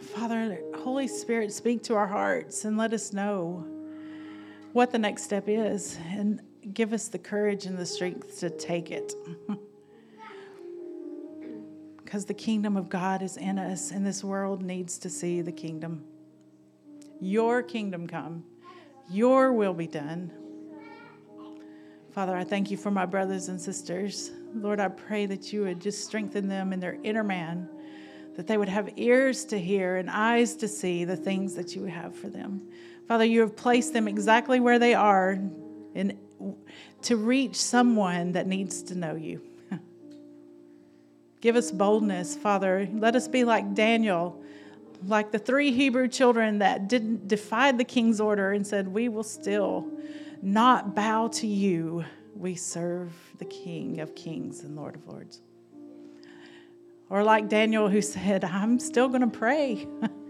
Father, 0.00 0.58
Holy 0.74 1.06
Spirit, 1.06 1.52
speak 1.52 1.84
to 1.84 1.94
our 1.94 2.08
hearts 2.08 2.64
and 2.64 2.76
let 2.76 2.92
us 2.92 3.12
know 3.12 3.64
what 4.76 4.92
the 4.92 4.98
next 4.98 5.22
step 5.22 5.44
is 5.48 5.96
and 6.10 6.38
give 6.74 6.92
us 6.92 7.08
the 7.08 7.18
courage 7.18 7.64
and 7.64 7.78
the 7.78 7.86
strength 7.86 8.38
to 8.38 8.50
take 8.50 8.90
it. 8.90 9.14
because 12.04 12.26
the 12.26 12.34
kingdom 12.34 12.76
of 12.76 12.90
God 12.90 13.22
is 13.22 13.38
in 13.38 13.58
us, 13.58 13.90
and 13.90 14.06
this 14.06 14.22
world 14.22 14.62
needs 14.62 14.98
to 14.98 15.08
see 15.08 15.40
the 15.40 15.50
kingdom. 15.50 16.04
Your 17.22 17.62
kingdom 17.62 18.06
come, 18.06 18.44
your 19.10 19.54
will 19.54 19.72
be 19.72 19.86
done. 19.86 20.30
Father, 22.12 22.36
I 22.36 22.44
thank 22.44 22.70
you 22.70 22.76
for 22.76 22.90
my 22.90 23.06
brothers 23.06 23.48
and 23.48 23.58
sisters. 23.58 24.30
Lord, 24.54 24.78
I 24.78 24.88
pray 24.88 25.24
that 25.24 25.54
you 25.54 25.62
would 25.62 25.80
just 25.80 26.04
strengthen 26.04 26.48
them 26.48 26.74
in 26.74 26.80
their 26.80 26.98
inner 27.02 27.24
man, 27.24 27.66
that 28.36 28.46
they 28.46 28.58
would 28.58 28.68
have 28.68 28.90
ears 28.96 29.46
to 29.46 29.58
hear 29.58 29.96
and 29.96 30.10
eyes 30.10 30.54
to 30.56 30.68
see 30.68 31.06
the 31.06 31.16
things 31.16 31.54
that 31.54 31.74
you 31.74 31.86
have 31.86 32.14
for 32.14 32.28
them. 32.28 32.68
Father, 33.08 33.24
you 33.24 33.40
have 33.40 33.54
placed 33.54 33.92
them 33.92 34.08
exactly 34.08 34.58
where 34.58 34.78
they 34.78 34.94
are 34.94 35.38
in, 35.94 36.18
to 37.02 37.16
reach 37.16 37.56
someone 37.56 38.32
that 38.32 38.46
needs 38.46 38.82
to 38.84 38.94
know 38.96 39.14
you. 39.14 39.40
Give 41.40 41.54
us 41.54 41.70
boldness, 41.70 42.34
Father. 42.34 42.88
Let 42.92 43.14
us 43.14 43.28
be 43.28 43.44
like 43.44 43.74
Daniel, 43.74 44.42
like 45.06 45.30
the 45.30 45.38
three 45.38 45.70
Hebrew 45.70 46.08
children 46.08 46.58
that 46.58 46.88
didn't 46.88 47.28
defied 47.28 47.78
the 47.78 47.84
king's 47.84 48.20
order 48.20 48.50
and 48.50 48.66
said, 48.66 48.88
"We 48.88 49.08
will 49.08 49.22
still 49.22 49.86
not 50.42 50.96
bow 50.96 51.28
to 51.28 51.46
you. 51.46 52.04
We 52.34 52.56
serve 52.56 53.12
the 53.38 53.44
King 53.44 54.00
of 54.00 54.14
Kings 54.16 54.64
and 54.64 54.74
Lord 54.74 54.96
of 54.96 55.06
Lords." 55.06 55.40
Or 57.08 57.22
like 57.22 57.48
Daniel 57.48 57.88
who 57.88 58.02
said, 58.02 58.42
"I'm 58.42 58.80
still 58.80 59.08
going 59.08 59.20
to 59.20 59.28
pray." 59.28 59.86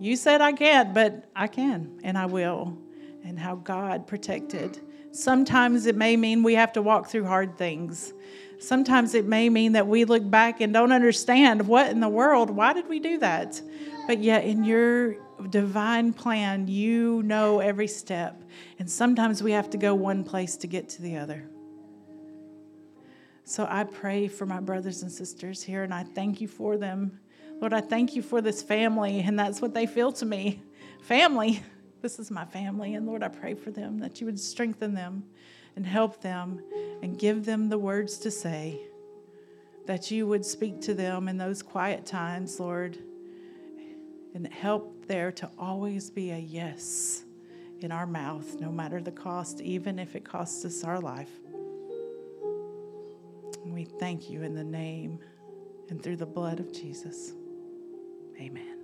you 0.00 0.16
said 0.16 0.40
I 0.40 0.52
can't, 0.52 0.94
but 0.94 1.30
I 1.36 1.46
can 1.46 2.00
and 2.02 2.16
I 2.16 2.26
will. 2.26 2.76
And 3.22 3.38
how 3.38 3.56
God 3.56 4.06
protected. 4.06 4.80
Sometimes 5.12 5.86
it 5.86 5.94
may 5.94 6.16
mean 6.16 6.42
we 6.42 6.54
have 6.54 6.72
to 6.72 6.82
walk 6.82 7.08
through 7.08 7.26
hard 7.26 7.58
things. 7.58 8.14
Sometimes 8.58 9.14
it 9.14 9.26
may 9.26 9.48
mean 9.48 9.72
that 9.72 9.86
we 9.86 10.04
look 10.04 10.28
back 10.28 10.60
and 10.60 10.72
don't 10.72 10.92
understand 10.92 11.66
what 11.66 11.90
in 11.90 12.00
the 12.00 12.08
world, 12.08 12.50
why 12.50 12.72
did 12.72 12.88
we 12.88 12.98
do 12.98 13.18
that? 13.18 13.60
But 14.06 14.20
yet, 14.20 14.44
in 14.44 14.64
your 14.64 15.16
divine 15.50 16.12
plan, 16.12 16.66
you 16.66 17.22
know 17.22 17.60
every 17.60 17.86
step. 17.86 18.42
And 18.78 18.90
sometimes 18.90 19.42
we 19.42 19.52
have 19.52 19.70
to 19.70 19.78
go 19.78 19.94
one 19.94 20.24
place 20.24 20.56
to 20.56 20.66
get 20.66 20.88
to 20.90 21.02
the 21.02 21.16
other. 21.16 21.44
So 23.44 23.66
I 23.68 23.84
pray 23.84 24.28
for 24.28 24.46
my 24.46 24.60
brothers 24.60 25.02
and 25.02 25.10
sisters 25.10 25.62
here, 25.62 25.82
and 25.82 25.92
I 25.92 26.04
thank 26.04 26.40
you 26.40 26.48
for 26.48 26.76
them. 26.76 27.18
Lord, 27.60 27.74
I 27.74 27.82
thank 27.82 28.16
you 28.16 28.22
for 28.22 28.40
this 28.40 28.62
family, 28.62 29.20
and 29.20 29.38
that's 29.38 29.60
what 29.60 29.74
they 29.74 29.86
feel 29.86 30.12
to 30.12 30.24
me 30.24 30.62
family. 31.02 31.62
This 32.02 32.18
is 32.18 32.30
my 32.30 32.46
family. 32.46 32.94
And 32.94 33.06
Lord, 33.06 33.22
I 33.22 33.28
pray 33.28 33.54
for 33.54 33.70
them 33.70 33.98
that 33.98 34.20
you 34.20 34.26
would 34.26 34.40
strengthen 34.40 34.94
them 34.94 35.24
and 35.76 35.86
help 35.86 36.22
them 36.22 36.62
and 37.02 37.18
give 37.18 37.44
them 37.44 37.68
the 37.68 37.78
words 37.78 38.18
to 38.18 38.30
say, 38.30 38.80
that 39.86 40.10
you 40.10 40.26
would 40.26 40.44
speak 40.44 40.80
to 40.82 40.94
them 40.94 41.28
in 41.28 41.36
those 41.36 41.62
quiet 41.62 42.06
times, 42.06 42.58
Lord, 42.58 42.98
and 44.34 44.46
help 44.46 45.06
there 45.06 45.32
to 45.32 45.50
always 45.58 46.10
be 46.10 46.30
a 46.30 46.38
yes 46.38 47.24
in 47.80 47.92
our 47.92 48.06
mouth, 48.06 48.60
no 48.60 48.70
matter 48.70 49.00
the 49.00 49.10
cost, 49.10 49.60
even 49.60 49.98
if 49.98 50.16
it 50.16 50.24
costs 50.24 50.64
us 50.64 50.84
our 50.84 51.00
life. 51.00 51.30
We 53.64 53.84
thank 53.84 54.30
you 54.30 54.42
in 54.42 54.54
the 54.54 54.64
name 54.64 55.18
and 55.88 56.02
through 56.02 56.16
the 56.16 56.26
blood 56.26 56.60
of 56.60 56.72
Jesus. 56.72 57.32
Amen. 58.40 58.79